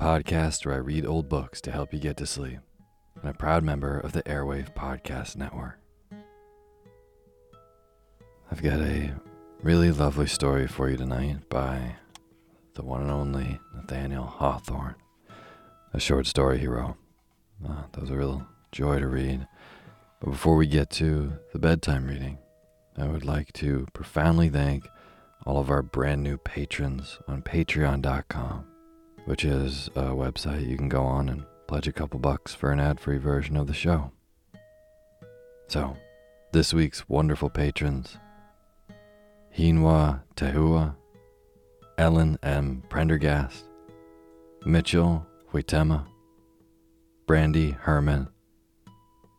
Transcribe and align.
Podcast 0.00 0.64
where 0.64 0.76
I 0.76 0.78
read 0.78 1.04
old 1.04 1.28
books 1.28 1.60
to 1.60 1.70
help 1.70 1.92
you 1.92 1.98
get 1.98 2.16
to 2.16 2.26
sleep, 2.26 2.60
and 3.20 3.28
a 3.30 3.34
proud 3.34 3.62
member 3.62 3.98
of 3.98 4.12
the 4.12 4.22
Airwave 4.22 4.74
Podcast 4.74 5.36
Network. 5.36 5.78
I've 8.50 8.62
got 8.62 8.80
a 8.80 9.12
really 9.62 9.92
lovely 9.92 10.26
story 10.26 10.66
for 10.66 10.88
you 10.88 10.96
tonight 10.96 11.50
by 11.50 11.96
the 12.76 12.82
one 12.82 13.02
and 13.02 13.10
only 13.10 13.60
Nathaniel 13.74 14.24
Hawthorne, 14.24 14.94
a 15.92 16.00
short 16.00 16.26
story 16.26 16.58
he 16.58 16.66
wrote. 16.66 16.96
Uh, 17.62 17.82
that 17.92 18.00
was 18.00 18.10
a 18.10 18.16
real 18.16 18.46
joy 18.72 19.00
to 19.00 19.06
read. 19.06 19.46
But 20.20 20.30
before 20.30 20.56
we 20.56 20.66
get 20.66 20.88
to 20.92 21.34
the 21.52 21.58
bedtime 21.58 22.06
reading, 22.06 22.38
I 22.96 23.04
would 23.06 23.26
like 23.26 23.52
to 23.54 23.86
profoundly 23.92 24.48
thank 24.48 24.88
all 25.44 25.58
of 25.58 25.68
our 25.68 25.82
brand 25.82 26.22
new 26.22 26.38
patrons 26.38 27.18
on 27.28 27.42
patreon.com 27.42 28.69
which 29.30 29.44
is 29.44 29.88
a 29.94 30.06
website 30.06 30.68
you 30.68 30.76
can 30.76 30.88
go 30.88 31.04
on 31.04 31.28
and 31.28 31.44
pledge 31.68 31.86
a 31.86 31.92
couple 31.92 32.18
bucks 32.18 32.52
for 32.52 32.72
an 32.72 32.80
ad 32.80 32.98
free 32.98 33.16
version 33.16 33.56
of 33.56 33.68
the 33.68 33.72
show. 33.72 34.10
So, 35.68 35.96
this 36.50 36.74
week's 36.74 37.08
wonderful 37.08 37.48
patrons 37.48 38.16
Hinwa 39.56 40.22
Tehua, 40.34 40.96
Ellen 41.96 42.40
M. 42.42 42.82
Prendergast, 42.88 43.66
Mitchell 44.66 45.24
Huitema, 45.52 46.06
Brandy 47.28 47.70
Herman, 47.70 48.30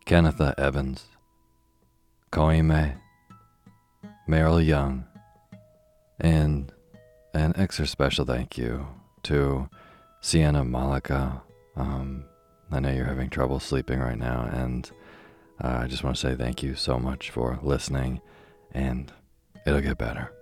Kennetha 0.06 0.54
Evans, 0.56 1.04
Koime, 2.32 2.96
Meryl 4.26 4.64
Young, 4.64 5.04
and 6.18 6.72
an 7.34 7.52
extra 7.56 7.86
special 7.86 8.24
thank 8.24 8.56
you 8.56 8.86
to 9.24 9.68
Sienna 10.24 10.64
Malika. 10.64 11.42
Um, 11.74 12.24
I 12.70 12.78
know 12.78 12.92
you're 12.92 13.04
having 13.04 13.28
trouble 13.28 13.58
sleeping 13.58 13.98
right 13.98 14.16
now, 14.16 14.48
and 14.52 14.88
uh, 15.62 15.80
I 15.82 15.88
just 15.88 16.04
want 16.04 16.14
to 16.16 16.20
say 16.20 16.36
thank 16.36 16.62
you 16.62 16.76
so 16.76 16.96
much 16.98 17.30
for 17.30 17.58
listening, 17.60 18.20
and 18.70 19.12
it'll 19.66 19.80
get 19.80 19.98
better. 19.98 20.32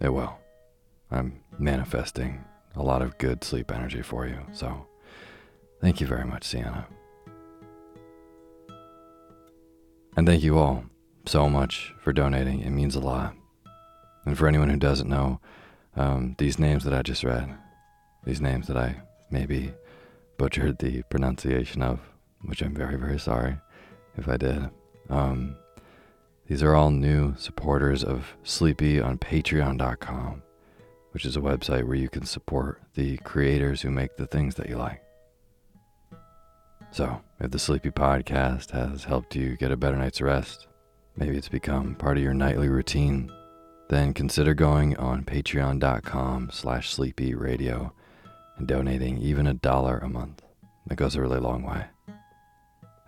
It 0.00 0.08
will. 0.08 0.38
I'm 1.10 1.40
manifesting 1.58 2.42
a 2.74 2.82
lot 2.82 3.02
of 3.02 3.18
good 3.18 3.44
sleep 3.44 3.70
energy 3.70 4.00
for 4.00 4.26
you, 4.26 4.38
so 4.52 4.86
thank 5.82 6.00
you 6.00 6.06
very 6.06 6.24
much, 6.24 6.44
Sienna. 6.44 6.86
And 10.16 10.26
thank 10.26 10.42
you 10.42 10.58
all 10.58 10.84
so 11.26 11.50
much 11.50 11.92
for 12.00 12.14
donating. 12.14 12.60
It 12.60 12.70
means 12.70 12.96
a 12.96 13.00
lot. 13.00 13.34
And 14.24 14.38
for 14.38 14.48
anyone 14.48 14.70
who 14.70 14.78
doesn't 14.78 15.08
know, 15.08 15.38
um, 15.96 16.34
these 16.38 16.58
names 16.58 16.82
that 16.84 16.94
I 16.94 17.02
just 17.02 17.24
read, 17.24 17.54
these 18.24 18.40
names 18.40 18.68
that 18.68 18.76
I 18.76 19.02
maybe 19.30 19.72
butchered 20.36 20.78
the 20.78 21.02
pronunciation 21.10 21.82
of, 21.82 22.00
which 22.42 22.62
I'm 22.62 22.74
very, 22.74 22.96
very 22.96 23.18
sorry 23.18 23.56
if 24.16 24.28
I 24.28 24.36
did. 24.36 24.70
Um, 25.10 25.56
these 26.46 26.62
are 26.62 26.74
all 26.74 26.90
new 26.90 27.34
supporters 27.36 28.02
of 28.02 28.34
Sleepy 28.42 29.00
on 29.00 29.18
patreon.com, 29.18 30.42
which 31.12 31.26
is 31.26 31.36
a 31.36 31.40
website 31.40 31.84
where 31.84 31.96
you 31.96 32.08
can 32.08 32.24
support 32.24 32.80
the 32.94 33.18
creators 33.18 33.82
who 33.82 33.90
make 33.90 34.16
the 34.16 34.26
things 34.26 34.54
that 34.54 34.68
you 34.68 34.76
like. 34.76 35.02
So, 36.90 37.20
if 37.38 37.50
the 37.50 37.58
Sleepy 37.58 37.90
podcast 37.90 38.70
has 38.70 39.04
helped 39.04 39.36
you 39.36 39.56
get 39.56 39.72
a 39.72 39.76
better 39.76 39.96
night's 39.96 40.22
rest, 40.22 40.66
maybe 41.16 41.36
it's 41.36 41.48
become 41.48 41.94
part 41.94 42.16
of 42.16 42.22
your 42.22 42.32
nightly 42.32 42.68
routine, 42.68 43.30
then 43.88 44.14
consider 44.14 44.54
going 44.54 44.96
on 44.96 45.24
patreon.com 45.24 46.50
slash 46.52 46.90
sleepy 46.90 47.34
radio 47.34 47.92
and 48.58 48.66
donating 48.66 49.18
even 49.18 49.46
a 49.46 49.54
dollar 49.54 49.98
a 49.98 50.08
month. 50.08 50.42
That 50.86 50.96
goes 50.96 51.14
a 51.14 51.20
really 51.20 51.40
long 51.40 51.62
way. 51.62 51.84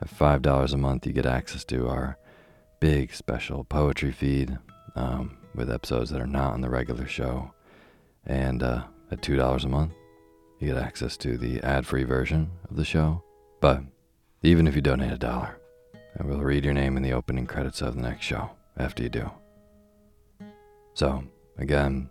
At 0.01 0.09
$5 0.09 0.73
a 0.73 0.77
month, 0.77 1.07
you 1.07 1.13
get 1.13 1.27
access 1.27 1.65
to 1.65 1.89
our 1.89 2.17
big 2.79 3.13
special 3.13 3.65
poetry 3.65 4.13
feed 4.13 4.59
um, 4.97 5.37
with 5.55 5.71
episodes 5.71 6.11
that 6.11 6.21
are 6.21 6.27
not 6.27 6.55
on 6.55 6.63
the 6.63 6.71
regular 6.71 7.07
show. 7.07 7.53
And 8.25 8.63
uh, 8.63 8.85
at 9.11 9.21
$2 9.21 9.65
a 9.65 9.69
month, 9.69 9.93
you 10.59 10.69
get 10.69 10.83
access 10.83 11.17
to 11.19 11.37
the 11.37 11.61
ad 11.63 11.87
free 11.87 12.05
version 12.05 12.51
of 12.71 12.77
the 12.77 12.85
show. 12.85 13.23
But 13.61 13.83
even 14.43 14.67
if 14.67 14.75
you 14.75 14.83
donate 14.83 15.13
a 15.13 15.19
dollar, 15.19 15.59
I 16.19 16.25
will 16.25 16.41
read 16.41 16.65
your 16.65 16.75
name 16.75 16.97
in 16.97 17.03
the 17.03 17.13
opening 17.13 17.47
credits 17.47 17.83
of 17.83 17.95
the 17.95 18.03
next 18.03 18.25
show 18.25 18.51
after 18.77 19.03
you 19.03 19.09
do. 19.09 19.31
So, 20.95 21.25
again, 21.59 22.09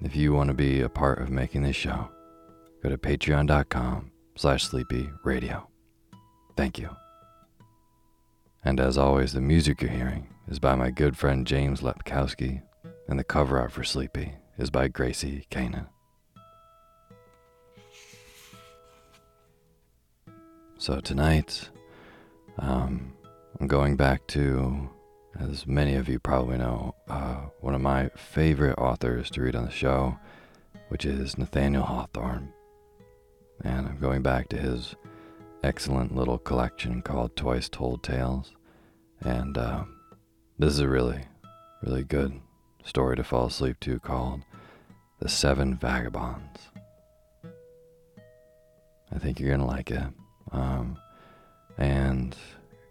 if 0.00 0.16
you 0.16 0.32
want 0.32 0.48
to 0.48 0.54
be 0.54 0.80
a 0.80 0.88
part 0.88 1.20
of 1.20 1.30
making 1.30 1.62
this 1.62 1.76
show, 1.76 2.08
go 2.82 2.88
to 2.88 2.98
patreon.com 2.98 4.10
slash 4.36 4.64
sleepy 4.64 5.10
radio. 5.24 5.68
Thank 6.56 6.78
you. 6.78 6.90
And 8.64 8.80
as 8.80 8.98
always, 8.98 9.32
the 9.32 9.40
music 9.40 9.80
you're 9.80 9.90
hearing 9.90 10.28
is 10.48 10.58
by 10.58 10.74
my 10.74 10.90
good 10.90 11.16
friend 11.16 11.46
James 11.46 11.82
Lepkowski, 11.82 12.62
and 13.08 13.18
the 13.18 13.24
cover 13.24 13.58
art 13.58 13.72
for 13.72 13.84
Sleepy 13.84 14.34
is 14.58 14.70
by 14.70 14.88
Gracie 14.88 15.46
Kanan. 15.50 15.86
So 20.78 21.00
tonight, 21.00 21.70
um, 22.58 23.12
I'm 23.60 23.66
going 23.66 23.96
back 23.96 24.26
to, 24.28 24.90
as 25.38 25.66
many 25.66 25.94
of 25.94 26.08
you 26.08 26.18
probably 26.18 26.58
know, 26.58 26.94
uh, 27.08 27.46
one 27.60 27.74
of 27.74 27.80
my 27.80 28.10
favorite 28.16 28.78
authors 28.78 29.30
to 29.30 29.42
read 29.42 29.54
on 29.54 29.64
the 29.64 29.70
show, 29.70 30.18
which 30.88 31.04
is 31.04 31.38
Nathaniel 31.38 31.84
Hawthorne 31.84 32.52
and 33.62 33.86
I'm 33.86 33.98
going 33.98 34.22
back 34.22 34.48
to 34.48 34.56
his 34.56 34.94
excellent 35.62 36.14
little 36.14 36.38
collection 36.38 37.02
called 37.02 37.36
Twice 37.36 37.68
Told 37.68 38.02
Tales. 38.02 38.52
And 39.20 39.56
uh, 39.56 39.84
this 40.58 40.72
is 40.72 40.80
a 40.80 40.88
really, 40.88 41.24
really 41.82 42.04
good 42.04 42.40
story 42.84 43.16
to 43.16 43.24
fall 43.24 43.46
asleep 43.46 43.80
to 43.80 43.98
called 43.98 44.42
The 45.18 45.28
Seven 45.28 45.76
Vagabonds. 45.76 46.68
I 49.12 49.18
think 49.18 49.40
you're 49.40 49.50
going 49.50 49.60
to 49.60 49.66
like 49.66 49.90
it. 49.90 50.06
Um, 50.52 50.98
and 51.78 52.36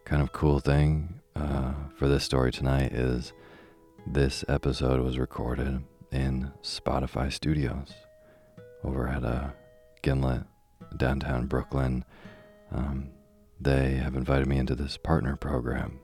kind 0.06 0.21
of 0.21 0.31
cool 0.31 0.59
thing 0.59 1.19
uh, 1.35 1.73
for 1.97 2.07
this 2.07 2.23
story 2.23 2.51
tonight 2.51 2.94
is 2.94 3.33
this 4.07 4.45
episode 4.47 5.01
was 5.01 5.18
recorded 5.18 5.83
in 6.11 6.51
Spotify 6.61 7.31
Studios 7.31 7.94
over 8.83 9.07
at 9.07 9.23
uh, 9.23 9.50
Gimlet, 10.01 10.44
downtown 10.98 11.48
Brooklyn. 11.48 12.06
Um, 12.72 13.10
they 13.60 13.95
have 13.95 14.16
invited 14.16 14.48
me 14.48 14.57
into 14.57 14.75
this 14.75 14.98
partner 14.98 15.36
program 15.36 16.00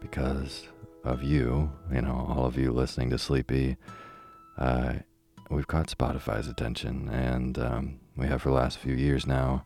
because 0.00 0.68
of 1.04 1.22
you, 1.22 1.70
you 1.92 2.02
know, 2.02 2.26
all 2.28 2.46
of 2.46 2.56
you 2.56 2.72
listening 2.72 3.10
to 3.10 3.18
Sleepy. 3.18 3.76
Uh, 4.58 4.94
we've 5.50 5.66
caught 5.66 5.88
Spotify's 5.88 6.46
attention, 6.46 7.08
and 7.08 7.58
um, 7.58 8.00
we 8.16 8.26
have 8.26 8.42
for 8.42 8.50
the 8.50 8.54
last 8.54 8.78
few 8.78 8.94
years 8.94 9.26
now. 9.26 9.64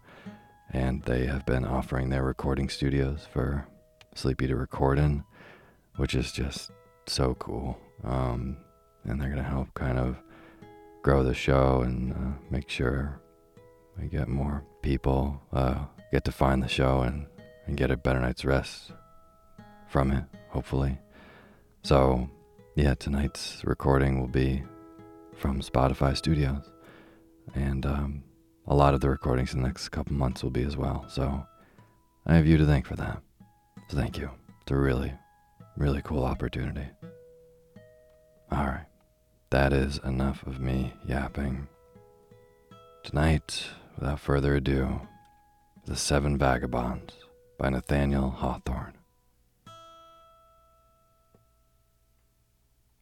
And 0.71 1.03
they 1.03 1.27
have 1.27 1.47
been 1.47 1.65
offering 1.65 2.09
their 2.09 2.25
recording 2.25 2.69
studios 2.69 3.27
for 3.33 3.67
Sleepy 4.15 4.47
to 4.47 4.57
record 4.57 4.99
in, 4.99 5.25
which 5.97 6.15
is 6.15 6.33
just 6.33 6.71
so 7.07 7.35
cool. 7.35 7.79
Um, 8.03 8.57
and 9.05 9.21
they're 9.21 9.29
going 9.29 9.43
to 9.43 9.49
help 9.49 9.73
kind 9.75 9.99
of 9.99 10.17
grow 11.03 11.23
the 11.23 11.35
show 11.35 11.83
and 11.83 12.13
uh, 12.13 12.39
make 12.51 12.71
sure 12.71 13.21
we 14.01 14.09
get 14.09 14.29
more 14.29 14.65
people 14.83 15.41
uh, 15.53 15.85
get 16.13 16.25
to 16.25 16.33
find 16.33 16.63
the 16.63 16.69
show 16.69 17.01
and, 17.01 17.27
and 17.67 17.77
get 17.77 17.91
a 17.91 17.97
better 17.97 18.21
night's 18.21 18.45
rest 18.45 18.93
from 19.89 20.11
it, 20.11 20.25
hopefully. 20.49 20.99
So, 21.83 22.29
yeah, 22.75 22.95
tonight's 22.95 23.63
recording 23.65 24.21
will 24.21 24.29
be 24.29 24.63
from 25.37 25.61
Spotify 25.61 26.17
Studios. 26.17 26.71
And 27.55 27.85
um, 27.85 28.25
a 28.67 28.75
lot 28.75 28.95
of 28.95 29.01
the 29.01 29.11
recordings 29.11 29.53
in 29.55 29.61
the 29.61 29.69
next 29.69 29.89
couple 29.91 30.15
months 30.15 30.43
will 30.43 30.51
be 30.51 30.65
as 30.65 30.77
well. 30.77 31.05
So, 31.09 31.45
I 32.27 32.37
have 32.37 32.47
you 32.47 32.57
to 32.59 32.67
thank 32.67 32.87
for 32.87 32.97
that. 32.97 33.21
So, 33.89 33.97
thank 33.97 34.19
you. 34.19 34.31
It's 34.63 34.71
a 34.71 34.77
really, 34.77 35.13
really 35.77 36.01
cool 36.03 36.25
opportunity. 36.25 36.87
All 38.51 38.65
right. 38.67 38.87
That 39.51 39.73
is 39.73 39.99
enough 40.05 40.45
of 40.47 40.59
me 40.59 40.95
yapping. 41.07 41.69
Tonight, 43.03 43.67
without 43.97 44.21
further 44.21 44.55
ado, 44.57 45.01
The 45.87 45.97
Seven 45.97 46.37
Vagabonds 46.39 47.15
by 47.59 47.71
Nathaniel 47.71 48.31
Hawthorne. 48.31 48.95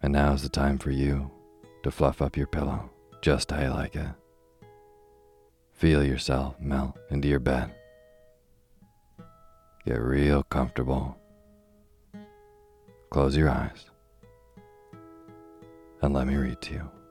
And 0.02 0.12
now 0.12 0.32
is 0.32 0.42
the 0.42 0.48
time 0.48 0.78
for 0.78 0.90
you 0.90 1.30
to 1.82 1.90
fluff 1.90 2.20
up 2.20 2.36
your 2.36 2.46
pillow 2.46 2.90
just 3.20 3.50
how 3.50 3.62
you 3.62 3.70
like 3.70 3.94
it. 3.94 4.08
Feel 5.72 6.04
yourself 6.04 6.60
melt 6.60 6.96
into 7.10 7.28
your 7.28 7.40
bed. 7.40 7.72
Get 9.86 10.00
real 10.00 10.42
comfortable. 10.42 11.16
Close 13.10 13.36
your 13.36 13.50
eyes 13.50 13.86
and 16.02 16.12
let 16.12 16.26
me 16.26 16.34
read 16.36 16.60
to 16.60 16.72
you. 16.74 17.01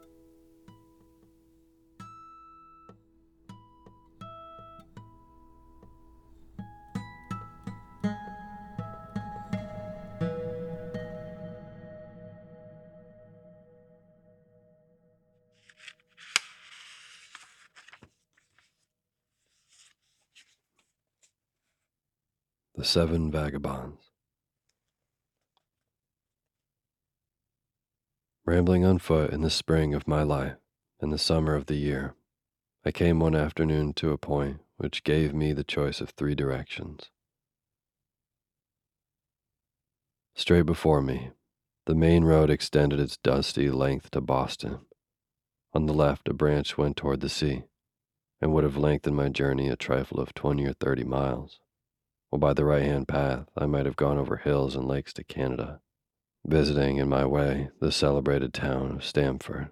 The 22.81 22.88
Seven 22.88 23.30
Vagabonds. 23.30 24.10
Rambling 28.44 28.83
on 28.83 28.98
foot 28.98 29.30
in 29.30 29.42
the 29.42 29.51
spring 29.51 29.94
of 29.94 30.07
my 30.07 30.24
life, 30.24 30.56
in 31.00 31.12
the 31.12 31.19
summer 31.19 31.54
of 31.54 31.68
the 31.68 31.75
year, 31.75 32.16
I 32.83 32.89
came 32.89 33.19
one 33.19 33.36
afternoon 33.36 33.94
to 33.98 34.10
a 34.10 34.18
point 34.18 34.62
which 34.78 35.04
gave 35.04 35.31
me 35.31 35.54
the 35.54 35.63
choice 35.63 36.01
of 36.01 36.10
three 36.10 36.33
directions. 36.33 37.12
Straight 40.33 40.66
before 40.66 41.04
me, 41.04 41.30
the 41.86 41.94
main 41.94 42.24
road 42.24 42.50
extended 42.50 43.00
its 43.00 43.16
dusty 43.16 43.69
length 43.69 44.10
to 44.10 44.22
Boston. 44.22 44.80
On 45.72 45.86
the 45.86 45.94
left, 45.94 46.28
a 46.28 46.33
branch 46.33 46.80
went 46.80 46.98
toward 46.98 47.19
the 47.19 47.30
sea, 47.30 47.66
and 48.42 48.51
would 48.51 48.63
have 48.63 48.75
lengthened 48.75 49.16
my 49.16 49.30
journey 49.30 49.69
a 49.69 49.75
trifle 49.75 50.19
of 50.19 50.33
twenty 50.33 50.66
or 50.66 50.74
thirty 50.74 51.04
miles, 51.04 51.61
while 52.31 52.39
by 52.39 52.54
the 52.54 52.66
right 52.66 52.81
hand 52.81 53.07
path 53.07 53.45
I 53.56 53.68
might 53.68 53.86
have 53.86 53.95
gone 53.95 54.18
over 54.18 54.38
hills 54.38 54.75
and 54.75 54.88
lakes 54.88 55.13
to 55.13 55.24
Canada 55.24 55.81
visiting 56.45 56.98
in 56.98 57.07
my 57.07 57.25
way 57.25 57.69
the 57.80 57.92
celebrated 57.92 58.54
town 58.54 58.92
of 58.92 59.04
Stamford. 59.04 59.69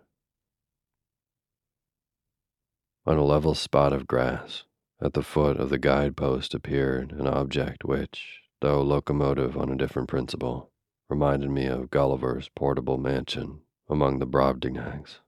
On 3.05 3.17
a 3.17 3.25
level 3.25 3.55
spot 3.55 3.91
of 3.91 4.07
grass, 4.07 4.65
at 5.01 5.13
the 5.13 5.23
foot 5.23 5.57
of 5.57 5.69
the 5.69 5.79
guidepost 5.79 6.53
appeared 6.53 7.11
an 7.11 7.27
object 7.27 7.83
which, 7.83 8.41
though 8.61 8.81
locomotive 8.81 9.57
on 9.57 9.71
a 9.71 9.75
different 9.75 10.09
principle, 10.09 10.69
reminded 11.09 11.49
me 11.49 11.65
of 11.65 11.89
Gulliver's 11.89 12.49
portable 12.55 12.97
mansion 12.97 13.61
among 13.89 14.19
the 14.19 14.27
Brobdingnags. 14.27 15.19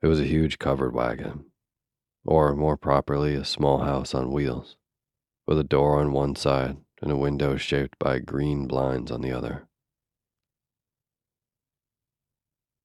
It 0.00 0.06
was 0.06 0.20
a 0.20 0.24
huge 0.24 0.58
covered 0.58 0.94
wagon, 0.94 1.51
or 2.24 2.54
more 2.54 2.76
properly, 2.76 3.34
a 3.34 3.44
small 3.44 3.78
house 3.78 4.14
on 4.14 4.30
wheels, 4.30 4.76
with 5.46 5.58
a 5.58 5.64
door 5.64 5.98
on 6.00 6.12
one 6.12 6.36
side 6.36 6.76
and 7.00 7.10
a 7.10 7.16
window 7.16 7.56
shaped 7.56 7.98
by 7.98 8.18
green 8.20 8.66
blinds 8.66 9.10
on 9.10 9.20
the 9.20 9.32
other. 9.32 9.66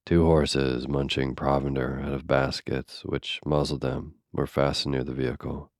Two 0.05 0.25
horses 0.25 0.87
munching 0.87 1.35
provender 1.35 1.99
out 2.01 2.13
of 2.13 2.25
baskets 2.25 3.03
which 3.05 3.39
muzzled 3.45 3.81
them 3.81 4.15
were 4.31 4.47
fastened 4.47 4.93
near 4.93 5.03
the 5.03 5.13
vehicle. 5.13 5.71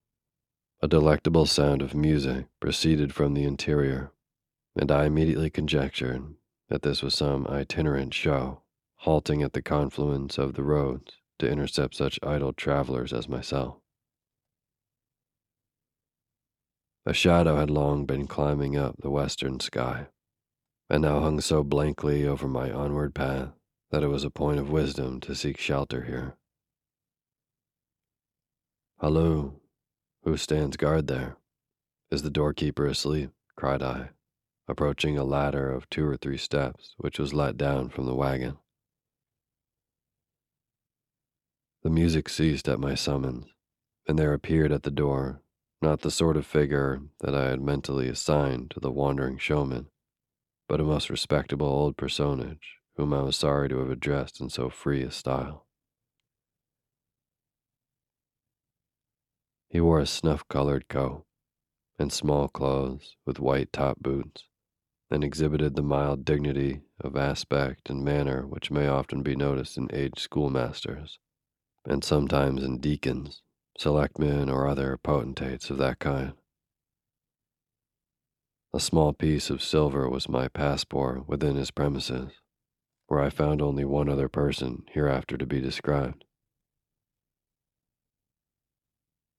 A 0.82 0.88
delectable 0.88 1.46
sound 1.48 1.82
of 1.82 1.96
music 1.96 2.46
proceeded 2.60 3.14
from 3.14 3.34
the 3.34 3.44
interior, 3.44 4.12
and 4.76 4.92
I 4.92 5.06
immediately 5.06 5.50
conjectured 5.50 6.36
that 6.70 6.84
this 6.84 7.02
was 7.02 7.16
some 7.16 7.48
itinerant 7.48 8.14
show, 8.14 8.62
halting 8.98 9.42
at 9.42 9.54
the 9.54 9.62
confluence 9.62 10.38
of 10.38 10.54
the 10.54 10.64
roads 10.64 11.14
to 11.40 11.50
intercept 11.50 11.96
such 11.96 12.20
idle 12.24 12.54
travelers 12.54 13.14
as 13.14 13.30
myself. 13.30 13.78
A 17.06 17.14
shadow 17.14 17.56
had 17.56 17.70
long 17.70 18.06
been 18.06 18.28
climbing 18.28 18.76
up 18.76 18.96
the 19.00 19.10
western 19.10 19.60
sky, 19.60 20.08
and 20.90 21.02
now 21.02 21.22
hung 21.22 21.40
so 21.40 21.64
blankly 21.64 22.28
over 22.28 22.48
my 22.48 22.72
onward 22.72 23.16
path 23.16 23.54
that 23.92 24.04
it 24.04 24.08
was 24.08 24.26
a 24.26 24.30
point 24.30 24.60
of 24.60 24.70
wisdom 24.70 25.22
to 25.22 25.34
seek 25.34 25.58
shelter 25.58 26.04
here. 26.04 26.36
Halloo, 29.00 29.54
who 30.24 30.36
stands 30.36 30.76
guard 30.76 31.08
there? 31.08 31.38
Is 32.12 32.24
the 32.24 32.30
doorkeeper 32.30 32.86
asleep? 32.86 33.30
cried 33.56 33.82
I, 33.82 34.10
approaching 34.68 35.18
a 35.18 35.24
ladder 35.24 35.72
of 35.72 35.90
two 35.90 36.06
or 36.06 36.18
three 36.18 36.38
steps 36.38 36.96
which 36.98 37.20
was 37.20 37.34
let 37.34 37.58
down 37.58 37.90
from 37.90 38.06
the 38.06 38.16
wagon. 38.16 38.58
The 41.88 41.94
music 41.94 42.28
ceased 42.28 42.68
at 42.68 42.82
my 42.82 42.96
summons, 42.96 43.46
and 44.10 44.20
there 44.20 44.34
appeared 44.34 44.74
at 44.74 44.84
the 44.84 44.92
door 44.92 45.42
not 45.82 46.02
the 46.02 46.12
sort 46.12 46.36
of 46.36 46.46
figure 46.46 47.00
that 47.22 47.34
I 47.34 47.46
had 47.46 47.62
mentally 47.62 48.10
assigned 48.10 48.72
to 48.72 48.82
the 48.82 48.92
wandering 48.92 49.38
showman, 49.38 49.88
but 50.68 50.82
a 50.82 50.84
most 50.84 51.10
respectable 51.10 51.66
old 51.66 51.96
personage 51.96 52.76
whom 52.98 53.14
I 53.14 53.22
was 53.22 53.38
sorry 53.38 53.70
to 53.70 53.80
have 53.80 53.90
addressed 53.90 54.42
in 54.42 54.50
so 54.50 54.70
free 54.70 55.02
a 55.02 55.12
style. 55.12 55.66
He 59.70 59.80
wore 59.80 60.02
a 60.02 60.06
snuff 60.06 60.46
colored 60.50 60.90
coat 60.90 61.24
and 61.98 62.12
small 62.12 62.50
clothes 62.50 63.16
with 63.26 63.40
white 63.40 63.72
top 63.72 64.00
boots, 64.02 64.44
and 65.10 65.24
exhibited 65.24 65.78
the 65.78 65.84
mild 65.84 66.26
dignity 66.26 66.82
of 67.00 67.16
aspect 67.16 67.90
and 67.90 68.04
manner 68.04 68.46
which 68.46 68.72
may 68.72 68.88
often 68.88 69.24
be 69.24 69.38
noticed 69.38 69.78
in 69.78 69.88
aged 69.94 70.20
schoolmasters, 70.20 71.18
and 71.88 72.04
sometimes 72.04 72.64
in 72.64 72.78
deacons 72.78 73.42
selectmen, 73.78 74.50
or 74.50 74.68
other 74.68 74.98
potentates 74.98 75.70
of 75.70 75.78
that 75.78 76.00
kind. 76.00 76.34
A 78.74 78.80
small 78.80 79.14
piece 79.14 79.50
of 79.50 79.64
silver 79.64 80.10
was 80.10 80.28
my 80.28 80.48
passport 80.48 81.28
within 81.28 81.56
his 81.56 81.72
premises, 81.72 82.32
where 83.08 83.22
I 83.22 83.30
found 83.30 83.62
only 83.62 83.86
one 83.86 84.10
other 84.10 84.28
person 84.28 84.84
hereafter 84.92 85.38
to 85.38 85.46
be 85.46 85.62
described. 85.62 86.26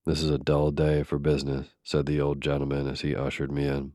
This 0.06 0.22
is 0.22 0.30
a 0.30 0.38
dull 0.38 0.70
day 0.70 1.02
for 1.02 1.18
business, 1.18 1.68
said 1.82 2.06
the 2.06 2.20
old 2.20 2.40
gentleman 2.40 2.88
as 2.88 3.02
he 3.02 3.14
ushered 3.14 3.52
me 3.52 3.66
in. 3.66 3.92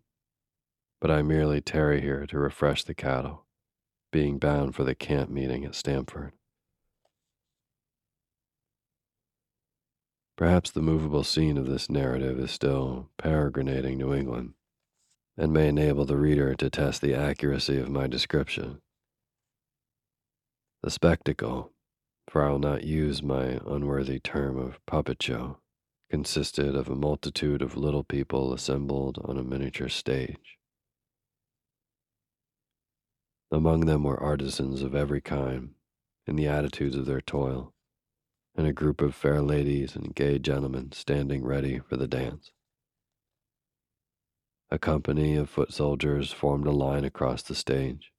But 1.02 1.10
I 1.10 1.24
merely 1.24 1.60
tarry 1.60 2.02
here 2.02 2.28
to 2.28 2.38
refresh 2.38 2.84
the 2.84 2.94
cattle, 2.94 3.46
being 4.12 4.38
bound 4.38 4.76
for 4.76 4.84
the 4.84 4.94
camp 4.94 5.32
meeting 5.32 5.66
at 5.66 5.74
Stamford. 5.74 6.34
Perhaps 10.36 10.72
the 10.72 10.82
movable 10.82 11.24
scene 11.24 11.58
of 11.58 11.68
this 11.68 11.90
narrative 11.90 12.40
is 12.40 12.52
still 12.52 13.10
peregrinating 13.18 13.98
New 13.98 14.14
England, 14.14 14.56
and 15.38 15.54
may 15.54 15.68
enable 15.68 16.06
the 16.06 16.18
reader 16.18 16.56
to 16.56 16.70
test 16.70 17.02
the 17.02 17.14
accuracy 17.14 17.78
of 17.80 17.90
my 17.90 18.08
description. 18.08 18.82
The 20.82 20.90
spectacle, 20.90 21.72
for 22.28 22.44
I 22.44 22.50
will 22.50 22.60
not 22.60 22.84
use 22.84 23.22
my 23.22 23.60
unworthy 23.66 24.20
term 24.20 24.58
of 24.58 24.84
puppet 24.86 25.22
show, 25.22 25.60
consisted 26.10 26.76
of 26.76 26.90
a 26.90 26.96
multitude 26.96 27.62
of 27.62 27.78
little 27.78 28.04
people 28.04 28.54
assembled 28.54 29.20
on 29.24 29.38
a 29.38 29.44
miniature 29.44 29.90
stage. 29.90 30.58
Among 33.52 33.82
them 33.82 34.04
were 34.04 34.22
artisans 34.22 34.82
of 34.82 34.96
every 34.96 35.22
kind, 35.22 35.76
in 36.26 36.36
the 36.36 36.48
attitudes 36.48 36.96
of 36.96 37.06
their 37.06 37.22
toil, 37.22 37.73
and 38.56 38.68
a 38.68 38.74
group 38.74 39.02
of 39.02 39.16
fair 39.16 39.42
ladies 39.42 39.96
and 39.96 40.16
gay 40.16 40.38
gentlemen 40.38 40.92
standing 40.92 41.44
ready 41.44 41.80
for 41.80 41.98
the 41.98 42.08
dance. 42.08 42.52
A 44.70 44.80
company 44.80 45.36
of 45.36 45.50
foot 45.50 45.74
soldiers 45.74 46.32
formed 46.32 46.66
a 46.66 46.72
line 46.72 47.04
across 47.04 47.44
the 47.44 47.56
stage, 47.56 48.12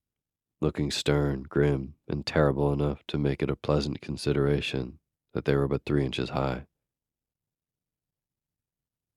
looking 0.60 0.90
stern, 0.90 1.44
grim, 1.48 1.94
and 2.08 2.24
terrible 2.24 2.72
enough 2.72 3.02
to 3.08 3.18
make 3.18 3.42
it 3.42 3.50
a 3.50 3.56
pleasant 3.56 4.00
consideration 4.00 4.98
that 5.32 5.44
they 5.44 5.56
were 5.56 5.68
but 5.68 5.84
three 5.84 6.04
inches 6.04 6.30
high. 6.30 6.66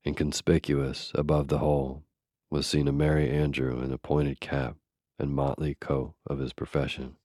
Inconspicuous 0.06 1.12
above 1.16 1.48
the 1.48 1.60
whole 1.60 2.04
was 2.50 2.66
seen 2.66 2.88
a 2.88 2.94
merry 2.94 3.30
Andrew 3.30 3.82
in 3.82 3.92
a 3.92 3.98
pointed 3.98 4.40
cap 4.40 4.78
and 5.20 5.34
motley 5.34 5.76
coat 5.76 6.14
of 6.26 6.40
his 6.40 6.54
profession. 6.54 7.18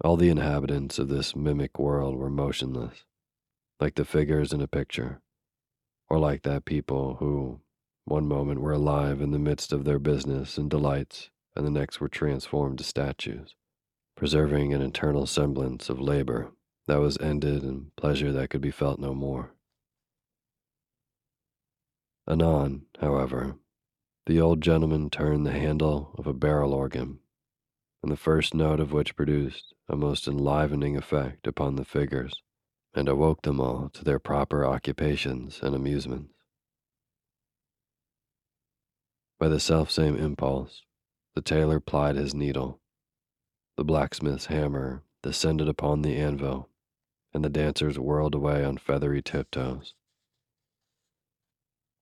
All 0.00 0.16
the 0.16 0.28
inhabitants 0.28 1.00
of 1.00 1.08
this 1.08 1.34
mimic 1.34 1.76
world 1.76 2.14
were 2.16 2.30
motionless, 2.30 3.04
like 3.80 3.96
the 3.96 4.04
figures 4.04 4.52
in 4.52 4.60
a 4.60 4.68
picture, 4.68 5.20
or 6.08 6.20
like 6.20 6.42
that 6.42 6.64
people 6.64 7.16
who, 7.16 7.60
one 8.04 8.28
moment 8.28 8.60
were 8.60 8.72
alive 8.72 9.20
in 9.20 9.32
the 9.32 9.40
midst 9.40 9.72
of 9.72 9.84
their 9.84 9.98
business 9.98 10.56
and 10.56 10.70
delights, 10.70 11.30
and 11.56 11.66
the 11.66 11.70
next 11.70 12.00
were 12.00 12.08
transformed 12.08 12.78
to 12.78 12.84
statues, 12.84 13.56
preserving 14.16 14.72
an 14.72 14.82
eternal 14.82 15.26
semblance 15.26 15.88
of 15.88 16.00
labor 16.00 16.52
that 16.86 17.00
was 17.00 17.18
ended 17.18 17.64
and 17.64 17.90
pleasure 17.96 18.30
that 18.30 18.50
could 18.50 18.60
be 18.60 18.70
felt 18.70 19.00
no 19.00 19.14
more. 19.14 19.50
Anon, 22.28 22.86
however, 23.00 23.56
the 24.26 24.40
old 24.40 24.60
gentleman 24.60 25.10
turned 25.10 25.44
the 25.44 25.50
handle 25.50 26.14
of 26.16 26.28
a 26.28 26.32
barrel 26.32 26.72
organ, 26.72 27.18
and 28.00 28.12
the 28.12 28.16
first 28.16 28.54
note 28.54 28.78
of 28.78 28.92
which 28.92 29.16
produced 29.16 29.74
a 29.88 29.96
most 29.96 30.28
enlivening 30.28 30.96
effect 30.96 31.46
upon 31.46 31.76
the 31.76 31.84
figures 31.84 32.42
and 32.94 33.08
awoke 33.08 33.42
them 33.42 33.60
all 33.60 33.90
to 33.90 34.04
their 34.04 34.18
proper 34.18 34.64
occupations 34.64 35.60
and 35.62 35.74
amusements. 35.74 36.34
By 39.38 39.48
the 39.48 39.60
selfsame 39.60 40.16
impulse, 40.16 40.82
the 41.34 41.42
tailor 41.42 41.80
plied 41.80 42.16
his 42.16 42.34
needle, 42.34 42.80
the 43.76 43.84
blacksmith's 43.84 44.46
hammer 44.46 45.04
descended 45.22 45.68
upon 45.68 46.02
the 46.02 46.16
anvil, 46.16 46.68
and 47.32 47.44
the 47.44 47.48
dancers 47.48 47.98
whirled 47.98 48.34
away 48.34 48.64
on 48.64 48.76
feathery 48.76 49.22
tiptoes. 49.22 49.94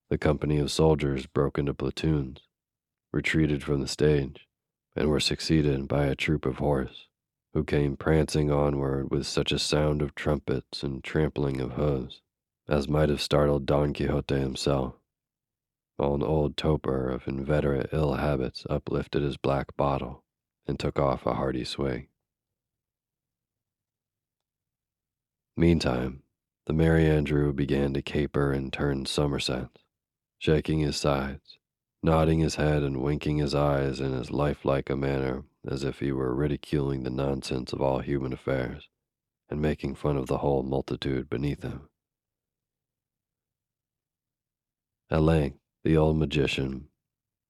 The 0.09 0.17
company 0.17 0.57
of 0.57 0.71
soldiers 0.71 1.27
broke 1.27 1.59
into 1.59 1.73
platoons, 1.73 2.39
retreated 3.11 3.61
from 3.61 3.81
the 3.81 3.87
stage, 3.87 4.47
and 4.95 5.09
were 5.09 5.19
succeeded 5.19 5.87
by 5.87 6.05
a 6.05 6.15
troop 6.15 6.45
of 6.45 6.57
horse, 6.57 7.06
who 7.57 7.63
came 7.63 7.97
prancing 7.97 8.51
onward 8.51 9.09
with 9.09 9.25
such 9.25 9.51
a 9.51 9.57
sound 9.57 10.03
of 10.03 10.13
trumpets 10.13 10.83
and 10.83 11.03
trampling 11.03 11.59
of 11.59 11.71
hoofs 11.71 12.21
as 12.69 12.87
might 12.87 13.09
have 13.09 13.19
startled 13.19 13.65
Don 13.65 13.95
Quixote 13.95 14.35
himself 14.35 14.93
while 15.95 16.13
an 16.13 16.21
old 16.21 16.55
toper 16.55 17.09
of 17.09 17.27
inveterate 17.27 17.89
ill 17.91 18.13
habits 18.13 18.63
uplifted 18.69 19.23
his 19.23 19.37
black 19.37 19.75
bottle 19.75 20.23
and 20.67 20.79
took 20.79 20.99
off 20.99 21.25
a 21.25 21.33
hearty 21.33 21.63
swig. 21.63 22.09
Meantime, 25.55 26.21
the 26.67 26.73
Merry 26.73 27.07
Andrew 27.07 27.51
began 27.53 27.91
to 27.95 28.03
caper 28.03 28.51
and 28.51 28.71
turn 28.71 29.07
somersets, 29.07 29.81
shaking 30.37 30.77
his 30.77 30.97
sides, 30.97 31.57
nodding 32.03 32.37
his 32.37 32.57
head 32.57 32.83
and 32.83 33.01
winking 33.01 33.37
his 33.37 33.55
eyes 33.55 33.99
in 33.99 34.13
as 34.13 34.29
lifelike 34.29 34.91
a 34.91 34.95
manner 34.95 35.43
as 35.67 35.83
if 35.83 35.99
he 35.99 36.11
were 36.11 36.33
ridiculing 36.33 37.03
the 37.03 37.09
nonsense 37.09 37.73
of 37.73 37.81
all 37.81 37.99
human 37.99 38.33
affairs 38.33 38.87
and 39.49 39.61
making 39.61 39.95
fun 39.95 40.17
of 40.17 40.27
the 40.27 40.39
whole 40.39 40.63
multitude 40.63 41.29
beneath 41.29 41.63
him. 41.63 41.89
At 45.09 45.21
length, 45.21 45.59
the 45.83 45.95
old 45.95 46.17
magician, 46.17 46.87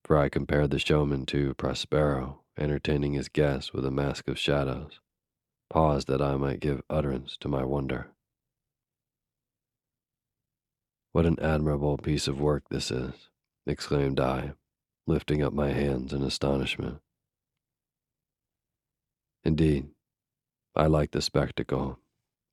for 0.03 0.17
I 0.17 0.29
compared 0.29 0.71
the 0.71 0.79
showman 0.79 1.25
to 1.27 1.53
Prospero 1.55 2.43
entertaining 2.57 3.13
his 3.13 3.29
guests 3.29 3.74
with 3.74 3.86
a 3.86 3.91
mask 3.91 4.27
of 4.27 4.39
shadows, 4.39 5.00
paused 5.69 6.07
that 6.07 6.21
I 6.21 6.38
might 6.38 6.59
give 6.59 6.81
utterance 6.89 7.38
to 7.41 7.47
my 7.47 7.63
wonder. 7.63 8.07
What 11.12 11.25
an 11.25 11.39
admirable 11.39 11.97
piece 11.97 12.27
of 12.27 12.39
work 12.39 12.69
this 12.69 12.91
is, 12.91 13.29
exclaimed 13.65 14.19
I, 14.19 14.53
lifting 15.05 15.41
up 15.41 15.53
my 15.53 15.71
hands 15.71 16.13
in 16.13 16.24
astonishment. 16.24 17.00
Indeed, 19.44 19.89
I 20.75 20.88
liked 20.88 21.13
the 21.13 21.22
spectacle, 21.22 22.00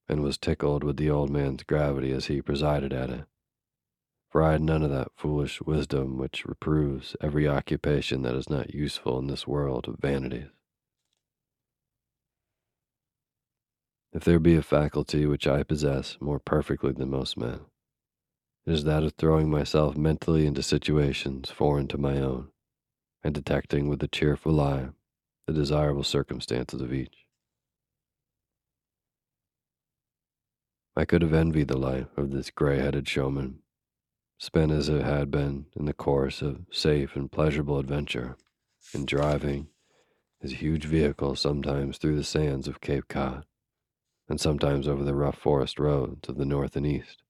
and 0.08 0.22
was 0.22 0.38
tickled 0.38 0.84
with 0.84 0.96
the 0.96 1.10
old 1.10 1.30
man's 1.30 1.62
gravity 1.62 2.12
as 2.12 2.26
he 2.26 2.42
presided 2.42 2.92
at 2.92 3.10
it 3.10 3.26
for 4.34 4.42
I 4.42 4.50
had 4.50 4.62
none 4.62 4.82
of 4.82 4.90
that 4.90 5.12
foolish 5.14 5.62
wisdom 5.62 6.18
which 6.18 6.44
reproves 6.44 7.14
every 7.20 7.46
occupation 7.46 8.22
that 8.22 8.34
is 8.34 8.50
not 8.50 8.74
useful 8.74 9.16
in 9.20 9.28
this 9.28 9.46
world 9.46 9.86
of 9.86 10.00
vanities. 10.00 10.48
If 14.12 14.24
there 14.24 14.40
be 14.40 14.56
a 14.56 14.62
faculty 14.62 15.24
which 15.24 15.46
I 15.46 15.62
possess 15.62 16.16
more 16.20 16.40
perfectly 16.40 16.90
than 16.90 17.10
most 17.10 17.36
men, 17.36 17.60
it 18.66 18.72
is 18.72 18.82
that 18.82 19.04
of 19.04 19.12
throwing 19.12 19.48
myself 19.48 19.96
mentally 19.96 20.46
into 20.46 20.64
situations 20.64 21.48
foreign 21.48 21.86
to 21.86 21.96
my 21.96 22.18
own, 22.18 22.48
and 23.22 23.32
detecting 23.32 23.88
with 23.88 24.02
a 24.02 24.08
cheerful 24.08 24.60
eye 24.60 24.88
the 25.46 25.52
desirable 25.52 26.02
circumstances 26.02 26.80
of 26.80 26.92
each. 26.92 27.26
I 30.96 31.04
could 31.04 31.22
have 31.22 31.34
envied 31.34 31.68
the 31.68 31.76
life 31.76 32.16
of 32.16 32.30
this 32.30 32.50
gray 32.50 32.78
headed 32.78 33.08
showman 33.08 33.60
spent 34.38 34.72
as 34.72 34.88
it 34.88 35.02
had 35.02 35.30
been 35.30 35.66
in 35.74 35.86
the 35.86 35.92
course 35.92 36.42
of 36.42 36.66
safe 36.70 37.16
and 37.16 37.30
pleasurable 37.30 37.78
adventure, 37.78 38.36
in 38.92 39.06
driving 39.06 39.68
his 40.40 40.52
huge 40.52 40.84
vehicle 40.84 41.34
sometimes 41.34 41.96
through 41.96 42.16
the 42.16 42.24
sands 42.24 42.68
of 42.68 42.80
Cape 42.80 43.08
Cod, 43.08 43.46
and 44.28 44.40
sometimes 44.40 44.86
over 44.86 45.04
the 45.04 45.14
rough 45.14 45.38
forest 45.38 45.78
roads 45.78 46.28
of 46.28 46.36
the 46.36 46.44
north 46.44 46.76
and 46.76 46.86
east, 46.86 47.22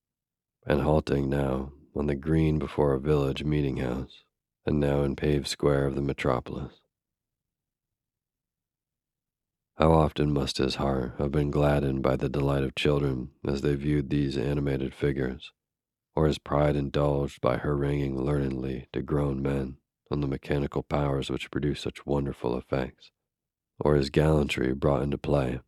and 0.66 0.82
halting 0.82 1.28
now 1.28 1.72
on 1.94 2.06
the 2.06 2.16
green 2.16 2.58
before 2.58 2.94
a 2.94 3.00
village 3.00 3.44
meeting 3.44 3.76
house, 3.76 4.24
and 4.66 4.80
now 4.80 5.02
in 5.02 5.14
paved 5.14 5.46
square 5.46 5.86
of 5.86 5.94
the 5.94 6.02
metropolis. 6.02 6.80
How 9.76 9.92
often 9.92 10.32
must 10.32 10.58
his 10.58 10.76
heart 10.76 11.14
have 11.18 11.32
been 11.32 11.50
gladdened 11.50 12.02
by 12.02 12.16
the 12.16 12.28
delight 12.28 12.62
of 12.62 12.76
children 12.76 13.32
as 13.44 13.60
they 13.60 13.74
viewed 13.74 14.08
these 14.08 14.38
animated 14.38 14.94
figures 14.94 15.52
or 16.16 16.26
his 16.26 16.38
pride 16.38 16.76
indulged 16.76 17.40
by 17.40 17.58
haranguing 17.58 18.16
learnedly 18.16 18.86
to 18.92 19.02
grown 19.02 19.42
men 19.42 19.78
on 20.10 20.20
the 20.20 20.28
mechanical 20.28 20.82
powers 20.82 21.30
which 21.30 21.50
produce 21.50 21.80
such 21.80 22.06
wonderful 22.06 22.56
effects, 22.56 23.10
or 23.80 23.96
his 23.96 24.10
gallantry 24.10 24.72
brought 24.74 25.02
into 25.02 25.18
play. 25.18 25.60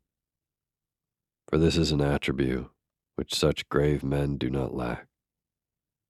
For 1.49 1.59
this 1.59 1.77
is 1.77 1.91
an 1.91 2.01
attribute 2.01 2.71
which 3.17 3.35
such 3.35 3.69
grave 3.69 4.05
men 4.05 4.37
do 4.37 4.51
not 4.51 4.75
lack, 4.75 5.09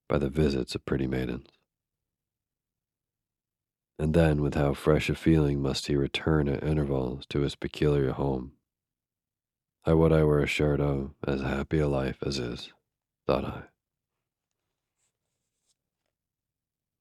by 0.07 0.17
the 0.17 0.29
visits 0.29 0.75
of 0.75 0.85
pretty 0.85 1.07
maidens. 1.07 1.47
And 3.99 4.13
then, 4.13 4.41
with 4.41 4.53
how 4.53 4.73
fresh 4.73 5.09
a 5.09 5.15
feeling 5.15 5.61
must 5.61 5.87
he 5.87 5.95
return 5.95 6.47
at 6.47 6.63
intervals 6.63 7.25
to 7.27 7.41
his 7.41 7.55
peculiar 7.55 8.11
home. 8.11 8.53
I 9.85 9.93
would 9.93 10.11
I 10.11 10.23
were 10.23 10.41
assured 10.41 10.81
of 10.81 11.11
as 11.25 11.41
happy 11.41 11.79
a 11.79 11.87
life 11.87 12.17
as 12.23 12.37
is, 12.37 12.73
thought 13.25 13.45
I. 13.45 13.63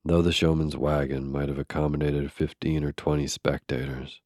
though 0.06 0.22
the 0.22 0.32
showman's 0.32 0.76
wagon 0.76 1.30
might 1.30 1.48
have 1.48 1.58
accommodated 1.58 2.30
fifteen 2.30 2.84
or 2.84 2.92
twenty 2.92 3.26
spectators, 3.26 4.20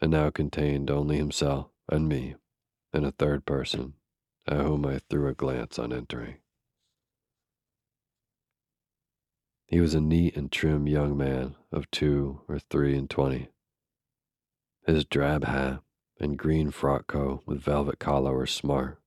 and 0.00 0.12
now 0.12 0.30
contained 0.30 0.90
only 0.90 1.16
himself 1.16 1.66
and 1.88 2.08
me 2.08 2.36
and 2.92 3.04
a 3.04 3.10
third 3.10 3.44
person, 3.44 3.94
at 4.46 4.64
whom 4.64 4.86
I 4.86 5.00
threw 5.10 5.26
a 5.26 5.34
glance 5.34 5.78
on 5.78 5.92
entering. 5.92 6.36
He 9.66 9.80
was 9.80 9.94
a 9.94 10.00
neat 10.00 10.36
and 10.36 10.50
trim 10.50 10.86
young 10.86 11.16
man 11.16 11.56
of 11.72 11.90
two 11.90 12.42
or 12.48 12.58
three 12.58 12.96
and 12.96 13.10
twenty. 13.10 13.48
His 14.86 15.04
drab 15.04 15.44
hat 15.44 15.80
and 16.20 16.38
green 16.38 16.70
frock 16.70 17.08
coat 17.08 17.42
with 17.46 17.60
velvet 17.60 17.98
collar 17.98 18.34
were 18.34 18.46
smart, 18.46 19.00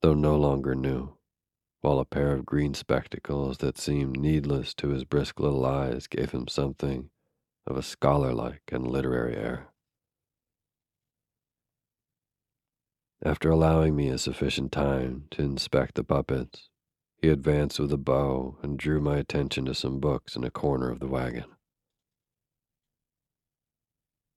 though 0.00 0.14
no 0.14 0.36
longer 0.36 0.76
new, 0.76 1.16
while 1.80 1.98
a 1.98 2.04
pair 2.04 2.32
of 2.32 2.46
green 2.46 2.72
spectacles 2.72 3.58
that 3.58 3.78
seemed 3.78 4.18
needless 4.18 4.74
to 4.74 4.90
his 4.90 5.04
brisk 5.04 5.40
little 5.40 5.66
eyes 5.66 6.06
gave 6.06 6.30
him 6.30 6.46
something 6.46 7.10
of 7.66 7.76
a 7.76 7.82
scholar 7.82 8.32
like 8.32 8.62
and 8.70 8.86
literary 8.86 9.34
air. 9.36 9.68
After 13.22 13.50
allowing 13.50 13.96
me 13.96 14.08
a 14.08 14.16
sufficient 14.16 14.72
time 14.72 15.24
to 15.32 15.42
inspect 15.42 15.96
the 15.96 16.04
puppets, 16.04 16.69
he 17.20 17.28
advanced 17.28 17.78
with 17.78 17.92
a 17.92 17.98
bow 17.98 18.56
and 18.62 18.78
drew 18.78 19.00
my 19.00 19.18
attention 19.18 19.66
to 19.66 19.74
some 19.74 20.00
books 20.00 20.36
in 20.36 20.44
a 20.44 20.50
corner 20.50 20.90
of 20.90 21.00
the 21.00 21.06
wagon. 21.06 21.44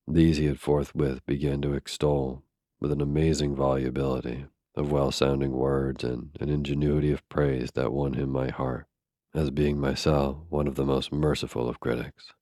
These 0.07 0.37
he 0.37 0.45
had 0.45 0.59
forthwith 0.59 1.25
began 1.25 1.61
to 1.61 1.73
extol 1.73 2.43
with 2.81 2.91
an 2.91 2.99
amazing 2.99 3.55
volubility 3.55 4.45
of 4.75 4.91
well 4.91 5.11
sounding 5.11 5.51
words 5.51 6.03
and 6.03 6.31
an 6.41 6.49
ingenuity 6.49 7.11
of 7.11 7.27
praise 7.29 7.71
that 7.71 7.93
won 7.93 8.13
him 8.13 8.29
my 8.29 8.49
heart, 8.49 8.87
as 9.33 9.49
being 9.49 9.79
myself 9.79 10.37
one 10.49 10.67
of 10.67 10.75
the 10.75 10.85
most 10.85 11.11
merciful 11.13 11.69
of 11.69 11.79
critics. 11.79 12.33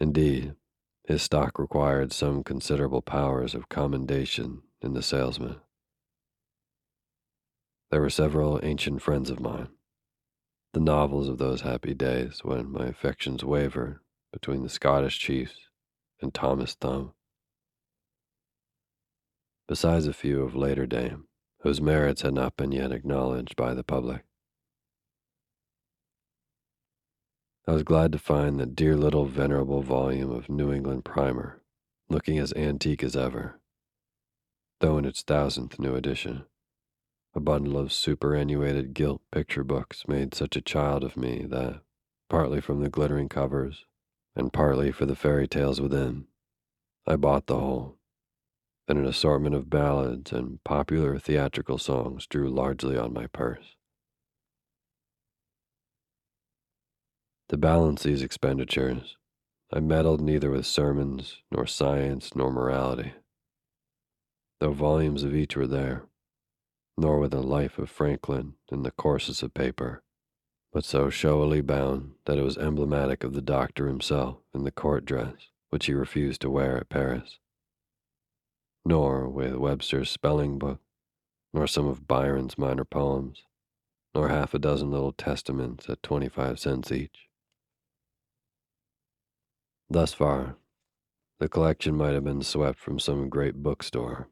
Indeed, 0.00 0.56
his 1.06 1.22
stock 1.22 1.58
required 1.58 2.12
some 2.12 2.42
considerable 2.42 3.02
powers 3.02 3.54
of 3.54 3.68
commendation 3.68 4.62
in 4.82 4.94
the 4.94 5.02
salesman. 5.02 5.60
There 7.90 8.00
were 8.00 8.10
several 8.10 8.60
ancient 8.62 9.02
friends 9.02 9.30
of 9.30 9.40
mine, 9.40 9.68
the 10.72 10.80
novels 10.80 11.28
of 11.28 11.38
those 11.38 11.60
happy 11.60 11.94
days 11.94 12.40
when 12.42 12.70
my 12.70 12.86
affections 12.86 13.44
wavered 13.44 14.00
between 14.32 14.62
the 14.62 14.68
Scottish 14.68 15.18
chiefs 15.18 15.68
and 16.20 16.34
Thomas 16.34 16.74
Thumb, 16.74 17.12
besides 19.68 20.06
a 20.06 20.12
few 20.12 20.42
of 20.42 20.56
later 20.56 20.86
dame 20.86 21.28
whose 21.60 21.80
merits 21.80 22.22
had 22.22 22.34
not 22.34 22.56
been 22.56 22.72
yet 22.72 22.92
acknowledged 22.92 23.56
by 23.56 23.72
the 23.72 23.82
public. 23.82 24.24
I 27.66 27.72
was 27.72 27.82
glad 27.82 28.12
to 28.12 28.18
find 28.18 28.60
that 28.60 28.76
dear 28.76 28.94
little 28.94 29.24
venerable 29.24 29.80
volume 29.80 30.30
of 30.30 30.50
New 30.50 30.70
England 30.70 31.06
Primer, 31.06 31.62
looking 32.10 32.38
as 32.38 32.52
antique 32.52 33.02
as 33.02 33.16
ever, 33.16 33.60
though 34.80 34.98
in 34.98 35.06
its 35.06 35.22
thousandth 35.22 35.78
new 35.78 35.94
edition. 35.94 36.44
A 37.36 37.40
bundle 37.40 37.76
of 37.78 37.92
superannuated 37.92 38.94
gilt 38.94 39.20
picture 39.32 39.64
books 39.64 40.06
made 40.06 40.34
such 40.34 40.56
a 40.56 40.60
child 40.60 41.02
of 41.02 41.16
me 41.16 41.44
that, 41.48 41.80
partly 42.28 42.60
from 42.60 42.80
the 42.80 42.88
glittering 42.88 43.28
covers 43.28 43.86
and 44.36 44.52
partly 44.52 44.92
for 44.92 45.04
the 45.04 45.16
fairy 45.16 45.48
tales 45.48 45.80
within. 45.80 46.26
I 47.06 47.16
bought 47.16 47.46
the 47.46 47.58
whole, 47.58 47.98
and 48.86 48.98
an 48.98 49.04
assortment 49.04 49.54
of 49.54 49.68
ballads 49.68 50.32
and 50.32 50.62
popular 50.64 51.18
theatrical 51.18 51.78
songs 51.78 52.26
drew 52.26 52.48
largely 52.48 52.96
on 52.96 53.12
my 53.12 53.26
purse. 53.26 53.74
To 57.48 57.56
balance 57.56 58.04
these 58.04 58.22
expenditures, 58.22 59.16
I 59.72 59.80
meddled 59.80 60.20
neither 60.20 60.50
with 60.50 60.66
sermons, 60.66 61.42
nor 61.50 61.66
science, 61.66 62.34
nor 62.34 62.50
morality, 62.52 63.12
though 64.60 64.72
volumes 64.72 65.24
of 65.24 65.34
each 65.34 65.56
were 65.56 65.66
there, 65.66 66.04
nor 66.96 67.18
with 67.18 67.32
the 67.32 67.42
life 67.42 67.78
of 67.78 67.90
Franklin 67.90 68.54
in 68.70 68.82
the 68.82 68.90
courses 68.90 69.42
of 69.42 69.54
paper 69.54 70.02
but 70.74 70.84
so 70.84 71.08
showily 71.08 71.60
bound 71.60 72.14
that 72.26 72.36
it 72.36 72.42
was 72.42 72.58
emblematic 72.58 73.22
of 73.22 73.32
the 73.32 73.40
doctor 73.40 73.86
himself 73.86 74.38
in 74.52 74.64
the 74.64 74.72
court 74.72 75.04
dress 75.04 75.50
which 75.74 75.86
he 75.86 75.92
refused 75.92 76.40
to 76.40 76.48
wear 76.48 76.76
at 76.76 76.88
Paris. 76.88 77.40
Nor 78.84 79.28
with 79.28 79.56
Webster's 79.56 80.08
spelling 80.08 80.56
book, 80.56 80.78
nor 81.52 81.66
some 81.66 81.88
of 81.88 82.06
Byron's 82.06 82.56
minor 82.56 82.84
poems, 82.84 83.42
nor 84.14 84.28
half 84.28 84.54
a 84.54 84.60
dozen 84.60 84.92
little 84.92 85.10
testaments 85.10 85.88
at 85.88 86.00
25 86.04 86.60
cents 86.60 86.92
each. 86.92 87.26
Thus 89.90 90.12
far, 90.12 90.58
the 91.40 91.48
collection 91.48 91.96
might 91.96 92.14
have 92.14 92.22
been 92.22 92.42
swept 92.42 92.78
from 92.78 93.00
some 93.00 93.28
great 93.28 93.56
bookstore 93.56 94.28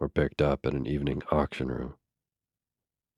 or 0.00 0.08
picked 0.08 0.40
up 0.40 0.64
at 0.64 0.72
an 0.72 0.86
evening 0.86 1.22
auction 1.30 1.68
room 1.68 1.97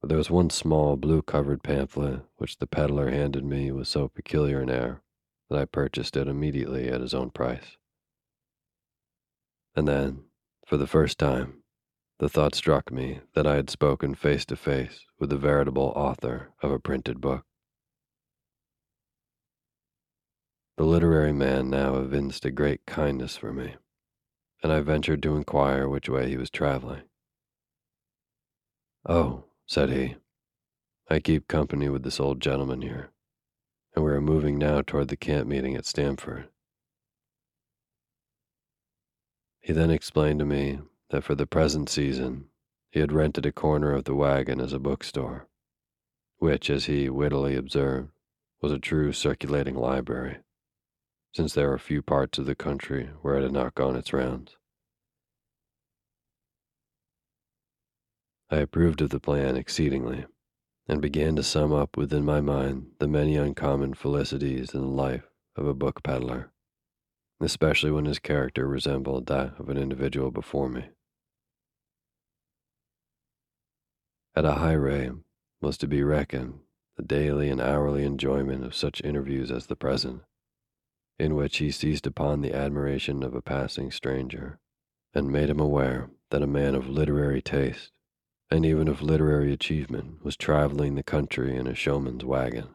there 0.02 0.16
was 0.16 0.30
one 0.30 0.50
small 0.50 0.96
blue 0.96 1.22
covered 1.22 1.62
pamphlet 1.62 2.22
which 2.36 2.58
the 2.58 2.66
peddler 2.66 3.10
handed 3.10 3.44
me 3.44 3.70
with 3.70 3.86
so 3.86 4.08
peculiar 4.08 4.60
an 4.60 4.70
air 4.70 5.02
that 5.48 5.58
I 5.58 5.64
purchased 5.66 6.16
it 6.16 6.26
immediately 6.26 6.88
at 6.88 7.00
his 7.00 7.12
own 7.12 7.30
price. 7.30 7.76
And 9.74 9.86
then, 9.86 10.24
for 10.66 10.76
the 10.76 10.86
first 10.86 11.18
time, 11.18 11.62
the 12.18 12.28
thought 12.28 12.54
struck 12.54 12.90
me 12.90 13.20
that 13.34 13.46
I 13.46 13.56
had 13.56 13.70
spoken 13.70 14.14
face 14.14 14.44
to 14.46 14.56
face 14.56 15.04
with 15.18 15.30
the 15.30 15.36
veritable 15.36 15.92
author 15.96 16.50
of 16.62 16.70
a 16.70 16.78
printed 16.78 17.20
book. 17.20 17.44
The 20.76 20.84
literary 20.84 21.32
man 21.32 21.68
now 21.68 21.96
evinced 21.96 22.44
a 22.46 22.50
great 22.50 22.86
kindness 22.86 23.36
for 23.36 23.52
me, 23.52 23.76
and 24.62 24.72
I 24.72 24.80
ventured 24.80 25.22
to 25.24 25.36
inquire 25.36 25.88
which 25.88 26.08
way 26.08 26.28
he 26.28 26.36
was 26.36 26.48
traveling. 26.48 27.02
Oh, 29.06 29.44
said 29.70 29.88
he. 29.90 30.16
I 31.08 31.20
keep 31.20 31.46
company 31.46 31.88
with 31.88 32.02
this 32.02 32.18
old 32.18 32.40
gentleman 32.40 32.82
here, 32.82 33.12
and 33.94 34.04
we 34.04 34.10
are 34.10 34.20
moving 34.20 34.58
now 34.58 34.82
toward 34.82 35.06
the 35.06 35.16
camp 35.16 35.46
meeting 35.46 35.76
at 35.76 35.86
Stamford. 35.86 36.48
He 39.60 39.72
then 39.72 39.92
explained 39.92 40.40
to 40.40 40.44
me 40.44 40.80
that 41.10 41.22
for 41.22 41.36
the 41.36 41.46
present 41.46 41.88
season 41.88 42.46
he 42.90 42.98
had 42.98 43.12
rented 43.12 43.46
a 43.46 43.52
corner 43.52 43.92
of 43.92 44.04
the 44.04 44.14
wagon 44.16 44.60
as 44.60 44.72
a 44.72 44.80
bookstore, 44.80 45.46
which, 46.38 46.68
as 46.68 46.86
he 46.86 47.08
wittily 47.08 47.54
observed, 47.54 48.08
was 48.60 48.72
a 48.72 48.78
true 48.80 49.12
circulating 49.12 49.76
library, 49.76 50.38
since 51.32 51.54
there 51.54 51.68
were 51.68 51.78
few 51.78 52.02
parts 52.02 52.38
of 52.38 52.46
the 52.46 52.56
country 52.56 53.10
where 53.22 53.36
it 53.36 53.44
had 53.44 53.52
not 53.52 53.76
gone 53.76 53.94
its 53.94 54.12
rounds. 54.12 54.56
I 58.52 58.56
approved 58.56 59.00
of 59.00 59.10
the 59.10 59.20
plan 59.20 59.56
exceedingly, 59.56 60.26
and 60.88 61.00
began 61.00 61.36
to 61.36 61.42
sum 61.44 61.72
up 61.72 61.96
within 61.96 62.24
my 62.24 62.40
mind 62.40 62.90
the 62.98 63.06
many 63.06 63.36
uncommon 63.36 63.94
felicities 63.94 64.74
in 64.74 64.80
the 64.80 64.86
life 64.88 65.30
of 65.54 65.68
a 65.68 65.74
book 65.74 66.02
peddler, 66.02 66.50
especially 67.38 67.92
when 67.92 68.06
his 68.06 68.18
character 68.18 68.66
resembled 68.66 69.26
that 69.26 69.54
of 69.60 69.68
an 69.68 69.76
individual 69.76 70.32
before 70.32 70.68
me. 70.68 70.88
At 74.34 74.44
a 74.44 74.54
high 74.54 74.72
rate 74.72 75.12
was 75.60 75.78
to 75.78 75.86
be 75.86 76.02
reckoned 76.02 76.58
the 76.96 77.04
daily 77.04 77.50
and 77.50 77.60
hourly 77.60 78.04
enjoyment 78.04 78.64
of 78.64 78.74
such 78.74 79.00
interviews 79.02 79.52
as 79.52 79.68
the 79.68 79.76
present, 79.76 80.22
in 81.20 81.36
which 81.36 81.58
he 81.58 81.70
seized 81.70 82.06
upon 82.06 82.40
the 82.40 82.52
admiration 82.52 83.22
of 83.22 83.36
a 83.36 83.42
passing 83.42 83.92
stranger, 83.92 84.58
and 85.14 85.30
made 85.30 85.50
him 85.50 85.60
aware 85.60 86.10
that 86.30 86.42
a 86.42 86.48
man 86.48 86.74
of 86.74 86.88
literary 86.88 87.40
taste 87.40 87.92
and 88.50 88.66
even 88.66 88.88
of 88.88 89.00
literary 89.00 89.52
achievement, 89.52 90.24
was 90.24 90.36
traveling 90.36 90.94
the 90.94 91.02
country 91.02 91.56
in 91.56 91.66
a 91.66 91.74
showman's 91.74 92.24
wagon. 92.24 92.68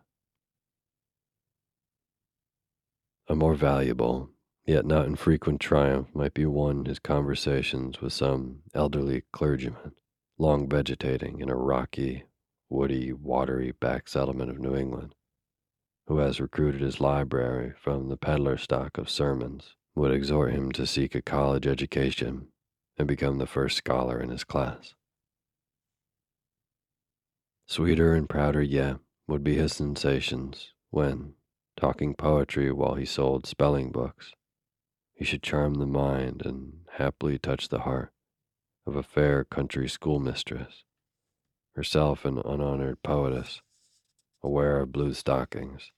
A 3.28 3.36
more 3.36 3.56
valuable, 3.56 4.30
yet 4.66 4.86
not 4.86 5.06
infrequent 5.06 5.60
triumph 5.60 6.08
might 6.14 6.34
be 6.34 6.46
won 6.46 6.86
his 6.86 7.00
conversations 7.00 8.00
with 8.00 8.14
some 8.14 8.60
elderly 8.74 9.24
clergyman, 9.32 9.94
long 10.38 10.70
vegetating 10.70 11.42
in 11.42 11.50
a 11.50 11.56
rocky, 11.56 12.24
woody, 12.70 13.12
watery 13.12 13.72
back 13.72 14.08
settlement 14.08 14.50
of 14.50 14.60
New 14.60 14.76
England, 14.76 15.14
who 16.08 16.20
has 16.20 16.40
recruited 16.40 16.82
his 16.82 17.02
library 17.02 17.74
from 17.82 18.10
the 18.10 18.18
peddler 18.18 18.58
stock 18.58 18.98
of 18.98 19.10
sermons, 19.10 19.76
would 19.96 20.12
exhort 20.12 20.54
him 20.54 20.72
to 20.72 20.86
seek 20.86 21.16
a 21.16 21.22
college 21.22 21.68
education 21.68 22.48
and 22.98 23.08
become 23.08 23.40
the 23.40 23.48
first 23.48 23.78
scholar 23.78 24.20
in 24.22 24.30
his 24.30 24.44
class. 24.44 24.94
Sweeter 27.68 28.14
and 28.14 28.30
prouder 28.30 28.62
yet 28.62 29.00
would 29.28 29.44
be 29.44 29.56
his 29.56 29.74
sensations 29.74 30.74
when, 30.92 31.34
talking 31.76 32.14
poetry 32.14 32.72
while 32.72 32.94
he 32.94 33.06
sold 33.06 33.48
spelling 33.48 33.92
books, 33.92 34.34
he 35.16 35.26
should 35.26 35.42
charm 35.42 35.76
the 35.76 35.88
mind 35.88 36.46
and 36.46 36.86
happily 36.94 37.40
touch 37.40 37.70
the 37.70 37.80
heart 37.80 38.14
of 38.86 38.96
a 38.96 39.04
fair 39.04 39.44
country 39.44 39.90
schoolmistress, 39.90 40.84
herself 41.76 42.24
an 42.24 42.38
unhonored 42.38 43.02
poetess, 43.02 43.62
aware 44.44 44.80
of 44.80 44.92
blue 44.92 45.14
stockings, 45.14 45.92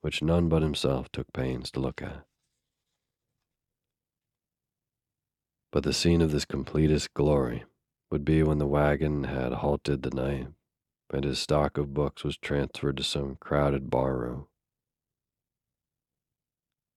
which 0.00 0.22
none 0.22 0.48
but 0.48 0.62
himself 0.62 1.12
took 1.12 1.30
pains 1.34 1.70
to 1.70 1.80
look 1.80 2.00
at. 2.00 2.24
But 5.70 5.82
the 5.82 5.92
scene 5.92 6.22
of 6.22 6.32
this 6.32 6.46
completest 6.46 7.12
glory 7.12 7.64
would 8.10 8.24
be 8.24 8.42
when 8.42 8.56
the 8.56 8.66
wagon 8.66 9.24
had 9.24 9.52
halted 9.52 10.02
the 10.02 10.10
night 10.10 10.48
and 11.12 11.24
his 11.24 11.38
stock 11.38 11.78
of 11.78 11.94
books 11.94 12.24
was 12.24 12.36
transferred 12.36 12.96
to 12.96 13.02
some 13.02 13.36
crowded 13.40 13.90
barroom. 13.90 14.46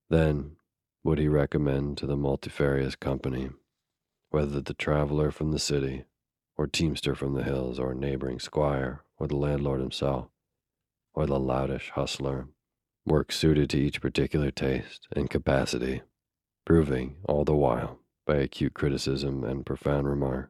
Then 0.10 0.58
would 1.04 1.18
he 1.18 1.28
recommend 1.28 1.98
to 1.98 2.06
the 2.06 2.18
multifarious 2.18 2.96
company 2.96 3.50
whether 4.30 4.62
the 4.62 4.74
traveler 4.74 5.32
from 5.32 5.52
the 5.52 5.60
city, 5.60 6.06
or 6.58 6.68
teamster 6.68 7.16
from 7.16 7.34
the 7.34 7.44
hills, 7.44 7.80
or 7.80 7.94
neighboring 7.94 8.40
squire, 8.40 9.04
or 9.18 9.28
the 9.28 9.36
landlord 9.36 9.82
himself, 9.82 10.28
or 11.14 11.26
the 11.26 11.40
loutish 11.40 11.90
hustler, 11.92 12.48
work 13.06 13.32
suited 13.32 13.70
to 13.70 13.80
each 13.80 14.02
particular 14.02 14.52
taste 14.52 15.08
and 15.14 15.30
capacity, 15.30 16.02
proving 16.66 17.18
all 17.24 17.44
the 17.44 17.56
while, 17.56 18.00
by 18.26 18.36
acute 18.36 18.74
criticism 18.74 19.44
and 19.44 19.66
profound 19.66 20.08
remark, 20.08 20.50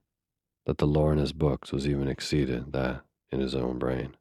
that 0.66 0.78
the 0.78 0.88
lore 0.88 1.12
in 1.12 1.18
his 1.18 1.34
books 1.34 1.72
was 1.72 1.88
even 1.88 2.08
exceeded 2.08 2.72
that 2.74 3.04
in 3.32 3.40
his 3.40 3.56
own 3.56 3.80
brain. 3.80 4.16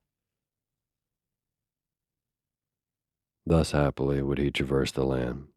Thus 3.47 3.73
happily 3.73 4.23
would 4.23 4.39
he 4.39 4.51
traverse 4.51 4.93
the 4.93 5.05
land, 5.05 5.49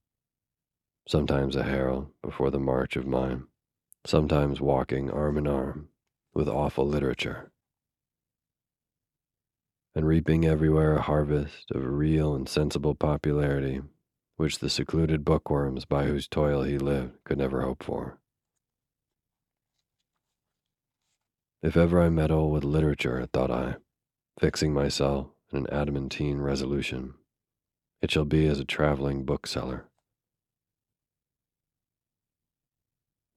sometimes 1.08 1.56
a 1.56 1.63
herald 1.63 2.12
before 2.22 2.50
the 2.50 2.60
march 2.60 2.96
of 2.96 3.06
mine, 3.06 3.48
sometimes 4.06 4.60
walking 4.60 5.12
arm 5.12 5.38
in 5.38 5.48
arm 5.48 5.89
with 6.34 6.50
awful 6.50 6.88
literature, 6.88 7.52
and 9.94 10.08
reaping 10.08 10.46
everywhere 10.46 10.96
a 10.96 11.02
harvest 11.02 11.70
of 11.72 11.86
real 11.86 12.34
and 12.34 12.50
sensible 12.50 12.96
popularity 12.96 13.82
which 14.38 14.60
the 14.60 14.70
secluded 14.70 15.24
bookworms 15.24 15.86
by 15.86 16.06
whose 16.06 16.28
toil 16.28 16.63
he 16.63 16.78
lived 16.80 17.24
could 17.24 17.38
never 17.38 17.62
hope 17.62 17.84
for. 17.84 18.18
If 21.63 21.78
ever 21.78 22.02
I 22.02 22.10
meddle 22.10 22.52
with 22.52 22.65
literature, 22.65 23.26
thought 23.32 23.49
I, 23.49 23.78
fixing 24.38 24.73
myself 24.73 25.28
in 25.49 25.60
an 25.60 25.67
adamantine 25.71 26.39
resolution, 26.39 27.13
it 28.02 28.12
shall 28.12 28.26
be 28.26 28.47
as 28.47 28.60
a 28.60 28.65
traveling 28.65 29.23
bookseller. 29.23 29.86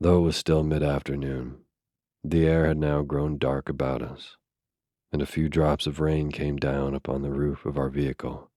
Though 0.01 0.19
it 0.19 0.23
was 0.23 0.37
still 0.37 0.65
mid 0.65 0.83
afternoon, 0.83 1.61
the 2.25 2.49
air 2.49 2.67
had 2.67 2.79
now 2.79 3.03
grown 3.03 3.39
dark 3.39 3.69
about 3.69 4.03
us, 4.03 4.37
and 5.13 5.23
a 5.23 5.27
few 5.27 5.49
drops 5.49 5.87
of 5.87 6.01
rain 6.01 6.33
came 6.33 6.57
down 6.57 6.97
upon 6.97 7.23
the 7.23 7.31
roof 7.31 7.65
of 7.65 7.79
our 7.79 7.89
vehicle, 7.89 8.51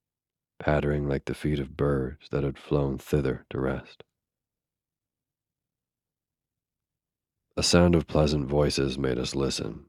pattering 0.59 1.07
like 1.07 1.25
the 1.25 1.35
feet 1.35 1.59
of 1.59 1.77
birds 1.77 2.27
that 2.31 2.43
had 2.43 2.57
flown 2.57 2.97
thither 2.97 3.45
to 3.51 3.59
rest. 3.59 4.03
A 7.59 7.61
sound 7.61 7.93
of 7.93 8.07
pleasant 8.07 8.47
voices 8.47 8.97
made 8.97 9.17
us 9.19 9.35
listen, 9.35 9.83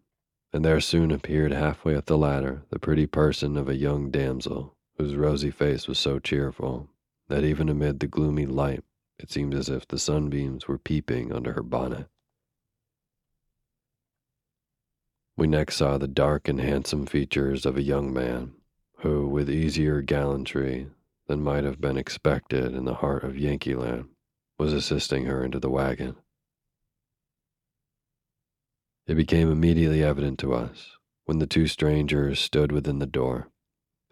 and 0.53 0.65
there 0.65 0.81
soon 0.81 1.13
appeared 1.13 1.53
halfway 1.53 1.95
up 1.95 2.07
the 2.07 2.19
ladder 2.19 2.65
the 2.71 2.81
pretty 2.81 3.07
person 3.07 3.57
of 3.57 3.69
a 3.69 3.77
young 3.77 4.11
damsel 4.11 4.77
whose 4.99 5.15
rosy 5.15 5.53
face 5.53 5.87
was 5.87 5.97
so 5.97 6.19
cheerful 6.19 6.89
that 7.29 7.45
even 7.45 7.69
amid 7.69 8.01
the 8.01 8.09
gloomy 8.09 8.45
light 8.45 8.83
it 9.21 9.31
seemed 9.31 9.55
as 9.55 9.69
if 9.69 9.87
the 9.87 10.01
sunbeams 10.01 10.67
were 10.67 10.79
peeping 10.79 11.33
under 11.33 11.53
her 11.53 11.63
bonnet. 11.63 12.09
We 15.37 15.47
next 15.47 15.77
saw 15.77 15.97
the 15.97 16.09
dark 16.09 16.49
and 16.49 16.61
handsome 16.61 17.07
features 17.07 17.65
of 17.65 17.77
a 17.77 17.83
young 17.83 18.13
man 18.13 18.55
who, 18.97 19.29
with 19.29 19.49
easier 19.49 20.03
gallantry 20.03 20.89
than 21.29 21.41
might 21.41 21.63
have 21.63 21.81
been 21.81 21.97
expected 21.97 22.75
in 22.75 22.85
the 22.85 22.95
heart 22.95 23.23
of 23.23 23.39
Yankee 23.39 23.77
land, 23.77 24.09
was 24.59 24.73
assisting 24.73 25.27
her 25.27 25.45
into 25.45 25.61
the 25.61 25.71
wagon. 25.71 26.17
It 29.11 29.16
became 29.16 29.51
immediately 29.51 30.05
evident 30.05 30.38
to 30.38 30.55
us, 30.55 30.96
when 31.25 31.40
the 31.40 31.46
two 31.49 31.66
strangers 31.66 32.38
stood 32.38 32.70
within 32.70 33.01
the 33.01 33.07
door, 33.07 33.51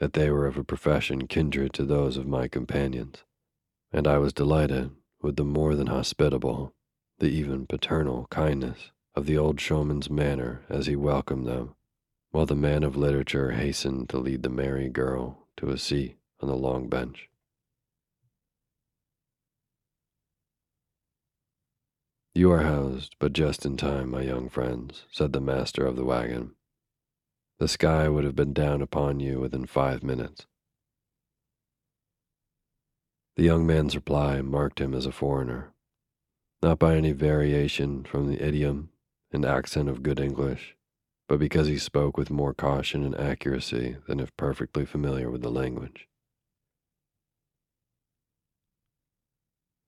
that 0.00 0.14
they 0.14 0.28
were 0.28 0.44
of 0.44 0.56
a 0.56 0.64
profession 0.64 1.28
kindred 1.28 1.72
to 1.74 1.84
those 1.84 2.16
of 2.16 2.26
my 2.26 2.48
companions, 2.48 3.22
and 3.92 4.08
I 4.08 4.18
was 4.18 4.32
delighted 4.32 4.90
with 5.22 5.36
the 5.36 5.44
more 5.44 5.76
than 5.76 5.86
hospitable, 5.86 6.74
the 7.20 7.28
even 7.28 7.68
paternal 7.68 8.26
kindness 8.30 8.90
of 9.14 9.26
the 9.26 9.38
old 9.38 9.60
showman's 9.60 10.10
manner 10.10 10.64
as 10.68 10.86
he 10.86 10.96
welcomed 10.96 11.46
them, 11.46 11.76
while 12.32 12.46
the 12.46 12.56
man 12.56 12.82
of 12.82 12.96
literature 12.96 13.52
hastened 13.52 14.08
to 14.08 14.18
lead 14.18 14.42
the 14.42 14.50
merry 14.50 14.88
girl 14.88 15.46
to 15.58 15.70
a 15.70 15.78
seat 15.78 16.16
on 16.40 16.48
the 16.48 16.56
long 16.56 16.88
bench. 16.88 17.28
You 22.38 22.52
are 22.52 22.62
housed 22.62 23.16
but 23.18 23.32
just 23.32 23.66
in 23.66 23.76
time, 23.76 24.12
my 24.12 24.22
young 24.22 24.48
friends, 24.48 25.06
said 25.10 25.32
the 25.32 25.40
master 25.40 25.84
of 25.84 25.96
the 25.96 26.04
wagon. 26.04 26.54
The 27.58 27.66
sky 27.66 28.08
would 28.08 28.22
have 28.22 28.36
been 28.36 28.52
down 28.52 28.80
upon 28.80 29.18
you 29.18 29.40
within 29.40 29.66
five 29.66 30.04
minutes. 30.04 30.46
The 33.34 33.42
young 33.42 33.66
man's 33.66 33.96
reply 33.96 34.40
marked 34.40 34.80
him 34.80 34.94
as 34.94 35.04
a 35.04 35.10
foreigner, 35.10 35.72
not 36.62 36.78
by 36.78 36.94
any 36.94 37.10
variation 37.10 38.04
from 38.04 38.28
the 38.28 38.40
idiom 38.40 38.90
and 39.32 39.44
accent 39.44 39.88
of 39.88 40.04
good 40.04 40.20
English, 40.20 40.76
but 41.26 41.40
because 41.40 41.66
he 41.66 41.76
spoke 41.76 42.16
with 42.16 42.30
more 42.30 42.54
caution 42.54 43.02
and 43.02 43.18
accuracy 43.18 43.96
than 44.06 44.20
if 44.20 44.36
perfectly 44.36 44.86
familiar 44.86 45.28
with 45.28 45.42
the 45.42 45.50
language. 45.50 46.06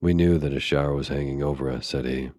We 0.00 0.14
knew 0.14 0.36
that 0.38 0.52
a 0.52 0.58
shower 0.58 0.94
was 0.94 1.08
hanging 1.08 1.44
over 1.44 1.70
us, 1.70 1.86
said 1.86 2.06
he 2.06 2.32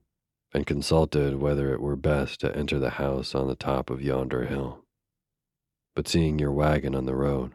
and 0.53 0.65
consulted 0.65 1.35
whether 1.35 1.73
it 1.73 1.81
were 1.81 1.95
best 1.95 2.39
to 2.41 2.55
enter 2.55 2.77
the 2.79 2.91
house 2.91 3.33
on 3.33 3.47
the 3.47 3.55
top 3.55 3.89
of 3.89 4.01
yonder 4.01 4.45
hill. 4.45 4.83
But 5.95 6.07
seeing 6.07 6.39
your 6.39 6.51
wagon 6.51 6.95
on 6.95 7.05
the 7.05 7.15
road, 7.15 7.51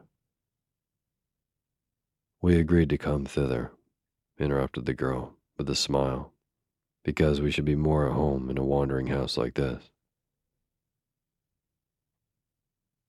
we 2.43 2.59
agreed 2.59 2.91
to 2.91 2.99
come 2.99 3.25
thither, 3.25 3.73
interrupted 4.39 4.87
the 4.87 4.95
girl 4.95 5.35
with 5.59 5.69
a 5.71 5.75
smile, 5.75 6.33
because 7.05 7.41
we 7.41 7.51
should 7.51 7.65
be 7.65 7.77
more 7.77 8.07
at 8.07 8.13
home 8.13 8.51
in 8.51 8.59
a 8.59 8.65
wandering 8.65 9.09
house 9.09 9.37
like 9.37 9.55
this. 9.55 9.91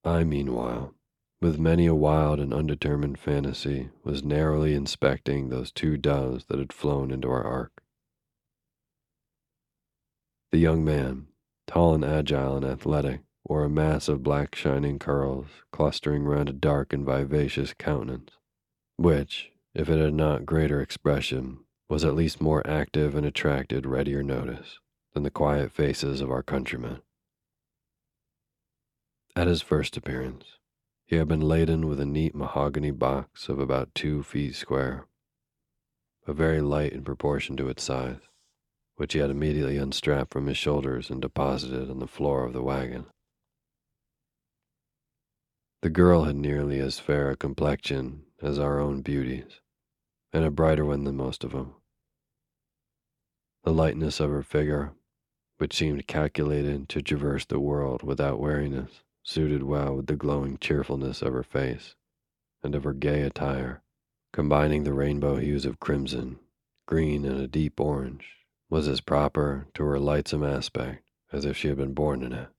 I, 0.04 0.24
meanwhile, 0.24 0.94
with 1.42 1.60
many 1.60 1.86
a 1.86 1.94
wild 1.94 2.40
and 2.40 2.54
undetermined 2.54 3.20
fantasy, 3.20 3.90
was 4.04 4.24
narrowly 4.24 4.74
inspecting 4.74 5.50
those 5.50 5.72
two 5.72 5.98
doves 5.98 6.46
that 6.46 6.60
had 6.60 6.74
flown 6.74 7.12
into 7.12 7.30
our 7.30 7.44
ark. 7.44 7.84
The 10.52 10.60
young 10.60 10.86
man, 10.86 11.28
tall 11.68 11.94
and 11.94 12.06
agile 12.06 12.56
and 12.56 12.66
athletic, 12.66 13.22
wore 13.44 13.66
a 13.66 13.70
mass 13.70 14.08
of 14.08 14.24
black 14.24 14.56
shining 14.56 14.98
curls 14.98 15.48
clustering 15.74 16.24
round 16.24 16.48
a 16.48 16.54
dark 16.54 16.94
and 16.94 17.06
vivacious 17.06 17.74
countenance, 17.74 18.32
which, 18.96 19.52
if 19.74 19.90
it 19.90 20.00
had 20.00 20.14
not 20.14 20.46
greater 20.46 20.80
expression, 20.80 21.66
was 21.90 22.06
at 22.06 22.16
least 22.16 22.40
more 22.40 22.66
active 22.66 23.14
and 23.14 23.26
attracted 23.26 23.86
readier 23.86 24.24
notice 24.24 24.80
than 25.14 25.24
the 25.24 25.30
quiet 25.30 25.72
faces 25.72 26.22
of 26.22 26.32
our 26.32 26.44
countrymen. 26.44 27.02
At 29.36 29.48
his 29.48 29.62
first 29.62 29.98
appearance, 29.98 30.46
he 31.06 31.18
had 31.18 31.28
been 31.28 31.42
laden 31.42 31.88
with 31.88 32.00
a 32.00 32.06
neat 32.06 32.34
mahogany 32.34 32.92
box 32.92 33.50
of 33.50 33.60
about 33.60 33.94
two 33.94 34.24
feet 34.24 34.56
square, 34.56 35.08
but 36.26 36.38
very 36.38 36.62
light 36.62 36.94
in 36.94 37.04
proportion 37.04 37.58
to 37.58 37.68
its 37.68 37.84
size 37.84 38.22
which 38.98 39.14
he 39.14 39.20
had 39.20 39.30
immediately 39.30 39.78
unstrapped 39.78 40.34
from 40.34 40.48
his 40.48 40.58
shoulders 40.58 41.10
and 41.10 41.22
deposited 41.22 41.90
on 41.90 42.00
the 42.00 42.08
floor 42.08 42.44
of 42.44 42.54
the 42.54 42.64
wagon. 42.64 43.06
The 45.84 45.90
girl 45.92 46.24
had 46.24 46.36
nearly 46.36 46.80
as 46.80 47.00
fair 47.00 47.30
a 47.30 47.38
complexion 47.38 48.26
as 48.42 48.58
our 48.58 48.80
own 48.80 49.02
beauties, 49.02 49.62
and 50.34 50.44
a 50.44 50.52
brighter 50.52 50.84
one 50.84 51.04
than 51.04 51.16
most 51.16 51.44
of 51.44 51.52
them. 51.52 51.76
The 53.64 53.72
lightness 53.72 54.20
of 54.20 54.32
her 54.32 54.44
figure, 54.44 54.94
which 55.60 55.76
seemed 55.76 56.08
calculated 56.08 56.90
to 56.90 57.02
traverse 57.04 57.46
the 57.46 57.60
world 57.60 58.02
without 58.02 58.40
weariness, 58.40 59.04
suited 59.24 59.62
well 59.62 59.96
with 59.96 60.08
the 60.08 60.16
glowing 60.16 60.58
cheerfulness 60.58 61.22
of 61.22 61.34
her 61.34 61.44
face 61.44 61.96
and 62.64 62.74
of 62.74 62.84
her 62.84 62.94
gay 62.94 63.22
attire, 63.22 63.84
combining 64.34 64.84
the 64.84 64.94
rainbow 64.94 65.36
hues 65.36 65.66
of 65.66 65.80
crimson, 65.80 66.40
green, 66.88 67.26
and 67.26 67.40
a 67.40 67.48
deep 67.48 67.80
orange 67.80 68.37
was 68.70 68.88
as 68.88 69.02
proper 69.02 69.68
to 69.74 69.84
her 69.84 70.00
lightsome 70.00 70.44
aspect 70.44 71.04
as 71.32 71.46
if 71.46 71.58
she 71.58 71.68
had 71.68 71.78
been 71.78 71.94
born 71.94 72.24
in 72.24 72.34
it. 72.34 72.50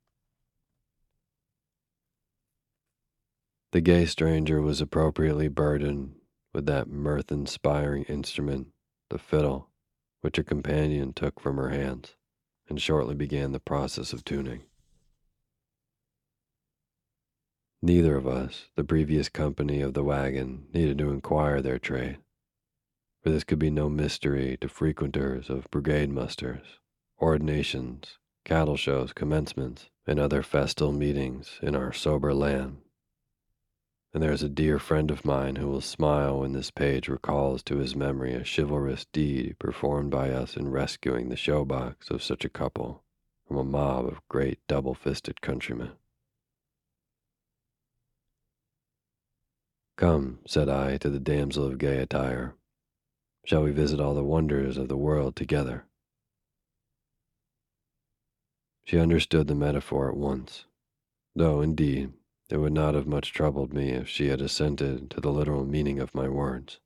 The 3.73 3.81
gay 3.81 4.07
stranger 4.07 4.63
was 4.63 4.81
appropriately 4.81 5.49
burdened 5.49 6.15
with 6.55 6.67
that 6.67 6.89
mirth 6.89 7.31
inspiring 7.31 8.05
instrument, 8.05 8.69
the 9.11 9.19
fiddle, 9.19 9.69
which 10.23 10.39
her 10.39 10.43
companion 10.43 11.13
took 11.13 11.39
from 11.39 11.57
her 11.57 11.69
hands, 11.69 12.17
and 12.69 12.81
shortly 12.81 13.15
began 13.15 13.53
the 13.53 13.61
process 13.61 14.15
of 14.15 14.25
tuning. 14.25 14.63
Neither 17.83 18.17
of 18.17 18.27
us, 18.27 18.69
the 18.75 18.85
previous 18.85 19.29
company 19.29 19.83
of 19.83 19.95
the 19.95 20.03
wagon, 20.03 20.67
needed 20.73 20.99
to 20.99 21.11
inquire 21.11 21.61
their 21.61 21.79
trade 21.79 22.19
for 23.29 23.33
this 23.33 23.45
could 23.45 23.59
be 23.59 23.69
no 23.69 23.91
mystery 23.91 24.57
to 24.59 24.71
frequenters 24.71 25.51
of 25.51 25.71
brigade 25.71 26.11
musters 26.11 26.79
ordinations, 27.21 28.17
cattle 28.43 28.79
shows, 28.79 29.13
commencements, 29.13 29.91
and 30.07 30.19
other 30.19 30.43
festal 30.43 30.93
meetings 30.93 31.59
in 31.61 31.77
our 31.77 31.93
sober 31.93 32.33
land. 32.33 32.79
And 34.15 34.23
there 34.23 34.33
is 34.33 34.43
a 34.43 34.49
dear 34.49 34.79
friend 34.79 35.11
of 35.11 35.27
mine 35.27 35.57
who 35.57 35.69
will 35.69 35.83
smile 35.83 36.41
when 36.41 36.55
this 36.55 36.71
page 36.71 37.07
recalls 37.07 37.63
to 37.65 37.77
his 37.77 37.95
memory 37.95 38.33
a 38.33 38.47
chivalrous 38.47 39.05
deed 39.13 39.59
performed 39.59 40.11
by 40.11 40.31
us 40.31 40.57
in 40.57 40.71
rescuing 40.71 41.29
the 41.29 41.37
showbox 41.37 42.11
of 42.11 42.23
such 42.23 42.47
a 42.47 42.49
couple 42.49 43.03
from 43.47 43.59
a 43.59 43.65
mob 43.65 44.07
of 44.07 44.27
great 44.31 44.59
double 44.67 44.95
fisted 44.95 45.43
countrymen. 45.43 45.91
Come, 49.99 50.39
said 50.47 50.71
I 50.71 50.97
to 50.97 51.11
the 51.11 51.21
damsel 51.21 51.67
of 51.67 51.77
gay 51.77 51.99
attire, 51.99 52.55
shall 53.49 53.63
we 53.63 53.71
visit 53.71 53.99
all 53.99 54.13
the 54.13 54.23
wonders 54.23 54.77
of 54.77 54.89
the 54.89 54.97
world 54.97 55.35
together? 55.35 55.87
She 58.85 58.99
understood 58.99 59.47
the 59.47 59.55
metaphor 59.55 60.11
at 60.11 60.19
once, 60.19 60.67
though, 61.35 61.63
indeed, 61.63 62.13
it 62.51 62.59
would 62.59 62.75
not 62.75 62.95
have 62.95 63.07
much 63.07 63.33
troubled 63.33 63.73
me 63.73 63.89
if 63.89 64.07
she 64.07 64.29
had 64.29 64.43
assented 64.43 65.11
to 65.13 65.21
the 65.23 65.33
literal 65.33 65.65
meaning 65.65 65.99
of 65.99 66.15
my 66.15 66.29
words. 66.29 66.79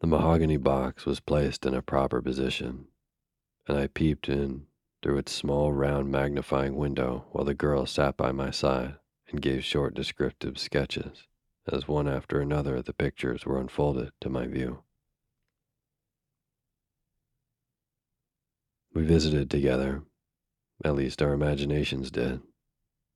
The 0.00 0.08
mahogany 0.08 0.56
box 0.56 1.06
was 1.06 1.20
placed 1.20 1.64
in 1.64 1.72
a 1.72 1.80
proper 1.80 2.20
position, 2.20 2.88
and 3.68 3.78
I 3.78 3.86
peeped 3.86 4.28
in 4.28 4.66
through 5.02 5.18
its 5.18 5.30
small 5.30 5.72
round 5.72 6.10
magnifying 6.10 6.74
window 6.74 7.26
while 7.30 7.44
the 7.44 7.54
girl 7.54 7.86
sat 7.86 8.16
by 8.16 8.32
my 8.32 8.50
side 8.50 8.96
and 9.28 9.40
gave 9.40 9.64
short 9.64 9.94
descriptive 9.94 10.58
sketches 10.58 11.28
as 11.72 11.88
one 11.88 12.08
after 12.08 12.40
another 12.40 12.82
the 12.82 12.92
pictures 12.92 13.46
were 13.46 13.60
unfolded 13.60 14.12
to 14.20 14.28
my 14.28 14.46
view. 14.46 14.82
We 18.92 19.04
visited 19.04 19.50
together, 19.50 20.02
at 20.84 20.96
least 20.96 21.22
our 21.22 21.32
imaginations 21.32 22.10
did, 22.10 22.42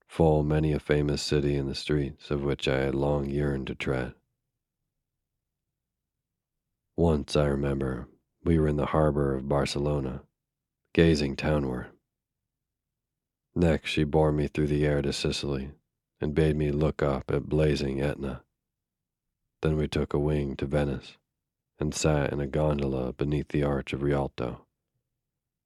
full 0.07 0.45
many 0.45 0.73
a 0.73 0.79
famous 0.79 1.21
city 1.21 1.57
in 1.57 1.67
the 1.67 1.75
streets 1.75 2.31
of 2.31 2.43
which 2.43 2.69
I 2.69 2.79
had 2.79 2.95
long 2.95 3.29
yearned 3.29 3.67
to 3.69 3.75
tread. 3.75 4.15
Once, 6.97 7.35
I 7.35 7.47
remember, 7.47 8.09
we 8.45 8.59
were 8.59 8.69
in 8.69 8.77
the 8.77 8.87
harbor 8.87 9.35
of 9.35 9.49
Barcelona, 9.49 10.23
gazing 10.93 11.35
townward. 11.35 11.89
Next, 13.57 13.91
she 13.91 14.05
bore 14.05 14.31
me 14.31 14.47
through 14.47 14.69
the 14.69 14.87
air 14.87 15.03
to 15.03 15.13
Sicily 15.13 15.73
and 16.25 16.35
bade 16.35 16.57
me 16.57 16.73
look 16.73 17.03
up 17.03 17.31
at 17.31 17.51
blazing 17.51 18.01
Etna. 18.01 18.43
Then 19.61 19.77
we 19.77 19.87
took 19.87 20.15
a 20.15 20.19
wing 20.19 20.57
to 20.57 20.65
Venice 20.65 21.19
and 21.79 21.95
sat 21.95 22.33
in 22.33 22.41
a 22.41 22.47
gondola 22.47 23.13
beneath 23.13 23.49
the 23.49 23.63
arch 23.63 23.93
of 23.93 24.03
Rialto. 24.03 24.65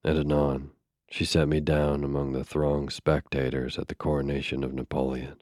And 0.02 0.18
anon, 0.18 0.72
she 1.08 1.24
set 1.24 1.46
me 1.46 1.60
down 1.60 2.02
among 2.02 2.32
the 2.32 2.42
thronged 2.42 2.92
spectators 2.92 3.78
at 3.78 3.86
the 3.86 3.94
coronation 3.94 4.64
of 4.64 4.74
Napoleon. 4.74 5.40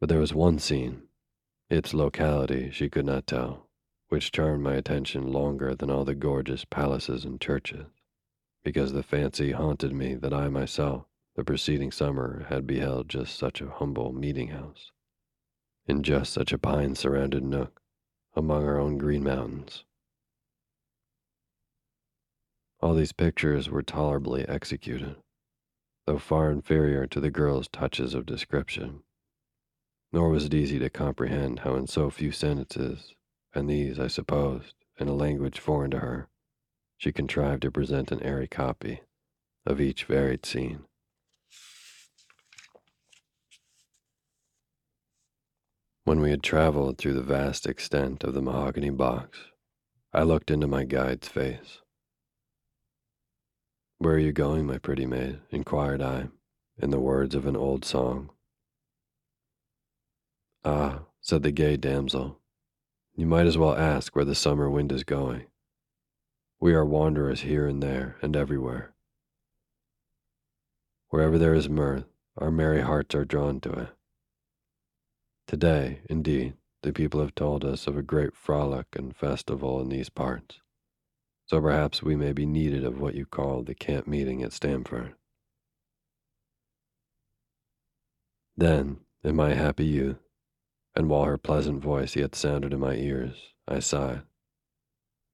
But 0.00 0.08
there 0.08 0.18
was 0.18 0.34
one 0.34 0.58
scene, 0.58 1.02
its 1.70 1.94
locality 1.94 2.72
she 2.72 2.90
could 2.90 3.06
not 3.06 3.28
tell, 3.28 3.68
which 4.08 4.32
charmed 4.32 4.64
my 4.64 4.74
attention 4.74 5.32
longer 5.32 5.76
than 5.76 5.92
all 5.92 6.04
the 6.04 6.16
gorgeous 6.16 6.64
palaces 6.64 7.24
and 7.24 7.40
churches, 7.40 7.86
because 8.64 8.92
the 8.92 9.04
fancy 9.04 9.52
haunted 9.52 9.92
me 9.92 10.16
that 10.16 10.34
I 10.34 10.48
myself, 10.48 11.07
the 11.38 11.44
preceding 11.44 11.92
summer, 11.92 12.46
had 12.48 12.66
beheld 12.66 13.08
just 13.08 13.38
such 13.38 13.60
a 13.60 13.70
humble 13.70 14.12
meeting 14.12 14.48
house, 14.48 14.90
in 15.86 16.02
just 16.02 16.32
such 16.32 16.52
a 16.52 16.58
pine 16.58 16.96
surrounded 16.96 17.44
nook 17.44 17.80
among 18.34 18.64
our 18.64 18.76
own 18.76 18.98
green 18.98 19.22
mountains. 19.22 19.84
All 22.80 22.92
these 22.92 23.12
pictures 23.12 23.70
were 23.70 23.84
tolerably 23.84 24.48
executed, 24.48 25.14
though 26.06 26.18
far 26.18 26.50
inferior 26.50 27.06
to 27.06 27.20
the 27.20 27.30
girl's 27.30 27.68
touches 27.68 28.14
of 28.14 28.26
description. 28.26 29.04
Nor 30.12 30.30
was 30.30 30.46
it 30.46 30.54
easy 30.54 30.80
to 30.80 30.90
comprehend 30.90 31.60
how, 31.60 31.76
in 31.76 31.86
so 31.86 32.10
few 32.10 32.32
sentences, 32.32 33.14
and 33.54 33.70
these, 33.70 34.00
I 34.00 34.08
supposed, 34.08 34.74
in 34.98 35.06
a 35.06 35.14
language 35.14 35.60
foreign 35.60 35.92
to 35.92 36.00
her, 36.00 36.26
she 36.96 37.12
contrived 37.12 37.62
to 37.62 37.70
present 37.70 38.10
an 38.10 38.24
airy 38.24 38.48
copy 38.48 39.02
of 39.64 39.80
each 39.80 40.02
varied 40.02 40.44
scene. 40.44 40.87
When 46.08 46.22
we 46.22 46.30
had 46.30 46.42
traveled 46.42 46.96
through 46.96 47.12
the 47.12 47.22
vast 47.22 47.66
extent 47.66 48.24
of 48.24 48.32
the 48.32 48.40
mahogany 48.40 48.88
box, 48.88 49.40
I 50.10 50.22
looked 50.22 50.50
into 50.50 50.66
my 50.66 50.84
guide's 50.84 51.28
face. 51.28 51.82
Where 53.98 54.14
are 54.14 54.18
you 54.18 54.32
going, 54.32 54.64
my 54.64 54.78
pretty 54.78 55.04
maid? 55.04 55.40
inquired 55.50 56.00
I, 56.00 56.28
in 56.78 56.88
the 56.88 56.98
words 56.98 57.34
of 57.34 57.44
an 57.44 57.56
old 57.56 57.84
song. 57.84 58.30
Ah, 60.64 61.00
said 61.20 61.42
the 61.42 61.52
gay 61.52 61.76
damsel, 61.76 62.40
you 63.14 63.26
might 63.26 63.44
as 63.44 63.58
well 63.58 63.76
ask 63.76 64.16
where 64.16 64.24
the 64.24 64.34
summer 64.34 64.70
wind 64.70 64.90
is 64.90 65.04
going. 65.04 65.44
We 66.58 66.72
are 66.72 66.86
wanderers 66.86 67.42
here 67.42 67.66
and 67.66 67.82
there 67.82 68.16
and 68.22 68.34
everywhere. 68.34 68.94
Wherever 71.10 71.36
there 71.36 71.52
is 71.52 71.68
mirth, 71.68 72.06
our 72.38 72.50
merry 72.50 72.80
hearts 72.80 73.14
are 73.14 73.26
drawn 73.26 73.60
to 73.60 73.72
it. 73.72 73.97
Today, 75.48 76.02
indeed, 76.08 76.54
the 76.82 76.92
people 76.92 77.20
have 77.20 77.34
told 77.34 77.64
us 77.64 77.88
of 77.88 77.96
a 77.96 78.02
great 78.02 78.36
frolic 78.36 78.86
and 78.94 79.16
festival 79.16 79.80
in 79.80 79.88
these 79.88 80.10
parts 80.10 80.60
so 81.48 81.62
perhaps 81.62 82.02
we 82.02 82.14
may 82.14 82.32
be 82.32 82.44
needed 82.44 82.84
of 82.84 83.00
what 83.00 83.14
you 83.14 83.24
call 83.24 83.62
the 83.62 83.74
camp 83.74 84.06
meeting 84.06 84.42
at 84.42 84.52
Stamford. 84.52 85.14
Then, 88.54 88.98
in 89.24 89.34
my 89.34 89.54
happy 89.54 89.86
youth, 89.86 90.18
and 90.94 91.08
while 91.08 91.24
her 91.24 91.38
pleasant 91.38 91.80
voice 91.80 92.16
yet 92.16 92.34
sounded 92.34 92.74
in 92.74 92.80
my 92.80 92.96
ears, 92.96 93.54
I 93.66 93.78
sighed. 93.78 94.22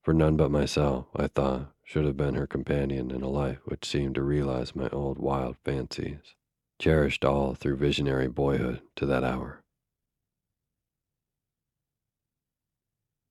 For 0.05 0.15
none 0.15 0.37
but 0.37 0.53
myself, 0.53 1.07
I 1.17 1.27
thought, 1.27 1.73
should 1.83 2.05
have 2.05 2.17
been 2.17 2.35
her 2.35 2.47
companion 2.47 3.11
in 3.11 3.23
a 3.23 3.29
life 3.29 3.59
which 3.65 3.85
seemed 3.85 4.15
to 4.15 4.23
realize 4.23 4.77
my 4.77 4.89
old 4.91 5.19
wild 5.19 5.57
fancies, 5.65 6.37
cherished 6.81 7.25
all 7.25 7.55
through 7.55 7.77
visionary 7.77 8.29
boyhood 8.29 8.83
to 8.97 9.07
that 9.07 9.25
hour. 9.25 9.64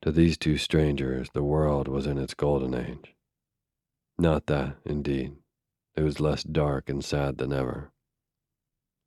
To 0.04 0.12
these 0.12 0.38
two 0.38 0.58
strangers, 0.58 1.30
the 1.34 1.46
world 1.46 1.88
was 1.88 2.06
in 2.06 2.18
its 2.18 2.34
golden 2.34 2.74
age. 2.76 3.16
Not 4.18 4.48
that, 4.48 4.76
indeed, 4.84 5.38
it 5.96 6.02
was 6.02 6.20
less 6.20 6.44
dark 6.44 6.90
and 6.90 7.02
sad 7.02 7.38
than 7.38 7.54
ever, 7.54 7.94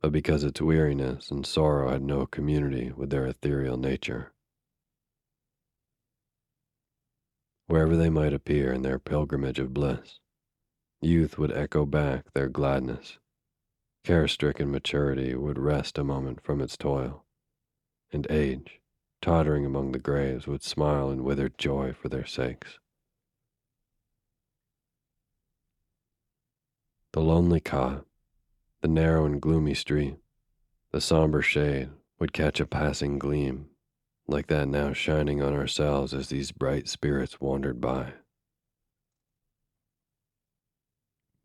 but 0.01 0.11
because 0.11 0.43
its 0.43 0.63
weariness 0.63 1.31
and 1.31 1.45
sorrow 1.45 1.91
had 1.91 2.01
no 2.01 2.25
community 2.25 2.93
with 2.93 3.11
their 3.11 3.27
ethereal 3.27 3.77
nature. 3.77 4.33
Wherever 7.67 7.95
they 7.95 8.09
might 8.09 8.33
appear 8.33 8.73
in 8.73 8.81
their 8.81 8.99
pilgrimage 8.99 9.59
of 9.59 9.75
bliss, 9.75 10.19
youth 11.03 11.37
would 11.37 11.53
echo 11.53 11.85
back 11.85 12.33
their 12.33 12.49
gladness. 12.49 13.19
Care 14.03 14.29
stricken 14.29 14.71
maturity 14.71 15.35
would 15.35 15.59
rest 15.59 15.99
a 15.99 16.05
moment 16.05 16.41
from 16.41 16.63
its 16.63 16.79
toil, 16.79 17.27
and 18.11 18.27
age, 18.31 18.81
tottering 19.21 19.67
among 19.67 19.93
the 19.93 19.99
graves, 19.99 20.47
would 20.47 20.63
smile 20.63 21.11
in 21.11 21.25
withered 21.25 21.59
joy 21.59 21.93
for 21.93 22.09
their 22.09 22.27
sakes. 22.27 22.79
The 27.13 27.21
lonely 27.21 27.61
cot, 27.61 28.05
the 28.83 28.89
narrow 28.89 29.25
and 29.25 29.41
gloomy 29.41 29.75
street, 29.75 30.17
the 30.93 31.01
somber 31.01 31.43
shade 31.43 31.91
would 32.19 32.33
catch 32.33 32.61
a 32.61 32.67
passing 32.67 33.19
gleam, 33.19 33.71
like 34.29 34.49
that 34.49 34.69
now 34.69 34.93
shining 34.93 35.43
on 35.43 35.55
ourselves 35.55 36.13
as 36.13 36.29
these 36.29 36.53
bright 36.53 36.89
spirits 36.89 37.41
wandered 37.41 37.81
by. 37.81 38.13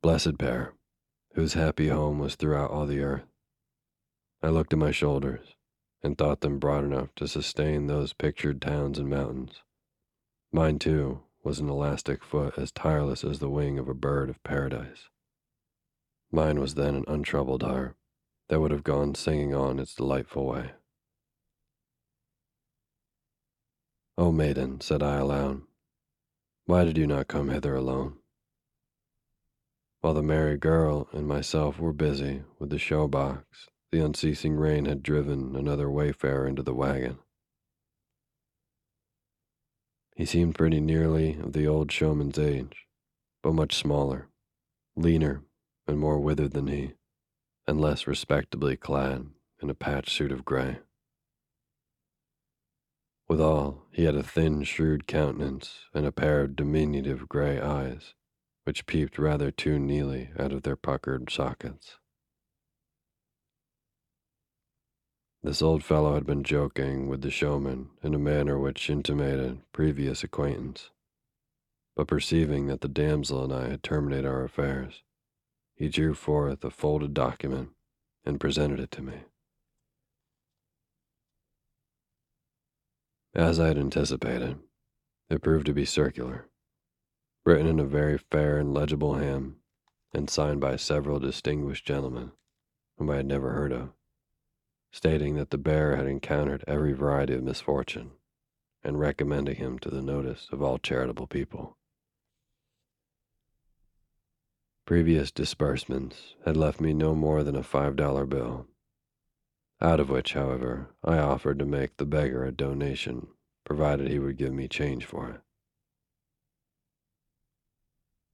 Blessed 0.02 0.38
pair, 0.38 0.74
whose 1.36 1.54
happy 1.54 1.88
home 1.88 2.20
was 2.20 2.36
throughout 2.36 2.72
all 2.72 2.86
the 2.86 3.02
earth. 3.02 3.24
I 4.44 4.50
looked 4.50 4.74
at 4.74 4.80
my 4.80 4.92
shoulders 4.92 5.56
and 6.04 6.18
thought 6.18 6.42
them 6.42 6.60
broad 6.60 6.84
enough 6.84 7.14
to 7.16 7.28
sustain 7.28 7.88
those 7.88 8.14
pictured 8.14 8.62
towns 8.62 8.98
and 8.98 9.10
mountains. 9.10 9.62
Mine, 10.52 10.80
too, 10.80 11.22
was 11.44 11.60
an 11.60 11.70
elastic 11.70 12.24
foot 12.24 12.58
as 12.58 12.72
tireless 12.72 13.24
as 13.24 13.40
the 13.40 13.50
wing 13.50 13.80
of 13.80 13.88
a 13.88 13.94
bird 13.94 14.30
of 14.30 14.44
paradise. 14.44 15.10
Mine 16.32 16.60
was 16.60 16.76
then 16.76 16.96
an 16.96 17.06
untroubled 17.08 17.64
heart 17.64 17.96
that 18.50 18.60
would 18.60 18.72
have 18.72 18.84
gone 18.84 19.16
singing 19.16 19.54
on 19.54 19.80
its 19.80 19.96
delightful 19.96 20.46
way. 20.46 20.72
O 24.18 24.32
maiden, 24.32 24.82
said 24.82 25.02
I 25.02 25.18
aloud, 25.18 25.62
why 26.66 26.84
did 26.84 26.98
you 26.98 27.08
not 27.08 27.28
come 27.28 27.50
hither 27.50 27.76
alone? 27.76 28.18
While 30.02 30.14
the 30.14 30.24
merry 30.24 30.58
girl 30.58 31.08
and 31.12 31.28
myself 31.28 31.80
were 31.80 31.94
busy 31.94 32.44
with 32.60 32.70
the 32.70 32.80
show 32.80 33.08
box 33.08 33.68
the 33.92 34.04
unceasing 34.04 34.56
rain 34.56 34.86
had 34.86 35.04
driven 35.04 35.56
another 35.56 35.90
wayfarer 35.90 36.48
into 36.48 36.64
the 36.64 36.74
wagon. 36.74 37.20
He 40.16 40.26
seemed 40.26 40.56
pretty 40.56 40.80
nearly 40.80 41.38
of 41.40 41.54
the 41.54 41.68
old 41.68 41.92
showman's 41.92 42.40
age, 42.40 42.86
but 43.42 43.54
much 43.54 43.76
smaller, 43.76 44.30
leaner, 44.96 45.44
and 45.88 46.00
more 46.00 46.20
withered 46.20 46.52
than 46.52 46.68
he, 46.68 46.94
and 47.68 47.82
less 47.82 48.08
respectably 48.08 48.78
clad 48.78 49.28
in 49.62 49.70
a 49.70 49.76
patched 49.76 50.10
suit 50.10 50.32
of 50.32 50.46
gray. 50.46 50.80
Withal, 53.28 53.86
he 53.92 54.04
had 54.04 54.16
a 54.16 54.24
thin, 54.24 54.64
shrewd 54.64 55.08
countenance 55.08 55.86
and 55.94 56.06
a 56.06 56.12
pair 56.12 56.42
of 56.42 56.56
diminutive 56.56 57.30
gray 57.30 57.60
eyes, 57.60 58.14
which 58.66 58.86
peeped 58.86 59.18
rather 59.18 59.52
too 59.52 59.80
nearly 59.80 60.30
out 60.38 60.52
of 60.52 60.64
their 60.64 60.76
puckered 60.76 61.30
sockets. 61.30 61.98
This 65.44 65.64
old 65.64 65.84
fellow 65.84 66.14
had 66.14 66.26
been 66.26 66.44
joking 66.44 67.08
with 67.08 67.24
the 67.24 67.32
showman 67.32 67.90
in 68.04 68.14
a 68.14 68.20
manner 68.20 68.60
which 68.60 68.92
intimated 68.92 69.64
previous 69.72 70.24
acquaintance. 70.24 70.92
But 71.96 72.08
perceiving 72.08 72.68
that 72.68 72.82
the 72.82 72.88
damsel 72.88 73.44
and 73.44 73.52
I 73.52 73.70
had 73.70 73.82
terminated 73.82 74.28
our 74.28 74.44
affairs, 74.44 75.02
he 75.74 75.90
drew 75.90 76.14
forth 76.14 76.64
a 76.64 76.70
folded 76.70 77.16
document 77.16 77.72
and 78.24 78.40
presented 78.40 78.80
it 78.80 78.92
to 78.92 79.02
me. 79.02 79.24
As 83.34 83.60
I 83.60 83.70
had 83.70 83.80
anticipated, 83.80 84.60
it 85.28 85.42
proved 85.42 85.66
to 85.66 85.74
be 85.74 85.86
circular, 85.86 86.50
written 87.46 87.66
in 87.66 87.80
a 87.80 87.86
very 87.86 88.20
fair 88.20 88.60
and 88.60 88.76
legible 88.76 89.16
hand, 89.16 89.56
and 90.14 90.30
signed 90.30 90.62
by 90.62 90.76
several 90.76 91.20
distinguished 91.20 91.88
gentlemen 91.88 92.32
whom 92.98 93.10
I 93.10 93.16
had 93.16 93.26
never 93.26 93.54
heard 93.54 93.72
of 93.72 93.90
stating 94.92 95.36
that 95.36 95.50
the 95.50 95.58
bear 95.58 95.96
had 95.96 96.06
encountered 96.06 96.64
every 96.68 96.92
variety 96.94 97.34
of 97.34 97.44
misfortune 97.44 98.12
and 98.84 99.00
recommending 99.00 99.56
him 99.56 99.80
to 99.80 99.90
the 99.90 100.02
notice 100.02 100.48
of 100.52 100.62
all 100.62 100.78
charitable 100.78 101.28
people. 101.28 101.78
Previous 104.86 105.32
disbursements 105.32 106.36
had 106.46 106.58
left 106.58 106.82
me 106.82 106.94
no 106.94 107.16
more 107.16 107.44
than 107.44 107.56
a 107.56 107.64
five 107.64 107.96
dollar 107.96 108.26
bill, 108.26 108.68
out 109.80 110.00
of 110.00 110.10
which, 110.10 110.34
however, 110.34 110.90
I 111.04 111.18
offered 111.18 111.60
to 111.60 111.66
make 111.66 111.98
the 111.98 112.06
beggar 112.06 112.44
a 112.44 112.52
donation 112.52 113.28
provided 113.64 114.10
he 114.10 114.20
would 114.20 114.38
give 114.38 114.54
me 114.54 114.68
change 114.68 115.06
for 115.06 115.30
it. 115.30 115.42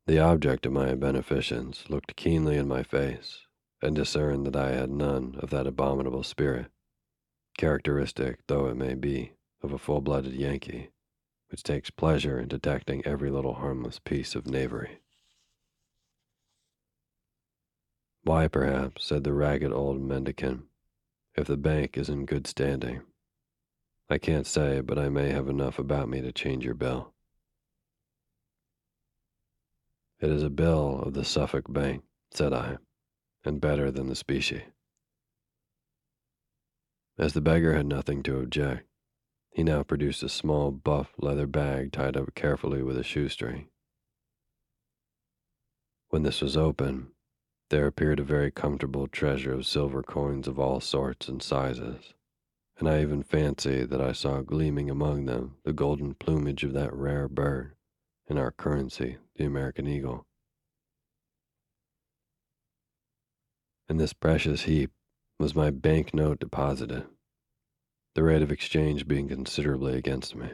The 0.08 0.20
object 0.20 0.66
of 0.66 0.72
my 0.72 0.96
beneficence 0.96 1.90
looked 1.90 2.16
keenly 2.16 2.56
in 2.56 2.68
my 2.68 2.82
face 2.82 3.47
and 3.82 3.96
discerned 3.96 4.46
that 4.48 4.56
I 4.56 4.72
had 4.72 4.90
none 4.90 5.36
of 5.40 5.50
that 5.52 5.68
abominable 5.68 6.24
spirit, 6.24 6.68
characteristic 7.58 8.40
though 8.48 8.68
it 8.68 8.76
may 8.76 8.96
be 8.96 9.34
of 9.62 9.72
a 9.72 9.78
full 9.78 10.02
blooded 10.02 10.34
Yankee, 10.34 10.90
which 11.50 11.64
takes 11.64 11.90
pleasure 11.90 12.40
in 12.40 12.48
detecting 12.48 13.06
every 13.06 13.30
little 13.30 13.56
harmless 13.56 14.00
piece 14.00 14.36
of 14.36 14.48
knavery. 14.48 15.00
Why, 18.24 18.48
perhaps, 18.48 19.06
said 19.06 19.24
the 19.24 19.34
ragged 19.34 19.72
old 19.72 20.02
mendicant, 20.02 20.66
if 21.36 21.48
the 21.48 21.58
bank 21.58 21.98
is 21.98 22.10
in 22.10 22.26
good 22.26 22.48
standing. 22.48 23.02
I 24.10 24.18
can't 24.18 24.48
say, 24.48 24.82
but 24.82 24.98
I 24.98 25.10
may 25.10 25.30
have 25.30 25.48
enough 25.48 25.80
about 25.80 26.10
me 26.10 26.22
to 26.22 26.32
change 26.32 26.66
your 26.66 26.74
bill. 26.74 27.14
It 30.20 30.30
is 30.30 30.44
a 30.44 30.50
bill 30.50 31.04
of 31.04 31.14
the 31.14 31.24
Suffolk 31.24 31.72
Bank, 31.72 32.04
said 32.32 32.54
I 32.54 32.78
and 33.48 33.62
better 33.62 33.90
than 33.90 34.08
the 34.08 34.16
specie. 34.16 34.66
As 37.18 37.34
the 37.34 37.42
beggar 37.42 37.74
had 37.74 37.88
nothing 37.88 38.22
to 38.24 38.40
object, 38.40 38.88
he 39.52 39.64
now 39.64 39.82
produced 39.82 40.22
a 40.22 40.30
small 40.30 40.70
buff 40.70 41.14
leather 41.18 41.48
bag 41.48 41.92
tied 41.92 42.16
up 42.16 42.36
carefully 42.36 42.84
with 42.84 42.98
a 42.98 43.04
shoestring. 43.04 43.70
When 46.10 46.22
this 46.22 46.42
was 46.42 46.56
open, 46.56 47.14
there 47.70 47.88
appeared 47.88 48.20
a 48.20 48.24
very 48.24 48.52
comfortable 48.52 49.08
treasure 49.08 49.54
of 49.54 49.66
silver 49.66 50.04
coins 50.04 50.48
of 50.48 50.60
all 50.60 50.80
sorts 50.80 51.28
and 51.28 51.42
sizes, 51.42 52.14
and 52.78 52.88
I 52.88 53.02
even 53.02 53.24
fancied 53.24 53.90
that 53.90 54.02
I 54.02 54.12
saw 54.12 54.42
gleaming 54.42 54.90
among 54.90 55.26
them 55.26 55.58
the 55.64 55.74
golden 55.74 56.14
plumage 56.14 56.64
of 56.64 56.74
that 56.74 56.94
rare 56.94 57.28
bird 57.28 57.76
in 58.28 58.38
our 58.38 58.52
currency, 58.52 59.18
the 59.36 59.46
American 59.46 59.88
eagle. 59.88 60.28
In 63.90 63.98
this 63.98 64.14
precious 64.14 64.64
heap 64.64 64.92
was 65.40 65.56
my 65.56 65.70
bank 65.70 66.14
note 66.14 66.40
deposited, 66.40 67.06
the 68.16 68.24
rate 68.24 68.42
of 68.42 68.52
exchange 68.52 69.08
being 69.08 69.30
considerably 69.30 69.96
against 69.96 70.36
me. 70.36 70.50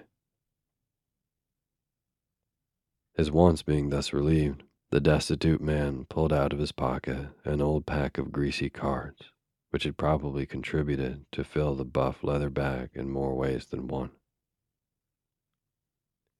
His 3.15 3.31
wants 3.31 3.63
being 3.63 3.89
thus 3.89 4.13
relieved, 4.13 4.63
the 4.91 4.99
destitute 4.99 5.61
man 5.61 6.05
pulled 6.05 6.31
out 6.31 6.53
of 6.53 6.59
his 6.59 6.71
pocket 6.71 7.29
an 7.43 7.61
old 7.61 7.87
pack 7.87 8.19
of 8.19 8.31
greasy 8.31 8.69
cards, 8.69 9.31
which 9.71 9.85
had 9.85 9.97
probably 9.97 10.45
contributed 10.45 11.25
to 11.31 11.43
fill 11.43 11.73
the 11.73 11.85
buff 11.85 12.23
leather 12.23 12.51
bag 12.51 12.91
in 12.93 13.09
more 13.09 13.35
ways 13.35 13.65
than 13.65 13.87
one. 13.87 14.11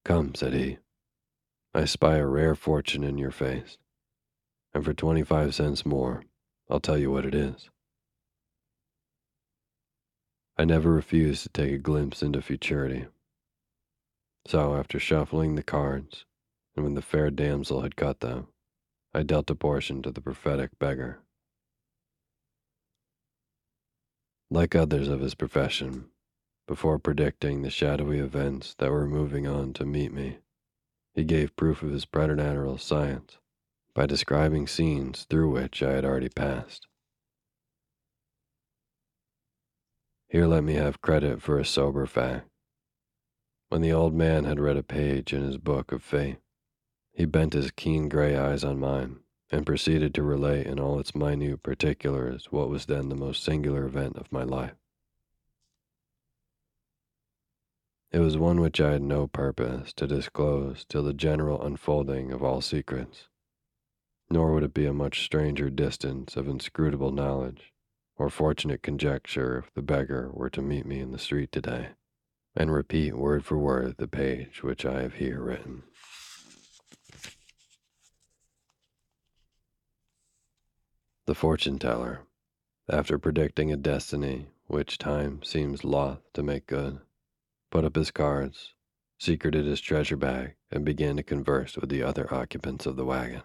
Come, 0.06 0.36
said 0.36 0.54
he, 0.54 0.78
I 1.74 1.86
spy 1.86 2.18
a 2.18 2.28
rare 2.28 2.54
fortune 2.54 3.04
in 3.04 3.18
your 3.18 3.32
face, 3.32 3.80
and 4.76 4.86
for 4.86 4.94
twenty 4.94 5.24
five 5.24 5.56
cents 5.56 5.86
more 5.86 6.24
I'll 6.69 6.80
tell 6.80 6.97
you 6.97 7.12
what 7.12 7.26
it 7.26 7.36
is. 7.36 7.69
I 10.58 10.65
never 10.65 10.91
refused 10.91 11.43
to 11.43 11.49
take 11.49 11.73
a 11.73 11.78
glimpse 11.78 12.21
into 12.21 12.41
futurity. 12.41 13.08
So, 14.47 14.76
after 14.76 14.99
shuffling 14.99 15.56
the 15.56 15.63
cards, 15.63 16.26
and 16.76 16.84
when 16.86 16.95
the 16.95 17.02
fair 17.02 17.32
damsel 17.32 17.82
had 17.82 17.95
cut 17.95 18.19
them, 18.19 18.47
I 19.13 19.23
dealt 19.23 19.49
a 19.49 19.56
portion 19.56 20.02
to 20.04 20.12
the 20.12 20.21
prophetic 20.21 20.78
beggar. 20.80 21.19
Like 24.49 24.76
others 24.76 25.08
of 25.08 25.21
his 25.21 25.36
profession, 25.36 26.10
before 26.67 26.99
predicting 26.99 27.62
the 27.62 27.69
shadowy 27.69 28.19
events 28.19 28.76
that 28.76 28.91
were 28.91 29.08
moving 29.08 29.47
on 29.47 29.73
to 29.73 29.86
meet 29.86 30.13
me, 30.13 30.38
he 31.13 31.23
gave 31.23 31.56
proof 31.56 31.84
of 31.84 31.91
his 31.91 32.06
preternatural 32.06 32.78
science 32.78 33.38
by 33.94 34.06
describing 34.06 34.68
scenes 34.68 35.26
through 35.30 35.50
which 35.50 35.84
I 35.84 35.94
had 35.94 36.06
already 36.06 36.30
passed. 36.30 36.88
Here 40.28 40.48
let 40.48 40.64
me 40.64 40.74
have 40.74 41.02
credit 41.02 41.44
for 41.44 41.60
a 41.60 41.66
sober 41.66 42.08
fact. 42.08 42.50
When 43.70 43.82
the 43.82 43.94
old 43.94 44.16
man 44.16 44.46
had 44.46 44.60
read 44.60 44.78
a 44.78 44.84
page 44.84 45.32
in 45.32 45.44
his 45.44 45.58
book 45.58 45.92
of 45.92 46.02
fate, 46.02 46.38
he 47.12 47.26
bent 47.26 47.54
his 47.54 47.70
keen 47.70 48.10
gray 48.10 48.36
eyes 48.36 48.64
on 48.64 48.80
mine 48.80 49.20
and 49.52 49.66
proceeded 49.66 50.16
to 50.16 50.24
relate 50.24 50.66
in 50.66 50.80
all 50.80 51.00
its 51.00 51.14
minute 51.14 51.62
particulars 51.62 52.48
what 52.52 52.70
was 52.70 52.88
then 52.88 53.10
the 53.10 53.16
most 53.16 53.44
singular 53.44 53.86
event 53.86 54.18
of 54.18 54.32
my 54.32 54.44
life. 54.44 54.74
It 58.12 58.20
was 58.20 58.38
one 58.38 58.60
which 58.60 58.82
I 58.82 58.94
had 58.94 59.04
no 59.04 59.28
purpose 59.28 59.94
to 59.94 60.08
disclose 60.08 60.86
till 60.86 61.04
the 61.04 61.14
general 61.14 61.64
unfolding 61.64 62.32
of 62.32 62.44
all 62.44 62.62
secrets 62.62 63.28
nor 64.34 64.52
would 64.52 64.63
it 64.63 64.74
be 64.74 64.88
a 64.88 64.93
much 64.93 65.24
stranger 65.24 65.69
distance 65.69 66.36
of 66.36 66.48
inscrutable 66.48 67.12
knowledge 67.12 67.72
or 68.17 68.32
fortunate 68.32 68.82
conjecture 68.82 69.60
if 69.60 69.72
the 69.76 69.82
beggar 69.84 70.32
were 70.34 70.50
to 70.50 70.60
meet 70.60 70.88
me 70.88 71.00
in 71.00 71.12
the 71.12 71.19
street 71.19 71.52
today 71.52 71.89
and 72.56 72.74
repeat 72.74 73.15
word 73.15 73.46
for 73.46 73.60
word 73.60 73.96
the 73.98 74.08
page 74.08 74.63
which 74.63 74.88
I 74.88 75.04
have 75.04 75.13
here 75.13 75.39
written. 75.39 75.84
The 81.28 81.36
fortune 81.36 81.78
teller, 81.78 82.22
after 82.89 83.19
predicting 83.19 83.72
a 83.72 83.78
destiny 83.78 84.48
which 84.65 84.98
time 84.98 85.43
seems 85.43 85.84
loth 85.84 86.22
to 86.34 86.41
make 86.41 86.66
good, 86.66 87.01
put 87.70 87.86
up 87.86 87.95
his 87.95 88.10
cards, 88.10 88.74
secreted 89.20 89.68
his 89.68 89.80
treasure 89.80 90.18
bag, 90.18 90.55
and 90.72 90.84
began 90.84 91.18
to 91.18 91.24
converse 91.24 91.78
with 91.78 91.91
the 91.91 92.01
other 92.01 92.34
occupants 92.34 92.88
of 92.88 92.95
the 92.95 93.05
wagon. 93.05 93.43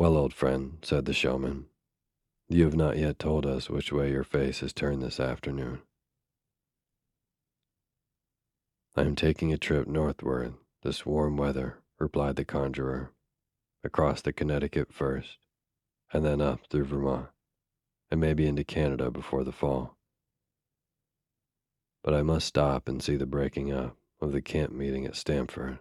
Well, 0.00 0.16
old 0.16 0.32
friend, 0.32 0.78
said 0.80 1.04
the 1.04 1.12
showman, 1.12 1.66
you 2.48 2.64
have 2.64 2.74
not 2.74 2.96
yet 2.96 3.18
told 3.18 3.44
us 3.44 3.68
which 3.68 3.92
way 3.92 4.10
your 4.10 4.24
face 4.24 4.60
has 4.60 4.72
turned 4.72 5.02
this 5.02 5.20
afternoon. 5.20 5.82
I 8.96 9.02
am 9.02 9.14
taking 9.14 9.52
a 9.52 9.58
trip 9.58 9.86
northward 9.86 10.54
this 10.82 11.04
warm 11.04 11.36
weather, 11.36 11.80
replied 11.98 12.36
the 12.36 12.46
conjurer, 12.46 13.12
across 13.84 14.22
the 14.22 14.32
Connecticut 14.32 14.90
first, 14.90 15.36
and 16.14 16.24
then 16.24 16.40
up 16.40 16.60
through 16.70 16.86
Vermont, 16.86 17.28
and 18.10 18.18
maybe 18.18 18.46
into 18.46 18.64
Canada 18.64 19.10
before 19.10 19.44
the 19.44 19.52
fall. 19.52 19.98
But 22.02 22.14
I 22.14 22.22
must 22.22 22.46
stop 22.46 22.88
and 22.88 23.02
see 23.02 23.16
the 23.16 23.26
breaking 23.26 23.70
up 23.70 23.98
of 24.18 24.32
the 24.32 24.40
camp 24.40 24.72
meeting 24.72 25.04
at 25.04 25.14
Stamford. 25.14 25.78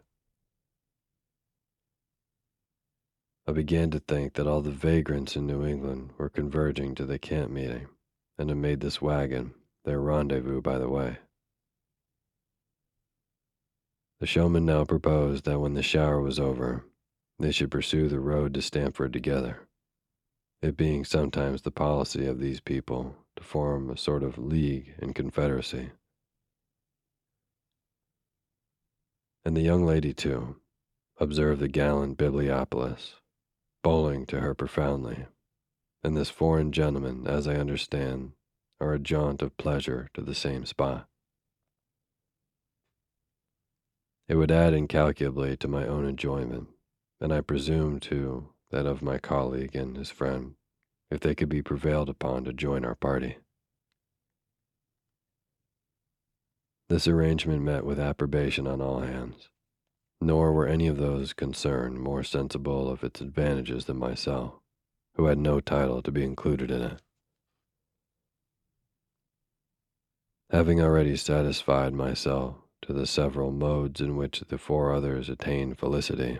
I 3.49 3.51
began 3.51 3.89
to 3.89 3.99
think 3.99 4.35
that 4.35 4.45
all 4.45 4.61
the 4.61 4.69
vagrants 4.69 5.35
in 5.35 5.47
New 5.47 5.65
England 5.65 6.11
were 6.19 6.29
converging 6.29 6.93
to 6.93 7.03
the 7.03 7.17
camp 7.17 7.49
meeting 7.49 7.87
and 8.37 8.47
had 8.47 8.59
made 8.59 8.79
this 8.79 9.01
wagon 9.01 9.55
their 9.85 9.99
rendezvous 9.99 10.61
by 10.61 10.77
the 10.77 10.87
way. 10.87 11.17
The 14.19 14.27
showman 14.27 14.67
now 14.67 14.85
proposed 14.85 15.45
that 15.45 15.57
when 15.57 15.73
the 15.73 15.81
shower 15.81 16.21
was 16.21 16.39
over, 16.39 16.85
they 17.39 17.51
should 17.51 17.71
pursue 17.71 18.07
the 18.07 18.19
road 18.19 18.53
to 18.53 18.61
Stamford 18.61 19.13
together, 19.13 19.67
it 20.61 20.77
being 20.77 21.03
sometimes 21.03 21.63
the 21.63 21.71
policy 21.71 22.27
of 22.27 22.39
these 22.39 22.59
people 22.59 23.15
to 23.35 23.43
form 23.43 23.89
a 23.89 23.97
sort 23.97 24.21
of 24.21 24.37
league 24.37 24.93
and 24.99 25.15
confederacy. 25.15 25.89
And 29.43 29.57
the 29.57 29.61
young 29.61 29.87
lady, 29.87 30.13
too, 30.13 30.57
observed 31.17 31.61
the 31.61 31.67
gallant 31.67 32.15
Bibliopolist, 32.19 33.15
bowling 33.83 34.25
to 34.27 34.39
her 34.39 34.53
profoundly, 34.53 35.25
and 36.03 36.15
this 36.15 36.29
foreign 36.29 36.71
gentleman, 36.71 37.27
as 37.27 37.47
I 37.47 37.55
understand, 37.55 38.33
are 38.79 38.93
a 38.93 38.99
jaunt 38.99 39.41
of 39.41 39.57
pleasure 39.57 40.09
to 40.13 40.21
the 40.21 40.35
same 40.35 40.65
spot. 40.65 41.07
It 44.27 44.35
would 44.35 44.51
add 44.51 44.73
incalculably 44.73 45.57
to 45.57 45.67
my 45.67 45.87
own 45.87 46.05
enjoyment, 46.05 46.67
and 47.19 47.33
I 47.33 47.41
presume 47.41 47.99
to 48.01 48.49
that 48.71 48.85
of 48.85 49.01
my 49.01 49.17
colleague 49.17 49.75
and 49.75 49.97
his 49.97 50.11
friend, 50.11 50.53
if 51.09 51.19
they 51.19 51.33
could 51.33 51.49
be 51.49 51.63
prevailed 51.63 52.09
upon 52.09 52.43
to 52.43 52.53
join 52.53 52.85
our 52.85 52.95
party. 52.95 53.37
This 56.87 57.07
arrangement 57.07 57.63
met 57.63 57.85
with 57.85 57.99
approbation 57.99 58.67
on 58.67 58.81
all 58.81 59.01
hands, 59.01 59.49
nor 60.21 60.51
were 60.51 60.67
any 60.67 60.87
of 60.87 60.97
those 60.97 61.33
concerned 61.33 61.99
more 61.99 62.23
sensible 62.23 62.89
of 62.89 63.03
its 63.03 63.21
advantages 63.21 63.85
than 63.85 63.97
myself, 63.97 64.53
who 65.15 65.25
had 65.25 65.37
no 65.37 65.59
title 65.59 66.01
to 66.01 66.11
be 66.11 66.23
included 66.23 66.69
in 66.69 66.81
it. 66.81 67.01
Having 70.49 70.81
already 70.81 71.15
satisfied 71.15 71.93
myself 71.93 72.55
to 72.81 72.91
the 72.91 73.05
several 73.05 73.51
modes 73.51 74.01
in 74.01 74.17
which 74.17 74.41
the 74.41 74.57
four 74.57 74.93
others 74.93 75.29
attained 75.29 75.77
felicity, 75.77 76.39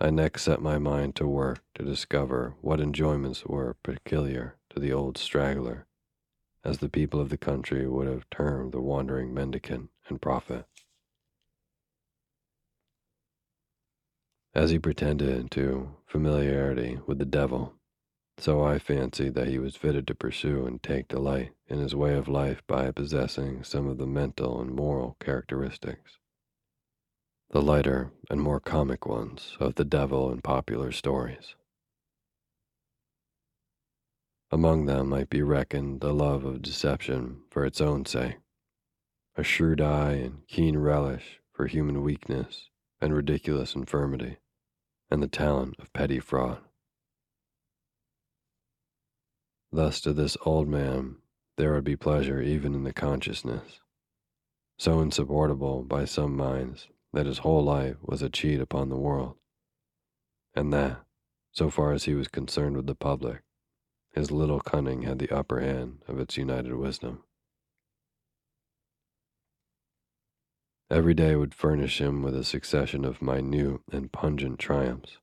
I 0.00 0.10
next 0.10 0.42
set 0.42 0.60
my 0.60 0.78
mind 0.78 1.14
to 1.16 1.26
work 1.26 1.62
to 1.76 1.84
discover 1.84 2.56
what 2.60 2.80
enjoyments 2.80 3.46
were 3.46 3.76
peculiar 3.84 4.56
to 4.70 4.80
the 4.80 4.92
old 4.92 5.16
straggler, 5.16 5.86
as 6.64 6.78
the 6.78 6.88
people 6.88 7.20
of 7.20 7.28
the 7.28 7.36
country 7.36 7.86
would 7.86 8.08
have 8.08 8.28
termed 8.28 8.72
the 8.72 8.80
wandering 8.80 9.32
mendicant 9.32 9.90
and 10.08 10.20
prophet. 10.20 10.66
As 14.54 14.70
he 14.70 14.78
pretended 14.78 15.50
to 15.52 15.96
familiarity 16.06 16.98
with 17.06 17.18
the 17.18 17.24
devil, 17.24 17.74
so 18.36 18.62
I 18.62 18.78
fancied 18.78 19.34
that 19.34 19.48
he 19.48 19.58
was 19.58 19.76
fitted 19.76 20.06
to 20.08 20.14
pursue 20.14 20.66
and 20.66 20.82
take 20.82 21.08
delight 21.08 21.52
in 21.68 21.78
his 21.78 21.94
way 21.94 22.14
of 22.14 22.28
life 22.28 22.62
by 22.66 22.90
possessing 22.90 23.64
some 23.64 23.88
of 23.88 23.96
the 23.96 24.06
mental 24.06 24.60
and 24.60 24.70
moral 24.70 25.16
characteristics. 25.20 26.18
The 27.50 27.62
lighter 27.62 28.12
and 28.28 28.42
more 28.42 28.60
comic 28.60 29.06
ones 29.06 29.56
of 29.58 29.76
the 29.76 29.84
devil 29.84 30.30
in 30.30 30.42
popular 30.42 30.92
stories. 30.92 31.54
Among 34.50 34.84
them 34.84 35.08
might 35.08 35.30
be 35.30 35.40
reckoned 35.40 36.02
the 36.02 36.12
love 36.12 36.44
of 36.44 36.60
deception 36.60 37.40
for 37.50 37.64
its 37.64 37.80
own 37.80 38.04
sake, 38.04 38.36
a 39.34 39.42
shrewd 39.42 39.80
eye 39.80 40.12
and 40.12 40.46
keen 40.46 40.76
relish 40.76 41.40
for 41.54 41.66
human 41.66 42.02
weakness 42.02 42.68
and 43.00 43.14
ridiculous 43.14 43.74
infirmity, 43.74 44.36
and 45.12 45.22
the 45.22 45.28
talent 45.28 45.74
of 45.78 45.92
petty 45.92 46.18
fraud. 46.18 46.56
Thus, 49.70 50.00
to 50.00 50.14
this 50.14 50.38
old 50.46 50.68
man, 50.68 51.16
there 51.58 51.74
would 51.74 51.84
be 51.84 51.96
pleasure 51.96 52.40
even 52.40 52.74
in 52.74 52.84
the 52.84 52.94
consciousness, 52.94 53.80
so 54.78 55.00
insupportable 55.00 55.82
by 55.82 56.06
some 56.06 56.34
minds 56.34 56.88
that 57.12 57.26
his 57.26 57.38
whole 57.38 57.62
life 57.62 57.96
was 58.00 58.22
a 58.22 58.30
cheat 58.30 58.58
upon 58.58 58.88
the 58.88 58.96
world, 58.96 59.34
and 60.54 60.72
that, 60.72 61.02
so 61.52 61.68
far 61.68 61.92
as 61.92 62.04
he 62.04 62.14
was 62.14 62.28
concerned 62.28 62.74
with 62.74 62.86
the 62.86 62.94
public, 62.94 63.42
his 64.14 64.30
little 64.30 64.60
cunning 64.60 65.02
had 65.02 65.18
the 65.18 65.30
upper 65.30 65.60
hand 65.60 65.98
of 66.08 66.18
its 66.18 66.38
united 66.38 66.74
wisdom. 66.74 67.22
Every 70.92 71.14
day 71.14 71.36
would 71.36 71.54
furnish 71.54 72.02
him 72.02 72.22
with 72.22 72.36
a 72.36 72.44
succession 72.44 73.06
of 73.06 73.22
minute 73.22 73.80
and 73.90 74.12
pungent 74.12 74.58
triumphs, 74.58 75.16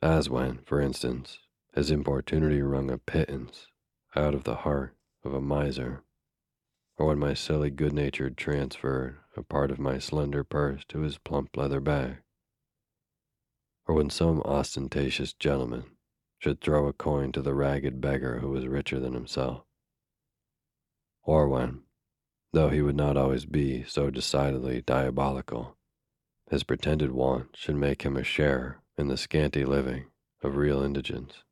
as 0.00 0.30
when, 0.30 0.58
for 0.58 0.80
instance, 0.80 1.40
his 1.74 1.90
importunity 1.90 2.62
wrung 2.62 2.92
a 2.92 2.98
pittance 2.98 3.66
out 4.14 4.34
of 4.34 4.44
the 4.44 4.54
heart 4.54 4.96
of 5.24 5.34
a 5.34 5.40
miser, 5.40 6.04
or 6.96 7.08
when 7.08 7.18
my 7.18 7.34
silly 7.34 7.70
good 7.70 7.92
natured 7.92 8.36
transferred 8.36 9.18
a 9.36 9.42
part 9.42 9.72
of 9.72 9.80
my 9.80 9.98
slender 9.98 10.44
purse 10.44 10.84
to 10.90 11.00
his 11.00 11.18
plump 11.18 11.56
leather 11.56 11.80
bag, 11.80 12.18
or 13.88 13.96
when 13.96 14.10
some 14.10 14.42
ostentatious 14.42 15.32
gentleman 15.32 15.86
should 16.38 16.60
throw 16.60 16.86
a 16.86 16.92
coin 16.92 17.32
to 17.32 17.42
the 17.42 17.52
ragged 17.52 18.00
beggar 18.00 18.38
who 18.38 18.50
was 18.50 18.68
richer 18.68 19.00
than 19.00 19.14
himself, 19.14 19.64
or 21.24 21.48
when, 21.48 21.82
though 22.54 22.70
he 22.70 22.80
would 22.80 22.96
not 22.96 23.16
always 23.16 23.44
be 23.44 23.82
so 23.84 24.10
decidedly 24.10 24.80
diabolical, 24.80 25.76
his 26.50 26.62
pretended 26.62 27.10
want 27.10 27.56
should 27.56 27.74
make 27.74 28.02
him 28.02 28.16
a 28.16 28.22
sharer 28.22 28.80
in 28.96 29.08
the 29.08 29.16
scanty 29.16 29.64
living 29.64 30.06
of 30.40 30.56
real 30.56 30.82
indigence. 30.82 31.42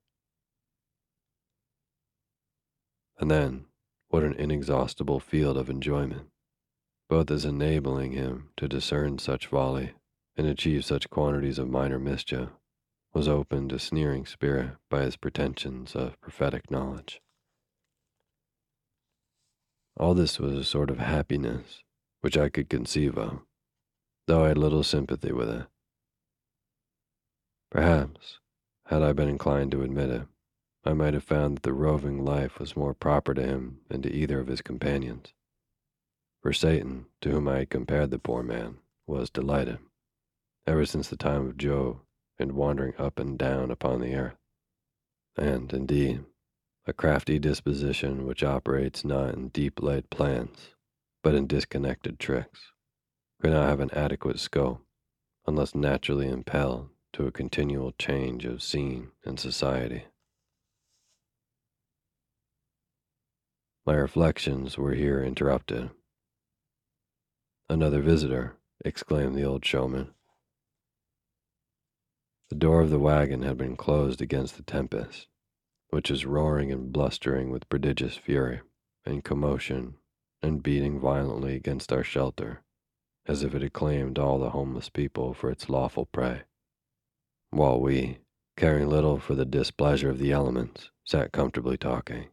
And 3.18 3.30
then, 3.30 3.66
what 4.09 4.22
an 4.22 4.34
inexhaustible 4.34 5.18
field 5.18 5.57
of 5.57 5.68
enjoyment, 5.68 6.28
both 7.09 7.30
as 7.30 7.44
enabling 7.44 8.12
him 8.12 8.50
to 8.57 8.68
discern 8.68 9.18
such 9.18 9.46
folly 9.46 9.94
and 10.36 10.46
achieve 10.46 10.84
such 10.84 11.11
quantities 11.11 11.59
of 11.59 11.68
minor 11.68 11.98
mischief, 11.98 12.50
was 13.12 13.26
opened 13.26 13.70
to 13.70 13.78
sneering 13.78 14.24
spirit 14.24 14.76
by 14.88 15.03
his 15.03 15.16
pretensions 15.16 15.96
of 15.96 16.20
prophetic 16.20 16.70
knowledge. 16.70 17.20
All 19.97 20.14
this 20.14 20.38
was 20.38 20.55
a 20.55 20.64
sort 20.64 20.90
of 20.90 20.99
happiness 20.99 21.82
which 22.20 22.38
I 22.38 22.49
could 22.49 22.68
conceive 22.68 23.18
of, 23.18 23.40
though 24.26 24.45
I 24.45 24.49
had 24.49 24.59
little 24.59 24.82
sympathy 24.82 25.32
with 25.32 25.49
it. 25.49 25.66
Perhaps, 27.70 28.38
had 28.86 29.03
I 29.03 29.12
been 29.12 29.28
inclined 29.28 29.70
to 29.72 29.82
admit 29.82 30.11
it, 30.11 30.26
I 30.84 30.93
might 30.95 31.14
have 31.14 31.24
found 31.24 31.57
that 31.57 31.62
the 31.62 31.72
roving 31.72 32.24
life 32.24 32.59
was 32.59 32.76
more 32.76 32.95
proper 32.95 33.34
to 33.34 33.43
him 33.43 33.80
than 33.88 34.03
to 34.03 34.12
either 34.12 34.40
of 34.40 34.49
his 34.49 34.62
companions. 34.62 35.32
For 36.43 36.53
Satan, 36.53 37.07
to 37.20 37.30
whom 37.30 37.47
I 37.49 37.61
had 37.61 37.70
compared 37.70 38.11
the 38.11 38.18
poor 38.18 38.43
man, 38.43 38.78
was 39.07 39.30
delighted, 39.30 39.78
ever 40.66 40.84
since 40.84 41.09
the 41.09 41.16
time 41.16 41.47
of 41.47 41.57
Job, 41.57 42.01
in 42.38 42.57
wandering 42.57 42.95
up 42.99 43.18
and 43.18 43.38
down 43.38 43.70
upon 43.70 44.01
the 44.01 44.14
earth. 44.14 44.36
And, 45.36 45.72
indeed, 45.72 46.24
a 46.87 46.93
crafty 46.93 47.39
disposition 47.39 48.26
which 48.26 48.43
operates 48.43 49.05
not 49.05 49.35
in 49.35 49.49
deep 49.49 49.80
laid 49.80 50.11
plans, 50.11 50.74
but 51.22 51.35
in 51.35 51.47
disconnected 51.47 52.18
tricks, 52.18 52.72
could 53.41 53.53
not 53.53 53.68
have 53.68 53.80
an 53.80 53.91
adequate 53.93 54.41
scope 54.41 54.85
unless 55.47 55.74
naturally 55.74 56.28
impelled 56.28 56.89
to 57.12 57.26
a 57.26 57.33
continual 57.33 57.93
change 57.99 58.45
of 58.45 58.62
scene 58.62 59.11
and 59.24 59.39
society. 59.39 60.05
My 63.85 63.95
reflections 63.95 64.78
were 64.78 64.95
here 64.95 65.22
interrupted. 65.22 65.91
Another 67.68 68.01
visitor, 68.01 68.57
exclaimed 68.85 69.37
the 69.37 69.45
old 69.45 69.64
showman. 69.64 70.14
The 72.49 72.57
door 72.57 72.80
of 72.80 72.91
the 72.91 72.99
wagon 72.99 73.43
had 73.43 73.57
been 73.57 73.76
closed 73.76 74.20
against 74.20 74.57
the 74.57 74.62
tempest, 74.62 75.26
which 75.93 76.11
is 76.11 76.24
roaring 76.24 76.72
and 76.72 76.90
blustering 76.90 77.51
with 77.51 77.68
prodigious 77.68 78.16
fury 78.16 78.62
and 79.05 79.22
commotion 79.22 79.95
and 80.43 80.62
beating 80.62 80.99
violently 80.99 81.55
against 81.55 81.93
our 81.93 82.03
shelter, 82.03 82.62
as 83.26 83.43
if 83.43 83.55
it 83.55 83.61
had 83.61 83.74
claimed 83.74 84.18
all 84.18 84.38
the 84.38 84.51
homeless 84.51 84.88
people 84.88 85.34
for 85.34 85.51
its 85.51 85.68
lawful 85.68 86.07
prey, 86.07 86.45
while 87.51 87.78
we, 87.78 88.16
caring 88.57 88.88
little 88.88 89.18
for 89.18 89.34
the 89.34 89.45
displeasure 89.45 90.09
of 90.09 90.18
the 90.18 90.32
elements, 90.32 90.90
sat 91.05 91.30
comfortably 91.30 91.76
talking. 91.76 92.28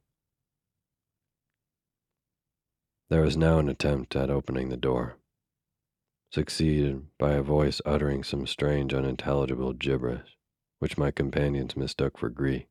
There 3.10 3.24
was 3.24 3.36
now 3.36 3.60
an 3.60 3.68
attempt 3.68 4.16
at 4.16 4.30
opening 4.30 4.70
the 4.70 4.78
door, 4.78 5.18
succeeded 6.32 7.07
by 7.18 7.34
a 7.34 7.41
voice 7.41 7.82
uttering 7.86 8.24
some 8.24 8.47
strange 8.47 8.93
unintelligible 8.93 9.74
gibberish, 9.74 10.38
which 10.80 10.97
my 10.97 11.12
companions 11.12 11.76
mistook 11.76 12.18
for 12.18 12.30
Greek, 12.30 12.68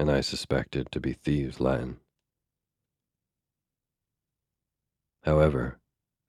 and 0.00 0.10
I 0.10 0.22
suspected 0.22 0.90
to 0.92 0.98
be 0.98 1.12
thieves' 1.12 1.60
Latin. 1.60 1.98
However, 5.24 5.78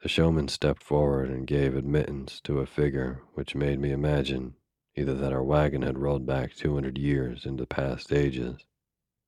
the 0.04 0.10
showman 0.10 0.50
stepped 0.50 0.84
forward 0.84 1.30
and 1.30 1.48
gave 1.48 1.74
admittance 1.74 2.42
to 2.42 2.60
a 2.60 2.66
figure 2.66 3.22
which 3.34 3.56
made 3.56 3.80
me 3.80 3.94
imagine 3.94 4.56
either 4.98 5.14
that 5.14 5.32
our 5.32 5.42
wagon 5.42 5.84
had 5.84 5.98
rolled 5.98 6.26
back 6.26 6.54
200 6.54 6.98
years 6.98 7.46
into 7.46 7.66
past 7.66 8.12
ages, 8.12 8.66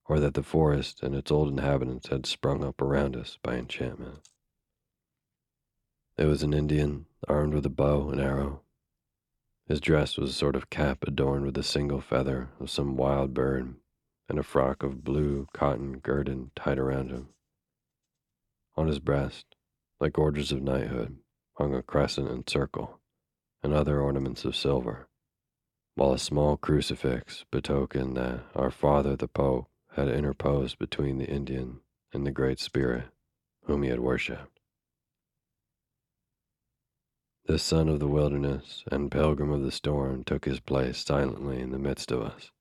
or 0.08 0.20
that 0.20 0.34
the 0.34 0.44
forest 0.44 1.02
and 1.02 1.16
its 1.16 1.32
old 1.32 1.48
inhabitants 1.48 2.10
had 2.10 2.26
sprung 2.26 2.66
up 2.66 2.82
around 2.82 3.16
us 3.16 3.40
by 3.42 3.56
enchantment. 3.56 4.28
It 6.18 6.26
was 6.26 6.44
an 6.44 6.54
Indian, 6.54 7.06
armed 7.30 7.54
with 7.54 7.66
a 7.66 7.70
bow 7.70 8.10
and 8.10 8.20
arrow. 8.20 8.60
His 9.68 9.80
dress 9.80 10.18
was 10.18 10.32
a 10.32 10.34
sort 10.34 10.58
of 10.58 10.70
cap 10.70 11.06
adorned 11.08 11.46
with 11.46 11.58
a 11.58 11.64
single 11.64 12.02
feather 12.02 12.50
of 12.60 12.70
some 12.70 12.98
wild 12.98 13.34
bird, 13.34 13.76
and 14.30 14.40
a 14.40 14.44
frock 14.44 14.84
of 14.84 15.04
blue 15.04 15.48
cotton 15.54 16.00
girded 16.00 16.56
tied 16.56 16.80
around 16.80 17.12
him. 17.12 17.30
On 18.76 18.88
his 18.88 19.00
breast, 19.00 19.56
like 20.00 20.18
orders 20.18 20.52
of 20.52 20.62
knighthood, 20.62 21.18
hung 21.58 21.76
a 21.76 21.82
crescent 21.84 22.30
and 22.30 22.50
circle, 22.50 23.00
and 23.62 23.74
other 23.74 24.02
ornaments 24.02 24.46
of 24.46 24.56
silver, 24.56 25.08
while 25.96 26.14
a 26.14 26.20
small 26.20 26.58
crucifix 26.58 27.46
betokened 27.52 28.18
that 28.18 28.46
our 28.56 28.72
father 28.72 29.16
the 29.16 29.28
Pope 29.28 29.68
had 29.96 30.08
interposed 30.08 30.80
between 30.80 31.20
the 31.20 31.30
Indian 31.30 31.82
and 32.12 32.26
the 32.26 32.32
Great 32.32 32.60
Spirit 32.60 33.06
whom 33.66 33.84
he 33.84 33.90
had 33.90 34.00
worshipped. 34.00 34.60
This 37.46 37.64
son 37.64 37.90
of 37.90 38.00
the 38.00 38.08
wilderness 38.08 38.84
and 38.92 39.12
pilgrim 39.12 39.52
of 39.52 39.64
the 39.64 39.72
storm 39.72 40.24
took 40.24 40.46
his 40.46 40.60
place 40.60 40.98
silently 40.98 41.60
in 41.60 41.72
the 41.72 41.80
midst 41.80 42.12
of 42.12 42.22
us. 42.22 42.52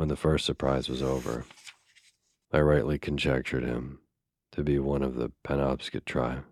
When 0.00 0.08
the 0.08 0.16
first 0.16 0.46
surprise 0.46 0.88
was 0.88 1.02
over, 1.02 1.44
I 2.50 2.60
rightly 2.60 2.98
conjectured 2.98 3.64
him 3.64 4.00
to 4.52 4.64
be 4.64 4.78
one 4.78 5.02
of 5.02 5.16
the 5.16 5.30
Penobscot 5.44 6.06
tribe, 6.06 6.46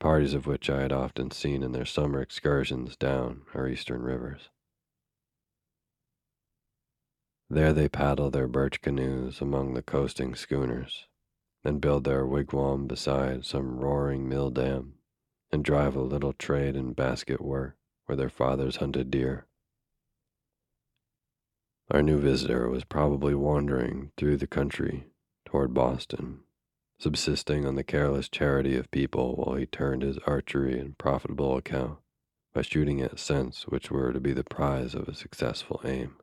parties 0.00 0.32
of 0.32 0.46
which 0.46 0.70
I 0.70 0.80
had 0.80 0.90
often 0.90 1.30
seen 1.30 1.62
in 1.62 1.72
their 1.72 1.84
summer 1.84 2.22
excursions 2.22 2.96
down 2.96 3.42
our 3.52 3.68
eastern 3.68 4.00
rivers. 4.00 4.48
There 7.50 7.74
they 7.74 7.86
paddle 7.86 8.30
their 8.30 8.48
birch 8.48 8.80
canoes 8.80 9.42
among 9.42 9.74
the 9.74 9.82
coasting 9.82 10.34
schooners, 10.34 11.06
and 11.64 11.82
build 11.82 12.04
their 12.04 12.24
wigwam 12.24 12.86
beside 12.86 13.44
some 13.44 13.78
roaring 13.78 14.26
mill 14.26 14.48
dam 14.48 14.94
and 15.52 15.62
drive 15.62 15.96
a 15.96 16.00
little 16.00 16.32
trade 16.32 16.76
in 16.76 16.94
basket 16.94 17.42
work 17.42 17.76
where 18.06 18.16
their 18.16 18.30
fathers 18.30 18.76
hunted 18.76 19.10
deer. 19.10 19.46
Our 21.90 22.02
new 22.02 22.18
visitor 22.18 22.68
was 22.68 22.84
probably 22.84 23.34
wandering 23.34 24.10
through 24.16 24.38
the 24.38 24.46
country 24.46 25.06
toward 25.44 25.74
Boston, 25.74 26.40
subsisting 26.98 27.66
on 27.66 27.74
the 27.74 27.84
careless 27.84 28.28
charity 28.28 28.76
of 28.76 28.90
people 28.90 29.36
while 29.36 29.56
he 29.56 29.66
turned 29.66 30.02
his 30.02 30.18
archery 30.26 30.78
and 30.78 30.96
profitable 30.96 31.56
account 31.56 31.98
by 32.54 32.62
shooting 32.62 33.00
at 33.02 33.18
cents 33.18 33.68
which 33.68 33.90
were 33.90 34.12
to 34.12 34.20
be 34.20 34.32
the 34.32 34.44
prize 34.44 34.94
of 34.94 35.08
a 35.08 35.14
successful 35.14 35.80
aim. 35.84 36.16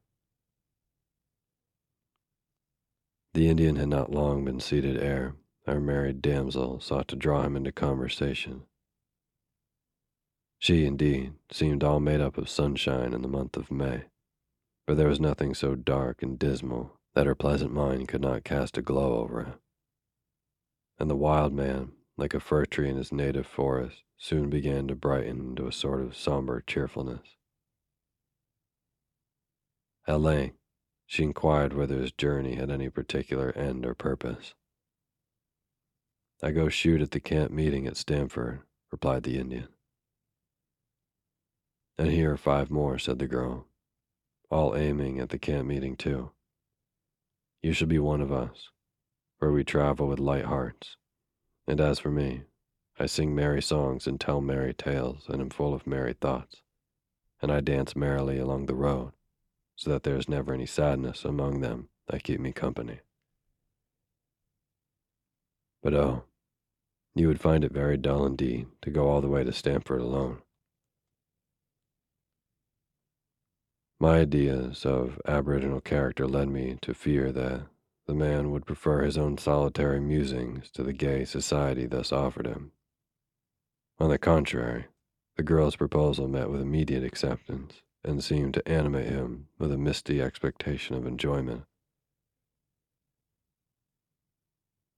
The 3.33 3.47
Indian 3.47 3.75
had 3.75 3.89
not 3.89 4.11
long 4.11 4.43
been 4.43 4.59
seated 4.59 4.97
ere 4.97 5.35
our 5.67 5.79
married 5.79 6.21
damsel 6.21 6.79
sought 6.79 7.07
to 7.09 7.15
draw 7.15 7.43
him 7.43 7.55
into 7.55 7.71
conversation. 7.71 8.63
She, 10.57 10.85
indeed, 10.85 11.33
seemed 11.51 11.83
all 11.83 11.99
made 11.99 12.19
up 12.19 12.37
of 12.37 12.49
sunshine 12.49 13.13
in 13.13 13.21
the 13.21 13.27
month 13.27 13.57
of 13.57 13.71
May, 13.71 14.05
but 14.91 14.97
there 14.97 15.07
was 15.07 15.21
nothing 15.21 15.53
so 15.53 15.73
dark 15.73 16.21
and 16.21 16.37
dismal 16.37 16.99
that 17.15 17.25
her 17.25 17.33
pleasant 17.33 17.71
mind 17.71 18.09
could 18.09 18.19
not 18.19 18.43
cast 18.43 18.77
a 18.77 18.81
glow 18.81 19.21
over 19.21 19.39
it. 19.39 19.53
And 20.99 21.09
the 21.09 21.15
wild 21.15 21.53
man, 21.53 21.93
like 22.17 22.33
a 22.33 22.41
fir 22.41 22.65
tree 22.65 22.89
in 22.89 22.97
his 22.97 23.13
native 23.13 23.47
forest, 23.47 24.03
soon 24.17 24.49
began 24.49 24.89
to 24.89 24.95
brighten 24.95 25.51
into 25.51 25.65
a 25.65 25.71
sort 25.71 26.01
of 26.01 26.17
somber 26.17 26.61
cheerfulness. 26.67 27.21
At 30.05 30.19
length, 30.19 30.57
she 31.05 31.23
inquired 31.23 31.71
whether 31.71 31.95
his 31.95 32.11
journey 32.11 32.55
had 32.55 32.69
any 32.69 32.89
particular 32.89 33.53
end 33.55 33.85
or 33.85 33.95
purpose. 33.95 34.55
I 36.43 36.51
go 36.51 36.67
shoot 36.67 37.01
at 37.01 37.11
the 37.11 37.21
camp 37.21 37.53
meeting 37.53 37.87
at 37.87 37.95
Stamford, 37.95 38.63
replied 38.91 39.23
the 39.23 39.39
Indian. 39.39 39.69
And 41.97 42.11
here 42.11 42.33
are 42.33 42.37
five 42.37 42.69
more, 42.69 42.99
said 42.99 43.19
the 43.19 43.27
girl, 43.27 43.67
all 44.51 44.75
aiming 44.75 45.19
at 45.19 45.29
the 45.29 45.39
camp 45.39 45.67
meeting 45.67 45.95
too. 45.95 46.31
You 47.63 47.73
should 47.73 47.89
be 47.89 47.99
one 47.99 48.21
of 48.21 48.31
us, 48.31 48.69
for 49.39 49.51
we 49.51 49.63
travel 49.63 50.07
with 50.07 50.19
light 50.19 50.45
hearts. 50.45 50.97
And 51.67 51.79
as 51.79 51.99
for 51.99 52.11
me, 52.11 52.43
I 52.99 53.05
sing 53.05 53.33
merry 53.33 53.61
songs 53.61 54.05
and 54.05 54.19
tell 54.19 54.41
merry 54.41 54.73
tales 54.73 55.25
and 55.29 55.41
am 55.41 55.49
full 55.49 55.73
of 55.73 55.87
merry 55.87 56.13
thoughts. 56.13 56.61
And 57.41 57.51
I 57.51 57.61
dance 57.61 57.95
merrily 57.95 58.37
along 58.37 58.65
the 58.65 58.75
road, 58.75 59.13
so 59.75 59.89
that 59.89 60.03
there 60.03 60.17
is 60.17 60.29
never 60.29 60.53
any 60.53 60.65
sadness 60.65 61.23
among 61.23 61.61
them 61.61 61.89
that 62.07 62.23
keep 62.23 62.39
me 62.39 62.51
company. 62.51 62.99
But 65.81 65.95
oh, 65.95 66.25
you 67.15 67.27
would 67.27 67.41
find 67.41 67.63
it 67.63 67.71
very 67.71 67.97
dull 67.97 68.25
indeed 68.25 68.67
to 68.81 68.91
go 68.91 69.09
all 69.09 69.21
the 69.21 69.27
way 69.27 69.43
to 69.43 69.51
Stamford 69.51 70.01
alone. 70.01 70.41
My 74.01 74.21
ideas 74.21 74.83
of 74.83 75.21
Aboriginal 75.27 75.79
character 75.79 76.25
led 76.25 76.49
me 76.49 76.79
to 76.81 76.95
fear 76.95 77.31
that 77.33 77.67
the 78.07 78.15
man 78.15 78.49
would 78.49 78.65
prefer 78.65 79.03
his 79.03 79.15
own 79.15 79.37
solitary 79.37 79.99
musings 79.99 80.71
to 80.71 80.81
the 80.81 80.91
gay 80.91 81.23
society 81.23 81.85
thus 81.85 82.11
offered 82.11 82.47
him. 82.47 82.71
On 83.99 84.09
the 84.09 84.17
contrary, 84.17 84.85
the 85.37 85.43
girl's 85.43 85.75
proposal 85.75 86.27
met 86.27 86.49
with 86.49 86.61
immediate 86.61 87.03
acceptance 87.03 87.83
and 88.03 88.23
seemed 88.23 88.55
to 88.55 88.67
animate 88.67 89.05
him 89.05 89.49
with 89.59 89.71
a 89.71 89.77
misty 89.77 90.19
expectation 90.19 90.95
of 90.95 91.05
enjoyment. 91.05 91.65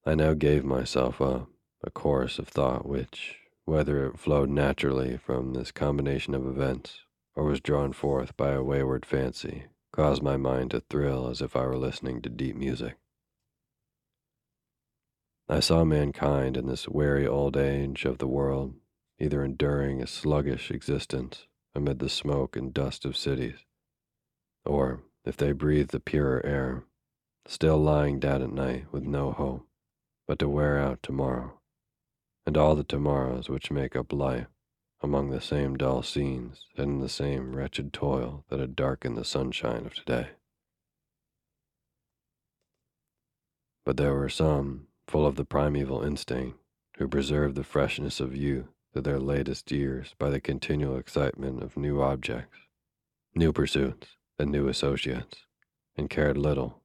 I 0.06 0.16
now 0.16 0.34
gave 0.34 0.64
myself 0.64 1.20
up 1.20 1.50
a 1.84 1.92
course 1.92 2.40
of 2.40 2.48
thought 2.48 2.88
which, 2.88 3.36
whether 3.66 4.06
it 4.06 4.18
flowed 4.18 4.50
naturally 4.50 5.18
from 5.18 5.56
this 5.56 5.74
combination 5.74 6.34
of 6.34 6.48
events 6.48 7.02
or 7.36 7.44
was 7.44 7.62
drawn 7.62 7.94
forth 7.94 8.36
by 8.38 8.52
a 8.52 8.64
wayward 8.64 9.06
fancy, 9.06 9.66
caused 9.92 10.22
my 10.22 10.38
mind 10.38 10.72
to 10.72 10.80
thrill 10.80 11.28
as 11.28 11.42
if 11.42 11.56
I 11.56 11.66
were 11.66 11.78
listening 11.78 12.22
to 12.22 12.30
deep 12.30 12.56
music. 12.56 12.98
I 15.50 15.60
saw 15.60 15.84
mankind 15.84 16.58
in 16.58 16.68
this 16.68 16.88
weary 16.88 17.28
old 17.28 17.58
age 17.58 18.06
of 18.06 18.18
the 18.18 18.28
world 18.28 18.76
either 19.20 19.44
enduring 19.44 20.02
a 20.02 20.08
sluggish 20.08 20.72
existence 20.72 21.48
amid 21.76 22.00
the 22.00 22.10
smoke 22.10 22.56
and 22.56 22.74
dust 22.74 23.06
of 23.06 23.18
cities, 23.18 23.66
or, 24.66 25.04
if 25.26 25.38
they 25.38 25.52
breathed 25.52 25.92
the 25.92 26.00
purer 26.00 26.46
air, 26.46 26.86
still 27.46 27.78
lying 27.78 28.20
down 28.20 28.42
at 28.42 28.52
night 28.52 28.92
with 28.92 29.04
no 29.04 29.32
hope 29.32 29.68
but 30.28 30.40
to 30.40 30.48
wear 30.48 30.78
out 30.78 31.04
tomorrow, 31.04 31.60
and 32.46 32.58
all 32.58 32.76
the 32.76 32.84
tomorrows 32.84 33.50
which 33.50 33.72
make 33.72 33.96
up 33.96 34.14
life 34.14 34.48
among 35.04 35.30
the 35.30 35.42
same 35.42 35.76
dull 35.76 36.02
scenes 36.02 36.66
and 36.78 36.94
in 36.94 37.00
the 37.00 37.10
same 37.10 37.54
wretched 37.54 37.92
toil 37.92 38.46
that 38.50 38.62
had 38.62 38.76
darkened 38.76 39.18
the 39.18 39.26
sunshine 39.26 39.86
of 39.86 39.94
today. 39.94 40.30
But 43.86 43.98
there 43.98 44.14
were 44.14 44.30
some, 44.30 44.88
full 45.06 45.28
of 45.28 45.36
the 45.36 45.44
primeval 45.44 46.02
instinct, 46.02 46.58
who 46.98 47.08
preserved 47.10 47.56
the 47.56 47.66
freshness 47.66 48.22
of 48.22 48.36
youth 48.36 48.70
to 48.94 49.02
their 49.02 49.20
latest 49.20 49.72
years 49.72 50.16
by 50.18 50.30
the 50.30 50.40
continual 50.40 50.98
excitement 50.98 51.62
of 51.62 51.76
new 51.76 52.02
objects, 52.02 52.58
new 53.36 53.52
pursuits, 53.52 54.16
and 54.40 54.52
new 54.52 54.70
associates, 54.70 55.46
and 55.98 56.10
cared 56.10 56.38
little, 56.38 56.82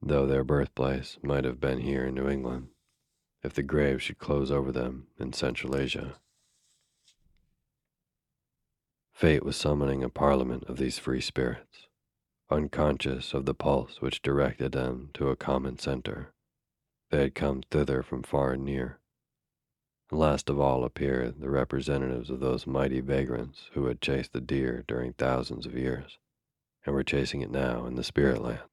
though 0.00 0.26
their 0.26 0.44
birthplace 0.44 1.18
might 1.22 1.44
have 1.44 1.60
been 1.60 1.80
here 1.80 2.06
in 2.06 2.14
New 2.14 2.28
England, 2.28 2.68
if 3.42 3.52
the 3.52 3.62
grave 3.62 4.00
should 4.02 4.18
close 4.18 4.50
over 4.50 4.72
them 4.72 5.08
in 5.18 5.32
Central 5.34 5.76
Asia. 5.76 6.14
Fate 9.20 9.44
was 9.44 9.54
summoning 9.54 10.02
a 10.02 10.08
parliament 10.08 10.64
of 10.64 10.78
these 10.78 10.98
free 10.98 11.20
spirits, 11.20 11.88
unconscious 12.48 13.34
of 13.34 13.44
the 13.44 13.52
pulse 13.52 14.00
which 14.00 14.22
directed 14.22 14.72
them 14.72 15.10
to 15.12 15.28
a 15.28 15.36
common 15.36 15.78
center. 15.78 16.32
They 17.10 17.20
had 17.20 17.34
come 17.34 17.62
thither 17.70 18.02
from 18.02 18.22
far 18.22 18.52
and 18.52 18.64
near. 18.64 18.98
And 20.10 20.18
last 20.18 20.48
of 20.48 20.58
all 20.58 20.84
appeared 20.84 21.38
the 21.38 21.50
representatives 21.50 22.30
of 22.30 22.40
those 22.40 22.66
mighty 22.66 23.00
vagrants 23.00 23.68
who 23.74 23.84
had 23.84 24.00
chased 24.00 24.32
the 24.32 24.40
deer 24.40 24.84
during 24.88 25.12
thousands 25.12 25.66
of 25.66 25.76
years, 25.76 26.16
and 26.86 26.94
were 26.94 27.04
chasing 27.04 27.42
it 27.42 27.50
now 27.50 27.84
in 27.84 27.96
the 27.96 28.02
spirit 28.02 28.40
land. 28.40 28.70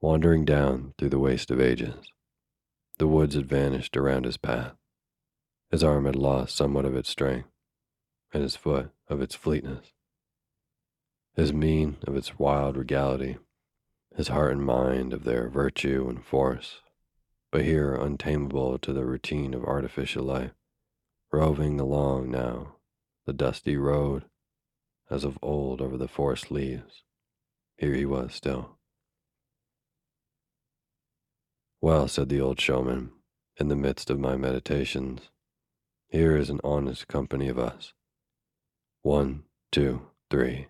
Wandering 0.00 0.44
down 0.44 0.94
through 0.98 1.10
the 1.10 1.20
waste 1.20 1.52
of 1.52 1.60
ages, 1.60 2.10
the 2.98 3.06
woods 3.06 3.36
had 3.36 3.46
vanished 3.46 3.96
around 3.96 4.24
his 4.24 4.36
path 4.36 4.74
his 5.70 5.82
arm 5.82 6.04
had 6.04 6.16
lost 6.16 6.56
somewhat 6.56 6.84
of 6.84 6.94
its 6.96 7.08
strength, 7.08 7.48
and 8.32 8.42
his 8.42 8.56
foot 8.56 8.90
of 9.08 9.20
its 9.20 9.34
fleetness. 9.34 9.92
His 11.34 11.52
mien 11.52 11.96
of 12.06 12.16
its 12.16 12.38
wild 12.38 12.76
regality, 12.76 13.38
his 14.16 14.28
heart 14.28 14.52
and 14.52 14.64
mind 14.64 15.12
of 15.12 15.24
their 15.24 15.48
virtue 15.48 16.06
and 16.08 16.24
force, 16.24 16.80
but 17.52 17.64
here 17.64 17.94
untamable 17.94 18.78
to 18.78 18.92
the 18.92 19.04
routine 19.04 19.54
of 19.54 19.64
artificial 19.64 20.24
life, 20.24 20.52
roving 21.32 21.78
along 21.78 22.30
now 22.30 22.76
the 23.26 23.32
dusty 23.32 23.76
road 23.76 24.24
as 25.10 25.24
of 25.24 25.38
old 25.42 25.80
over 25.80 25.96
the 25.96 26.08
forest 26.08 26.50
leaves. 26.50 27.02
Here 27.76 27.94
he 27.94 28.06
was 28.06 28.34
still. 28.34 28.78
Well, 31.80 32.08
said 32.08 32.28
the 32.28 32.40
old 32.40 32.60
showman, 32.60 33.12
in 33.58 33.68
the 33.68 33.76
midst 33.76 34.10
of 34.10 34.18
my 34.18 34.36
meditations, 34.36 35.30
here 36.08 36.36
is 36.36 36.50
an 36.50 36.60
honest 36.62 37.08
company 37.08 37.48
of 37.48 37.58
us. 37.58 37.92
One, 39.02 39.44
two, 39.72 40.08
three, 40.30 40.68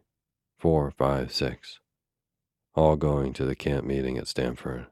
four, 0.59 0.91
five, 0.91 1.33
six, 1.33 1.81
all 2.75 2.97
going 2.97 3.33
to 3.35 3.45
the 3.45 3.55
camp 3.55 3.85
meeting 3.85 4.19
at 4.19 4.29
Stamford. 4.29 4.87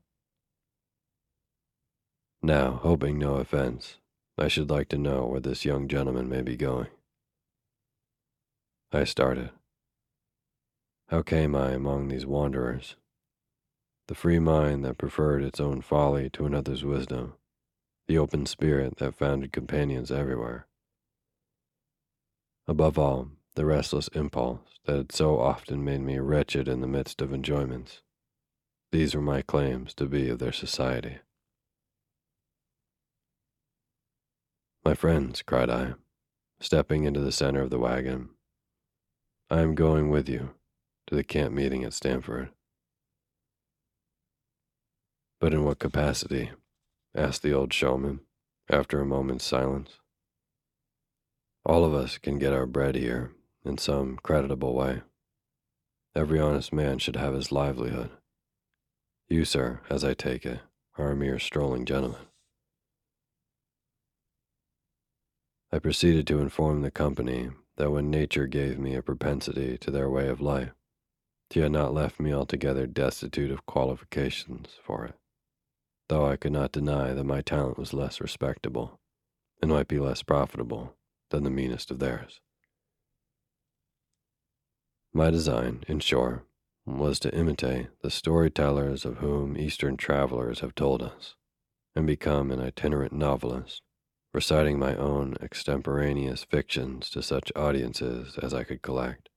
Now, 2.43 2.81
hoping 2.83 3.19
no 3.19 3.37
offense, 3.37 3.97
I 4.37 4.49
should 4.49 4.69
like 4.69 4.89
to 4.89 4.99
know 4.99 5.27
where 5.27 5.41
this 5.41 5.65
young 5.65 5.89
gentleman 5.89 6.29
may 6.29 6.43
be 6.43 6.57
going. 6.57 6.89
I 8.93 9.05
started. 9.05 9.51
How 11.09 11.23
came 11.23 11.55
I 11.55 11.73
among 11.73 12.09
these 12.09 12.27
wanderers? 12.27 12.97
The 14.09 14.15
free 14.15 14.39
mind 14.39 14.85
that 14.85 14.99
preferred 14.99 15.43
its 15.43 15.59
own 15.59 15.81
folly 15.81 16.29
to 16.31 16.47
another's 16.47 16.85
wisdom, 16.85 17.35
the 18.07 18.19
open 18.19 18.47
spirit 18.47 18.97
that 18.97 19.15
founded 19.15 19.53
companions 19.53 20.11
everywhere. 20.11 20.67
Above 22.67 22.99
all, 22.99 23.29
the 23.55 23.65
restless 23.65 24.09
impulse 24.09 24.61
that 24.85 24.97
had 24.97 25.13
so 25.13 25.39
often 25.39 25.85
made 25.85 26.01
me 26.01 26.19
wretched 26.19 26.69
in 26.69 26.81
the 26.81 26.87
midst 26.87 27.23
of 27.23 27.33
enjoyments. 27.33 28.03
These 28.93 29.15
were 29.15 29.23
my 29.23 29.43
claims 29.43 29.95
to 29.95 30.07
be 30.07 30.29
of 30.29 30.39
their 30.39 30.53
society. 30.53 31.19
My 34.85 34.95
friends, 34.95 35.43
cried 35.43 35.71
I, 35.71 35.95
stepping 36.61 37.05
into 37.05 37.21
the 37.21 37.33
center 37.33 37.63
of 37.63 37.71
the 37.71 37.79
wagon, 37.79 38.31
I 39.51 39.61
am 39.61 39.75
going 39.75 40.11
with 40.11 40.29
you 40.29 40.51
to 41.07 41.15
the 41.15 41.25
camp 41.25 41.55
meeting 41.55 41.85
at 41.85 41.93
Stamford. 41.93 42.51
But 45.41 45.53
in 45.53 45.65
what 45.65 45.79
capacity? 45.79 46.51
Asked 47.15 47.43
the 47.43 47.53
old 47.53 47.73
showman 47.73 48.21
after 48.69 49.01
a 49.01 49.07
moment's 49.07 49.45
silence. 49.45 49.99
All 51.65 51.85
of 51.85 51.95
us 51.95 52.19
can 52.19 52.39
get 52.39 52.53
our 52.53 52.67
bread 52.67 52.95
here 52.95 53.33
in 53.65 53.79
some 53.79 54.19
creditable 54.23 54.75
way. 54.75 55.03
Every 56.15 56.39
honest 56.39 56.73
man 56.73 56.99
should 56.99 57.17
have 57.17 57.35
his 57.35 57.51
livelihood. 57.51 58.11
You, 59.29 59.45
sir, 59.45 59.81
as 59.89 60.05
I 60.05 60.15
take 60.15 60.45
it, 60.45 60.61
are 60.99 61.11
a 61.11 61.17
mere 61.17 61.39
strolling 61.39 61.87
gentleman. 61.87 62.27
I 65.73 65.79
proceeded 65.81 66.27
to 66.29 66.41
inform 66.41 66.83
the 66.83 66.91
company 66.91 67.51
that 67.77 67.91
when 67.91 68.11
nature 68.11 68.47
gave 68.47 68.79
me 68.79 68.95
a 68.95 69.03
propensity 69.03 69.77
to 69.79 69.91
their 69.91 70.09
way 70.09 70.29
of 70.29 70.41
life, 70.41 70.73
she 71.51 71.61
had 71.61 71.73
not 71.73 71.95
left 71.95 72.21
me 72.21 72.33
altogether 72.33 72.87
destitute 72.87 73.51
of 73.51 73.67
qualifications 73.67 74.69
for 74.83 75.05
it, 75.05 75.15
though 76.09 76.27
I 76.27 76.37
could 76.37 76.53
not 76.53 76.73
deny 76.73 77.13
that 77.13 77.25
my 77.25 77.41
talent 77.41 77.79
was 77.79 77.95
less 77.95 78.21
respectable 78.21 79.01
and 79.63 79.71
might 79.71 79.89
be 79.89 79.99
less 79.99 80.23
profitable 80.23 80.97
than 81.31 81.45
the 81.45 81.51
meanest 81.51 81.91
of 81.91 81.99
theirs. 81.99 82.41
My 85.13 85.31
design, 85.31 85.85
in 85.89 86.01
short, 86.01 86.47
was 86.85 87.19
to 87.21 87.35
imitate 87.35 87.87
the 88.03 88.11
storytellers 88.11 89.05
of 89.05 89.19
whom 89.19 89.57
Eastern 89.57 89.97
travelers 89.97 90.61
have 90.61 90.75
told 90.75 91.03
us, 91.03 91.35
and 91.95 92.07
become 92.07 92.51
an 92.51 92.61
itinerant 92.61 93.13
novelist 93.13 93.83
reciting 94.35 94.81
my 94.81 94.97
own 94.97 95.37
extemporaneous 95.41 96.45
fictions 96.45 97.09
to 97.09 97.23
such 97.23 97.53
audiences 97.55 98.37
as 98.43 98.53
I 98.53 98.65
could 98.65 98.83
collect. 98.83 99.29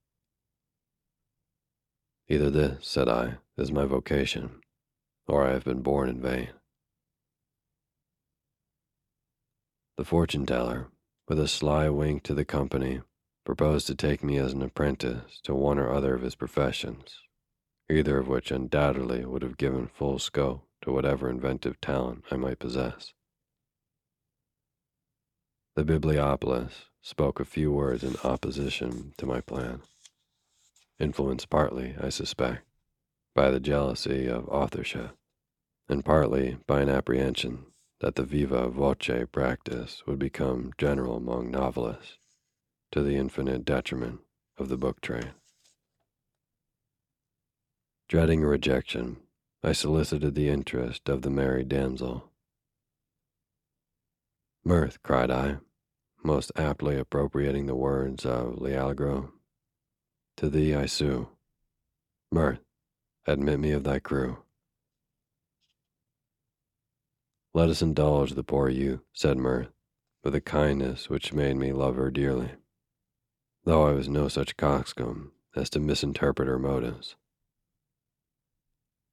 Either 2.28 2.50
this, 2.50 2.88
said 2.88 3.08
I, 3.08 3.36
is 3.58 3.72
my 3.72 3.86
vocation, 3.86 4.60
or 5.28 5.46
I 5.46 5.54
have 5.54 5.64
been 5.64 5.84
born 5.84 6.10
in 6.10 6.20
vain. 6.20 6.50
The 9.98 10.06
fortune 10.06 10.46
teller, 10.46 10.92
with 11.28 11.40
a 11.40 11.48
sly 11.48 11.90
wink 11.90 12.22
to 12.24 12.36
the 12.36 12.46
company, 12.46 13.02
proposed 13.44 13.88
to 13.88 13.96
take 13.96 14.24
me 14.24 14.38
as 14.38 14.54
an 14.54 14.62
apprentice 14.62 15.42
to 15.44 15.56
one 15.56 15.80
or 15.80 15.92
other 15.92 16.14
of 16.14 16.22
his 16.22 16.36
professions, 16.36 17.20
either 17.90 18.20
of 18.20 18.28
which 18.28 18.52
undoubtedly 18.52 19.26
would 19.26 19.42
have 19.42 19.58
given 19.58 19.88
full 19.88 20.20
scope 20.20 20.68
to 20.84 20.92
whatever 20.92 21.32
inventive 21.32 21.82
talent 21.82 22.26
I 22.30 22.36
might 22.36 22.60
possess. 22.60 23.14
The 25.76 25.84
Bibliopolist 25.84 26.86
spoke 27.02 27.40
a 27.40 27.46
few 27.46 27.72
words 27.72 28.04
in 28.04 28.18
opposition 28.24 29.14
to 29.18 29.26
my 29.26 29.42
plan, 29.42 29.82
influenced 31.00 31.50
partly, 31.50 31.96
I 32.00 32.10
suspect, 32.10 32.68
by 33.34 33.50
the 33.50 33.60
jealousy 33.60 34.28
of 34.28 34.48
authorship, 34.48 35.18
and 35.90 36.06
partly 36.06 36.58
by 36.68 36.82
an 36.82 36.90
apprehension 36.90 37.66
that 38.00 38.16
the 38.16 38.24
viva 38.24 38.70
voce 38.70 39.26
practice 39.32 40.04
would 40.06 40.20
become 40.20 40.72
general 40.78 41.18
among 41.18 41.50
novelists, 41.50 42.18
to 42.92 43.02
the 43.02 43.16
infinite 43.16 43.66
detriment 43.66 44.20
of 44.58 44.70
the 44.70 44.78
book 44.78 45.02
trade. 45.02 45.32
Dreading 48.08 48.42
rejection, 48.42 49.18
I 49.64 49.74
solicited 49.74 50.36
the 50.36 50.50
interest 50.50 51.10
of 51.10 51.24
the 51.24 51.30
merry 51.30 51.64
damsel. 51.64 52.32
Mirth, 54.64 55.02
cried 55.04 55.32
I, 55.32 55.58
most 56.24 56.52
aptly 56.56 56.98
appropriating 56.98 57.66
the 57.66 57.76
words 57.76 58.26
of 58.26 58.62
L'Allegro. 58.62 59.34
To 60.38 60.50
thee 60.50 60.76
I 60.76 60.86
sue. 60.86 61.30
Mirth, 62.32 62.60
admit 63.26 63.60
me 63.60 63.72
of 63.72 63.84
thy 63.84 64.00
crew. 64.00 64.38
Let 67.54 67.70
us 67.70 67.82
indulge 67.82 68.34
the 68.34 68.44
poor 68.44 68.70
youth, 68.70 69.02
said 69.14 69.38
Mirth, 69.38 69.70
with 70.24 70.36
a 70.36 70.42
kindness 70.42 71.10
which 71.10 71.34
made 71.34 71.56
me 71.56 71.74
love 71.74 71.96
her 71.96 72.12
dearly, 72.12 72.52
though 73.64 73.88
I 73.88 73.94
was 73.94 74.08
no 74.08 74.28
such 74.28 74.58
coxcomb 74.58 75.32
as 75.56 75.70
to 75.72 75.80
misinterpret 75.80 76.48
her 76.48 76.60
motives. 76.60 77.16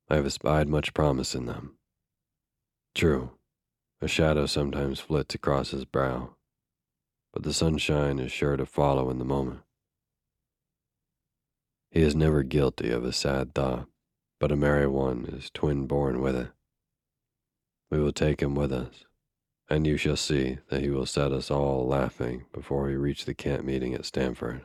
I 0.09 0.17
have 0.17 0.27
espied 0.27 0.69
much 0.69 0.93
promise 0.93 1.35
in 1.35 1.47
them. 1.47 1.79
True, 2.95 3.31
a 4.01 4.09
shadow 4.09 4.47
sometimes 4.47 5.01
flits 5.01 5.35
across 5.35 5.71
his 5.71 5.85
brow, 5.87 6.37
but 7.33 7.43
the 7.43 7.55
sunshine 7.55 8.19
is 8.19 8.31
sure 8.31 8.57
to 8.57 8.67
follow 8.67 9.09
in 9.09 9.19
the 9.19 9.25
moment. 9.25 9.61
He 11.91 12.03
is 12.03 12.15
never 12.15 12.43
guilty 12.43 12.91
of 12.91 13.05
a 13.05 13.13
sad 13.13 13.55
thought, 13.55 13.89
but 14.39 14.53
a 14.53 14.57
merry 14.57 14.87
one 14.87 15.25
is 15.27 15.51
twin 15.51 15.87
born 15.87 16.21
with 16.21 16.37
it. 16.37 16.49
We 17.95 18.01
will 18.01 18.13
take 18.13 18.43
him 18.43 18.57
with 18.57 18.73
us, 18.73 19.05
and 19.71 19.87
you 19.87 19.97
shall 19.97 20.17
see 20.17 20.59
that 20.69 20.81
he 20.81 20.91
will 20.91 21.07
set 21.07 21.31
us 21.31 21.49
all 21.49 21.87
laughing 21.87 22.45
before 22.53 22.87
we 22.87 22.97
reach 22.97 23.25
the 23.25 23.35
camp 23.35 23.65
meeting 23.65 23.95
at 23.95 24.05
Stamford. 24.05 24.63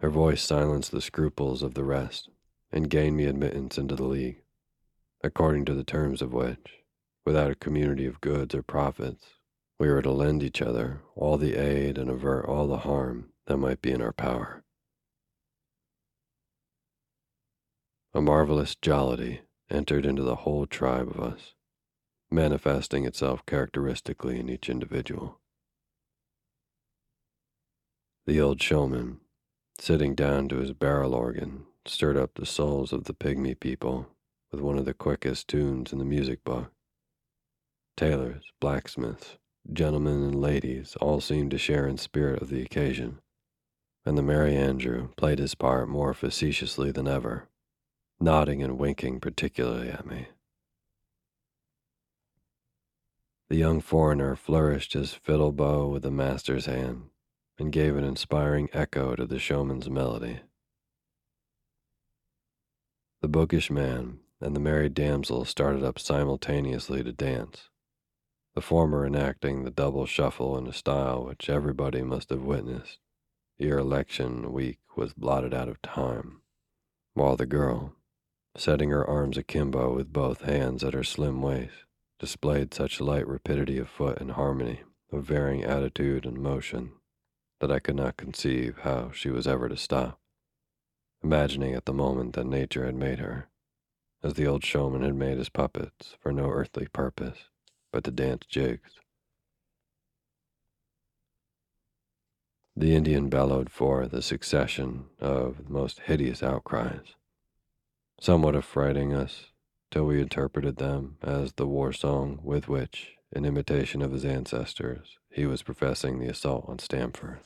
Her 0.00 0.10
voice 0.10 0.42
silenced 0.42 0.90
the 0.90 1.00
scruples 1.00 1.62
of 1.62 1.74
the 1.74 1.84
rest 1.84 2.28
and 2.72 2.90
gained 2.90 3.16
me 3.16 3.26
admittance 3.26 3.78
into 3.78 3.94
the 3.94 4.02
league, 4.02 4.42
according 5.22 5.64
to 5.66 5.74
the 5.74 5.84
terms 5.84 6.20
of 6.20 6.32
which 6.32 6.80
without 7.24 7.52
a 7.52 7.54
community 7.54 8.04
of 8.04 8.20
goods 8.20 8.52
or 8.52 8.64
profits, 8.64 9.24
we 9.78 9.88
were 9.88 10.02
to 10.02 10.10
lend 10.10 10.42
each 10.42 10.60
other 10.60 11.02
all 11.14 11.38
the 11.38 11.54
aid 11.54 11.98
and 11.98 12.10
avert 12.10 12.46
all 12.46 12.66
the 12.66 12.78
harm 12.78 13.28
that 13.46 13.58
might 13.58 13.80
be 13.80 13.92
in 13.92 14.02
our 14.02 14.12
power. 14.12 14.64
A 18.12 18.20
marvelous 18.20 18.74
jollity 18.74 19.42
entered 19.70 20.06
into 20.06 20.22
the 20.22 20.36
whole 20.36 20.66
tribe 20.66 21.08
of 21.08 21.20
us, 21.20 21.54
manifesting 22.30 23.04
itself 23.04 23.44
characteristically 23.46 24.38
in 24.38 24.48
each 24.48 24.68
individual. 24.68 25.40
The 28.26 28.40
old 28.40 28.60
showman, 28.62 29.20
sitting 29.78 30.14
down 30.14 30.48
to 30.48 30.56
his 30.56 30.72
barrel 30.72 31.14
organ, 31.14 31.66
stirred 31.86 32.16
up 32.16 32.34
the 32.34 32.46
souls 32.46 32.92
of 32.92 33.04
the 33.04 33.14
pygmy 33.14 33.58
people 33.58 34.08
with 34.50 34.60
one 34.60 34.78
of 34.78 34.84
the 34.84 34.94
quickest 34.94 35.48
tunes 35.48 35.92
in 35.92 35.98
the 35.98 36.04
music 36.04 36.44
book 36.44 36.70
tailors, 37.96 38.44
blacksmiths, 38.60 39.36
gentlemen, 39.72 40.22
and 40.22 40.40
ladies 40.40 40.96
all 41.00 41.20
seemed 41.20 41.50
to 41.50 41.58
share 41.58 41.86
in 41.86 41.96
spirit 41.96 42.42
of 42.42 42.48
the 42.48 42.62
occasion, 42.62 43.20
and 44.04 44.18
the 44.18 44.22
Merry 44.22 44.56
Andrew 44.56 45.08
played 45.16 45.38
his 45.38 45.54
part 45.54 45.88
more 45.88 46.12
facetiously 46.12 46.90
than 46.90 47.06
ever, 47.06 47.48
nodding 48.24 48.62
and 48.62 48.78
winking 48.78 49.20
particularly 49.20 49.88
at 49.88 50.06
me. 50.06 50.26
The 53.50 53.56
young 53.56 53.80
foreigner 53.80 54.34
flourished 54.34 54.94
his 54.94 55.12
fiddle 55.12 55.52
bow 55.52 55.86
with 55.86 56.02
the 56.02 56.10
master's 56.10 56.66
hand 56.66 57.10
and 57.58 57.70
gave 57.70 57.96
an 57.96 58.04
inspiring 58.04 58.68
echo 58.72 59.14
to 59.14 59.26
the 59.26 59.38
showman's 59.38 59.88
melody. 59.88 60.40
The 63.20 63.28
bookish 63.28 63.70
man 63.70 64.20
and 64.40 64.56
the 64.56 64.60
merry 64.60 64.88
damsel 64.88 65.44
started 65.44 65.84
up 65.84 65.98
simultaneously 65.98 67.04
to 67.04 67.12
dance 67.12 67.68
the 68.54 68.60
former 68.60 69.04
enacting 69.04 69.64
the 69.64 69.70
double 69.70 70.06
shuffle 70.06 70.56
in 70.56 70.66
a 70.66 70.72
style 70.72 71.24
which 71.24 71.50
everybody 71.50 72.02
must 72.02 72.30
have 72.30 72.42
witnessed 72.42 72.98
ere 73.60 73.78
election 73.78 74.52
week 74.52 74.78
was 74.96 75.12
blotted 75.12 75.52
out 75.54 75.68
of 75.68 75.80
time, 75.82 76.40
while 77.14 77.36
the 77.36 77.46
girl, 77.46 77.94
setting 78.56 78.90
her 78.90 79.08
arms 79.08 79.36
akimbo 79.36 79.94
with 79.94 80.12
both 80.12 80.42
hands 80.42 80.84
at 80.84 80.94
her 80.94 81.04
slim 81.04 81.42
waist, 81.42 81.84
displayed 82.18 82.72
such 82.72 83.00
light 83.00 83.26
rapidity 83.26 83.78
of 83.78 83.88
foot 83.88 84.20
and 84.20 84.32
harmony 84.32 84.80
of 85.12 85.24
varying 85.24 85.64
attitude 85.64 86.24
and 86.24 86.38
motion 86.38 86.92
that 87.60 87.70
I 87.70 87.78
could 87.78 87.96
not 87.96 88.16
conceive 88.16 88.78
how 88.82 89.10
she 89.12 89.30
was 89.30 89.46
ever 89.46 89.68
to 89.68 89.76
stop, 89.76 90.18
imagining 91.22 91.74
at 91.74 91.86
the 91.86 91.92
moment 91.92 92.34
that 92.34 92.46
nature 92.46 92.84
had 92.84 92.94
made 92.94 93.18
her, 93.18 93.48
as 94.22 94.34
the 94.34 94.46
old 94.46 94.64
showman 94.64 95.02
had 95.02 95.14
made 95.14 95.38
his 95.38 95.48
puppets 95.48 96.16
for 96.20 96.32
no 96.32 96.48
earthly 96.50 96.86
purpose 96.92 97.48
but 97.92 98.02
to 98.04 98.10
dance 98.10 98.44
jigs. 98.48 98.98
The 102.76 102.96
Indian 102.96 103.28
bellowed 103.28 103.70
forth 103.70 104.12
a 104.12 104.20
succession 104.20 105.06
of 105.20 105.66
the 105.66 105.72
most 105.72 106.00
hideous 106.00 106.42
outcries, 106.42 107.14
somewhat 108.24 108.56
affrighting 108.56 109.12
us 109.12 109.50
till 109.90 110.06
we 110.06 110.18
interpreted 110.18 110.76
them 110.76 111.18
as 111.22 111.52
the 111.52 111.66
war 111.66 111.92
song 111.92 112.40
with 112.42 112.68
which, 112.68 113.16
in 113.30 113.44
imitation 113.44 114.00
of 114.00 114.12
his 114.12 114.24
ancestors, 114.24 115.18
he 115.28 115.44
was 115.44 115.62
professing 115.62 116.18
the 116.18 116.28
assault 116.28 116.64
on 116.66 116.78
Stamford. 116.78 117.40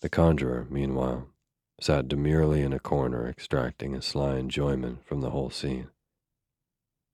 The 0.00 0.08
conjurer, 0.08 0.66
meanwhile, 0.68 1.28
sat 1.80 2.08
demurely 2.08 2.62
in 2.62 2.72
a 2.72 2.80
corner 2.80 3.28
extracting 3.28 3.94
a 3.94 4.02
sly 4.02 4.38
enjoyment 4.38 5.06
from 5.06 5.20
the 5.20 5.30
whole 5.30 5.50
scene, 5.50 5.86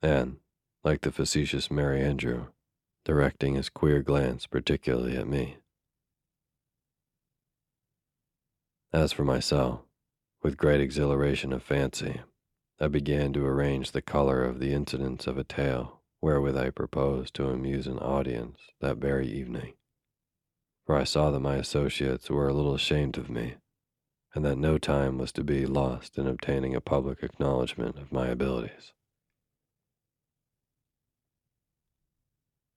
and, 0.00 0.38
like 0.82 1.02
the 1.02 1.12
facetious 1.12 1.70
Merry 1.70 2.02
Andrew, 2.02 2.46
directing 3.04 3.54
his 3.54 3.68
queer 3.68 4.00
glance 4.00 4.46
particularly 4.46 5.18
at 5.18 5.28
me. 5.28 5.58
As 8.94 9.12
for 9.12 9.24
myself, 9.24 9.80
with 10.42 10.56
great 10.56 10.80
exhilaration 10.80 11.52
of 11.52 11.62
fancy, 11.62 12.22
I 12.80 12.88
began 12.88 13.32
to 13.34 13.44
arrange 13.44 13.90
the 13.90 14.00
color 14.00 14.42
of 14.42 14.58
the 14.58 14.72
incidents 14.72 15.26
of 15.26 15.36
a 15.36 15.44
tale 15.44 16.00
wherewith 16.22 16.56
I 16.56 16.70
proposed 16.70 17.34
to 17.34 17.48
amuse 17.48 17.86
an 17.86 17.98
audience 17.98 18.58
that 18.80 18.96
very 18.96 19.26
evening. 19.26 19.74
For 20.86 20.96
I 20.96 21.04
saw 21.04 21.30
that 21.30 21.40
my 21.40 21.56
associates 21.56 22.30
were 22.30 22.48
a 22.48 22.54
little 22.54 22.74
ashamed 22.74 23.18
of 23.18 23.30
me, 23.30 23.56
and 24.34 24.44
that 24.44 24.56
no 24.56 24.78
time 24.78 25.18
was 25.18 25.32
to 25.32 25.44
be 25.44 25.66
lost 25.66 26.18
in 26.18 26.26
obtaining 26.26 26.74
a 26.74 26.80
public 26.80 27.22
acknowledgement 27.22 27.98
of 27.98 28.12
my 28.12 28.28
abilities. 28.28 28.92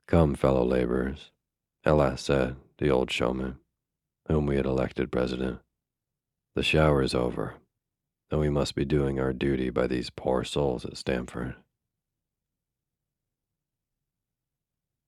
Come, 0.07 0.35
fellow 0.35 0.65
laborers, 0.65 1.31
at 1.85 1.95
last 1.95 2.25
said 2.25 2.57
the 2.77 2.89
old 2.89 3.09
showman, 3.09 3.59
whom 4.27 4.45
we 4.45 4.57
had 4.57 4.65
elected 4.65 5.11
president. 5.11 5.59
The 6.55 6.63
shower 6.63 7.01
is 7.01 7.15
over, 7.15 7.55
and 8.29 8.39
we 8.39 8.49
must 8.49 8.75
be 8.75 8.85
doing 8.85 9.19
our 9.19 9.33
duty 9.33 9.71
by 9.71 9.87
these 9.87 10.11
poor 10.11 10.43
souls 10.43 10.85
at 10.85 10.97
Stamford. 10.97 11.55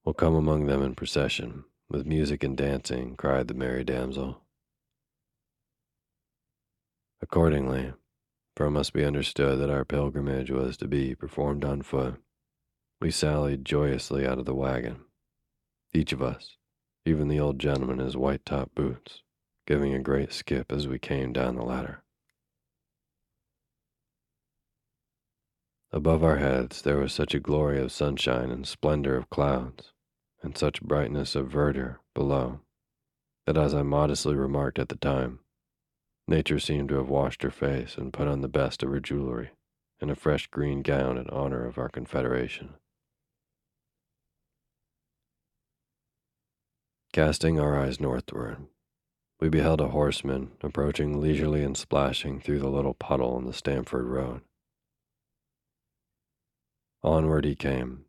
We'll 0.04 0.14
come 0.14 0.36
among 0.36 0.66
them 0.66 0.82
in 0.82 0.96
procession, 0.96 1.66
with 1.90 2.06
music 2.06 2.44
and 2.44 2.58
dancing, 2.58 3.16
cried 3.16 3.48
the 3.48 3.54
merry 3.54 3.84
damsel. 3.84 4.42
Accordingly, 7.22 7.94
for 8.56 8.68
it 8.68 8.72
must 8.72 8.94
be 8.94 9.04
understood 9.04 9.60
that 9.60 9.70
our 9.70 9.86
pilgrimage 9.86 10.50
was 10.50 10.78
to 10.78 10.88
be 10.88 11.14
performed 11.14 11.64
on 11.66 11.82
foot, 11.82 12.22
we 13.02 13.12
sallied 13.12 13.66
joyously 13.66 14.26
out 14.26 14.40
of 14.40 14.46
the 14.46 14.56
wagon, 14.56 15.02
each 15.94 16.12
of 16.14 16.22
us, 16.22 16.58
even 17.06 17.28
the 17.28 17.40
old 17.40 17.60
gentleman 17.60 18.00
in 18.00 18.06
his 18.06 18.18
white 18.18 18.46
top 18.46 18.74
boots, 18.74 19.22
giving 19.66 19.94
a 19.94 20.00
great 20.00 20.32
skip 20.32 20.72
as 20.72 20.88
we 20.88 21.00
came 21.00 21.34
down 21.34 21.56
the 21.56 21.64
ladder. 21.64 22.04
Above 25.92 26.24
our 26.24 26.38
heads 26.38 26.82
there 26.82 26.98
was 26.98 27.14
such 27.14 27.34
a 27.34 27.40
glory 27.40 27.80
of 27.80 27.92
sunshine 27.92 28.52
and 28.52 28.68
splendor 28.68 29.16
of 29.16 29.30
clouds, 29.30 29.94
and 30.44 30.58
such 30.58 30.82
brightness 30.82 31.36
of 31.36 31.48
verdure 31.50 32.00
below, 32.14 32.60
that 33.46 33.58
as 33.58 33.74
I 33.74 33.82
modestly 33.82 34.36
remarked 34.36 34.78
at 34.78 34.90
the 34.90 34.98
time, 34.98 35.40
nature 36.28 36.60
seemed 36.60 36.90
to 36.90 36.96
have 36.96 37.10
washed 37.10 37.44
her 37.44 37.52
face 37.52 37.98
and 37.98 38.14
put 38.14 38.28
on 38.28 38.42
the 38.42 38.48
best 38.48 38.84
of 38.84 38.90
her 38.90 39.00
jewelry 39.00 39.52
and 40.02 40.12
a 40.12 40.16
fresh 40.16 40.48
green 40.48 40.82
gown 40.82 41.18
in 41.18 41.30
honor 41.30 41.66
of 41.66 41.78
our 41.78 41.90
confederation. 41.90 42.76
Casting 47.14 47.60
our 47.60 47.80
eyes 47.80 48.02
northward, 48.02 48.68
we 49.40 49.50
beheld 49.50 49.82
a 49.82 49.90
horseman 49.90 50.52
approaching 50.62 51.20
leisurely 51.20 51.64
and 51.64 51.78
splashing 51.78 52.40
through 52.40 52.60
the 52.60 52.70
little 52.70 52.94
puddle 52.94 53.36
on 53.36 53.46
the 53.46 53.54
Stamford 53.54 54.06
Road. 54.06 54.42
Onward 57.04 57.46
he 57.46 57.56
came, 57.56 58.06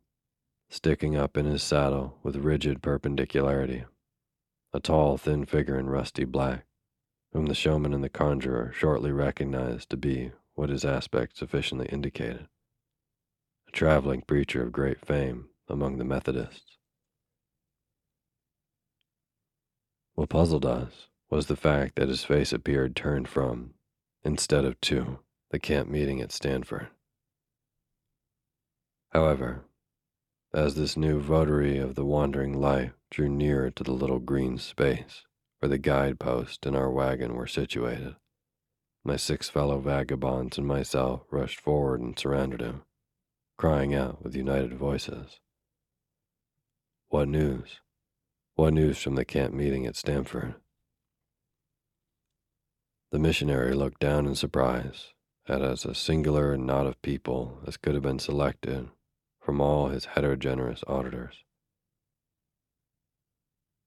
sticking 0.69 1.15
up 1.15 1.37
in 1.37 1.45
his 1.45 1.61
saddle 1.61 2.17
with 2.23 2.35
rigid 2.37 2.81
perpendicularity, 2.81 3.83
a 4.73 4.79
tall, 4.79 5.17
thin 5.17 5.45
figure 5.45 5.77
in 5.77 5.87
rusty 5.87 6.23
black, 6.23 6.65
whom 7.33 7.45
the 7.45 7.53
showman 7.53 7.93
and 7.93 8.03
the 8.03 8.09
conjurer 8.09 8.71
shortly 8.73 9.11
recognized 9.11 9.89
to 9.89 9.97
be 9.97 10.31
what 10.55 10.69
his 10.69 10.83
aspect 10.83 11.37
sufficiently 11.37 11.87
indicated 11.87 12.47
a 13.67 13.71
traveling 13.71 14.21
preacher 14.21 14.63
of 14.63 14.71
great 14.71 15.05
fame 15.05 15.49
among 15.67 15.97
the 15.97 16.05
Methodists. 16.05 16.77
What 20.15 20.29
puzzled 20.29 20.65
us 20.65 21.07
was 21.29 21.47
the 21.47 21.55
fact 21.55 21.95
that 21.95 22.09
his 22.09 22.23
face 22.23 22.53
appeared 22.53 22.95
turned 22.95 23.27
from, 23.27 23.73
instead 24.23 24.65
of 24.65 24.79
to, 24.81 25.19
the 25.51 25.59
camp 25.59 25.89
meeting 25.89 26.21
at 26.21 26.31
Stamford. 26.31 26.87
However, 29.11 29.65
as 30.53 30.75
this 30.75 30.97
new 30.97 31.19
votary 31.19 31.77
of 31.77 31.95
the 31.95 32.05
wandering 32.05 32.59
life 32.59 32.93
drew 33.09 33.29
nearer 33.29 33.69
to 33.71 33.83
the 33.83 33.91
little 33.91 34.19
green 34.19 34.57
space 34.57 35.25
where 35.59 35.69
the 35.69 35.77
guide 35.77 36.19
post 36.19 36.65
and 36.65 36.75
our 36.75 36.89
wagon 36.89 37.33
were 37.35 37.47
situated, 37.47 38.15
my 39.03 39.15
six 39.15 39.49
fellow 39.49 39.79
vagabonds 39.79 40.57
and 40.57 40.67
myself 40.67 41.21
rushed 41.31 41.59
forward 41.59 42.01
and 42.01 42.17
surrounded 42.17 42.61
him, 42.61 42.83
crying 43.57 43.93
out 43.93 44.21
with 44.23 44.35
united 44.35 44.73
voices, 44.73 45.39
What 47.09 47.27
news? 47.27 47.79
What 48.55 48.73
news 48.73 48.97
from 48.97 49.15
the 49.15 49.25
camp 49.25 49.53
meeting 49.53 49.85
at 49.85 49.95
Stamford? 49.95 50.55
The 53.11 53.19
missionary 53.19 53.73
looked 53.73 53.99
down 53.99 54.25
in 54.25 54.35
surprise 54.35 55.13
at 55.47 55.61
as 55.61 55.85
a 55.85 55.95
singular 55.95 56.57
knot 56.57 56.87
of 56.87 57.01
people 57.01 57.61
as 57.65 57.77
could 57.77 57.93
have 57.93 58.03
been 58.03 58.19
selected 58.19 58.89
from 59.39 59.61
all 59.61 59.87
his 59.87 60.05
heterogeneous 60.05 60.83
auditors. 60.87 61.45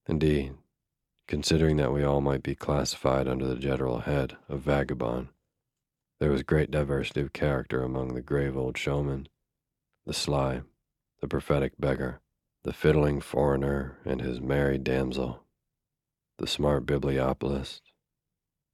Indeed, 0.07 0.55
considering 1.29 1.77
that 1.77 1.93
we 1.93 2.03
all 2.03 2.23
might 2.23 2.43
be 2.43 2.55
classified 2.55 3.29
under 3.29 3.47
the 3.47 3.57
general 3.57 4.01
head 4.01 4.39
of 4.49 4.61
vagabond, 4.61 5.29
there 6.19 6.31
was 6.31 6.43
great 6.43 6.71
diversity 6.71 7.21
of 7.21 7.33
character 7.33 7.83
among 7.83 8.15
the 8.15 8.23
grave 8.23 8.57
old 8.57 8.79
showman, 8.79 9.29
the 10.07 10.15
sly, 10.15 10.63
the 11.21 11.29
prophetic 11.29 11.75
beggar, 11.79 12.21
the 12.65 12.73
fiddling 12.73 13.21
foreigner 13.21 13.99
and 14.05 14.23
his 14.23 14.41
merry 14.41 14.79
damsel, 14.79 15.45
the 16.39 16.47
smart 16.47 16.87
bibliopolist, 16.87 17.90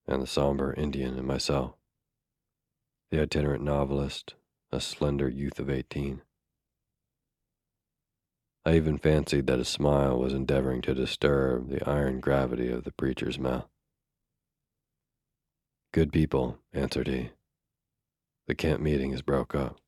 and 0.09 0.23
the 0.23 0.27
somber 0.27 0.73
Indian 0.75 1.17
and 1.17 1.27
myself, 1.27 1.75
the 3.11 3.21
itinerant 3.21 3.63
novelist, 3.63 4.35
a 4.71 4.81
slender 4.81 5.29
youth 5.29 5.59
of 5.59 5.71
eighteen. 5.71 6.23
I 8.65 8.75
even 8.75 8.99
fancied 8.99 9.47
that 9.47 9.61
a 9.61 9.65
smile 9.65 10.19
was 10.19 10.33
endeavoring 10.33 10.83
to 10.83 10.95
disturb 10.95 11.69
the 11.69 11.89
iron 11.89 12.19
gravity 12.19 12.69
of 12.69 12.83
the 12.83 12.91
preacher's 12.91 13.39
mouth. 13.39 13.69
Good 15.93 16.13
people, 16.13 16.59
answered 16.73 17.07
he. 17.07 17.31
The 18.49 18.57
camp 18.57 18.81
meeting 18.81 19.13
is 19.13 19.23
broke 19.23 19.55
up. 19.55 19.79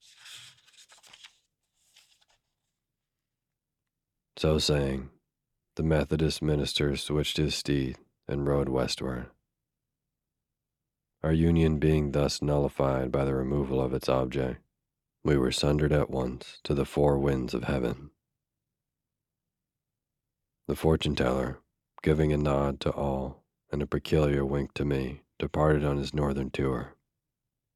So 4.36 4.58
saying, 4.58 5.10
the 5.74 5.82
Methodist 5.82 6.40
minister 6.40 6.96
switched 6.96 7.36
his 7.36 7.56
steed 7.56 7.98
and 8.28 8.46
rode 8.46 8.68
westward. 8.68 9.26
Our 11.22 11.32
union 11.32 11.78
being 11.78 12.12
thus 12.12 12.40
nullified 12.40 13.10
by 13.10 13.24
the 13.24 13.34
removal 13.34 13.80
of 13.80 13.92
its 13.92 14.08
object, 14.08 14.60
we 15.24 15.36
were 15.36 15.50
sundered 15.50 15.92
at 15.92 16.10
once 16.10 16.60
to 16.62 16.74
the 16.74 16.84
four 16.84 17.18
winds 17.18 17.54
of 17.54 17.64
heaven. 17.64 18.10
The 20.68 20.76
fortune 20.76 21.16
teller, 21.16 21.58
giving 22.02 22.32
a 22.32 22.36
nod 22.36 22.78
to 22.80 22.92
all 22.92 23.42
and 23.72 23.82
a 23.82 23.86
peculiar 23.86 24.44
wink 24.44 24.74
to 24.74 24.84
me, 24.84 25.22
departed 25.40 25.84
on 25.84 25.96
his 25.96 26.14
northern 26.14 26.50
tour, 26.50 26.94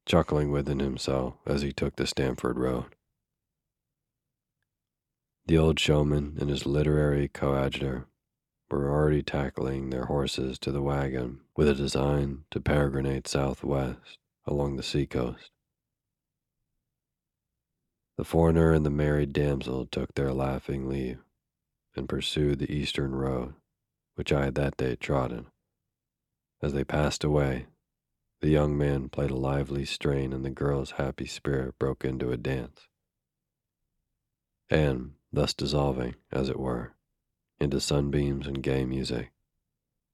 chuckling 0.05 0.49
within 0.49 0.79
himself 0.79 1.35
as 1.45 1.61
he 1.63 1.73
took 1.73 1.97
the 1.97 2.07
Stamford 2.07 2.57
Road. 2.57 2.95
The 5.47 5.57
old 5.57 5.79
showman 5.79 6.37
and 6.39 6.49
his 6.49 6.65
literary 6.65 7.27
coadjutor 7.27 8.07
were 8.71 8.89
already 8.89 9.21
tackling 9.21 9.89
their 9.89 10.05
horses 10.05 10.57
to 10.59 10.71
the 10.71 10.81
wagon 10.81 11.42
with 11.55 11.67
a 11.67 11.75
design 11.75 12.45
to 12.51 12.59
peregrinate 12.59 13.27
southwest 13.27 14.17
along 14.45 14.75
the 14.75 14.83
seacoast. 14.83 15.51
The 18.17 18.23
foreigner 18.23 18.71
and 18.71 18.85
the 18.85 18.91
married 18.91 19.33
damsel 19.33 19.85
took 19.87 20.13
their 20.13 20.33
laughing 20.33 20.87
leave 20.87 21.19
and 21.95 22.07
pursued 22.07 22.59
the 22.59 22.71
eastern 22.71 23.13
road, 23.13 23.55
which 24.15 24.31
I 24.31 24.45
had 24.45 24.55
that 24.55 24.77
day 24.77 24.95
trodden. 24.95 25.47
As 26.61 26.73
they 26.73 26.83
passed 26.83 27.23
away, 27.23 27.65
the 28.39 28.49
young 28.49 28.77
man 28.77 29.09
played 29.09 29.31
a 29.31 29.35
lively 29.35 29.85
strain 29.85 30.31
and 30.31 30.45
the 30.45 30.49
girl's 30.49 30.91
happy 30.91 31.25
spirit 31.25 31.77
broke 31.77 32.05
into 32.05 32.31
a 32.31 32.37
dance. 32.37 32.87
And, 34.69 35.15
thus 35.31 35.53
dissolving, 35.53 36.15
as 36.31 36.49
it 36.49 36.59
were, 36.59 36.93
into 37.59 37.79
sunbeams 37.79 38.47
and 38.47 38.63
gay 38.63 38.85
music, 38.85 39.32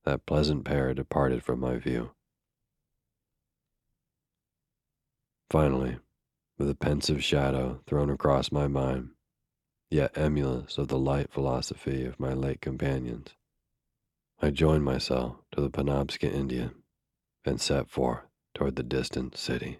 that 0.06 0.26
pleasant 0.26 0.66
pair 0.66 0.94
departed 0.94 1.44
from 1.44 1.60
my 1.60 1.78
view. 1.78 2.12
Finally, 5.50 5.98
with 6.58 6.70
a 6.70 6.76
pensive 6.76 7.24
shadow 7.24 7.82
thrown 7.88 8.10
across 8.10 8.52
my 8.52 8.68
mind, 8.68 9.10
yet 9.90 10.18
emulous 10.18 10.78
of 10.78 10.88
the 10.88 11.00
light 11.00 11.32
philosophy 11.32 12.06
of 12.06 12.20
my 12.20 12.34
late 12.34 12.62
companions, 12.62 13.36
I 14.42 14.52
joined 14.52 14.84
myself 14.84 15.38
to 15.52 15.62
the 15.62 15.70
Penobscot 15.70 16.32
Indian 16.34 16.84
and 17.44 17.60
set 17.60 17.90
forth 17.90 18.22
toward 18.54 18.76
the 18.76 18.84
distant 18.84 19.38
city. 19.38 19.80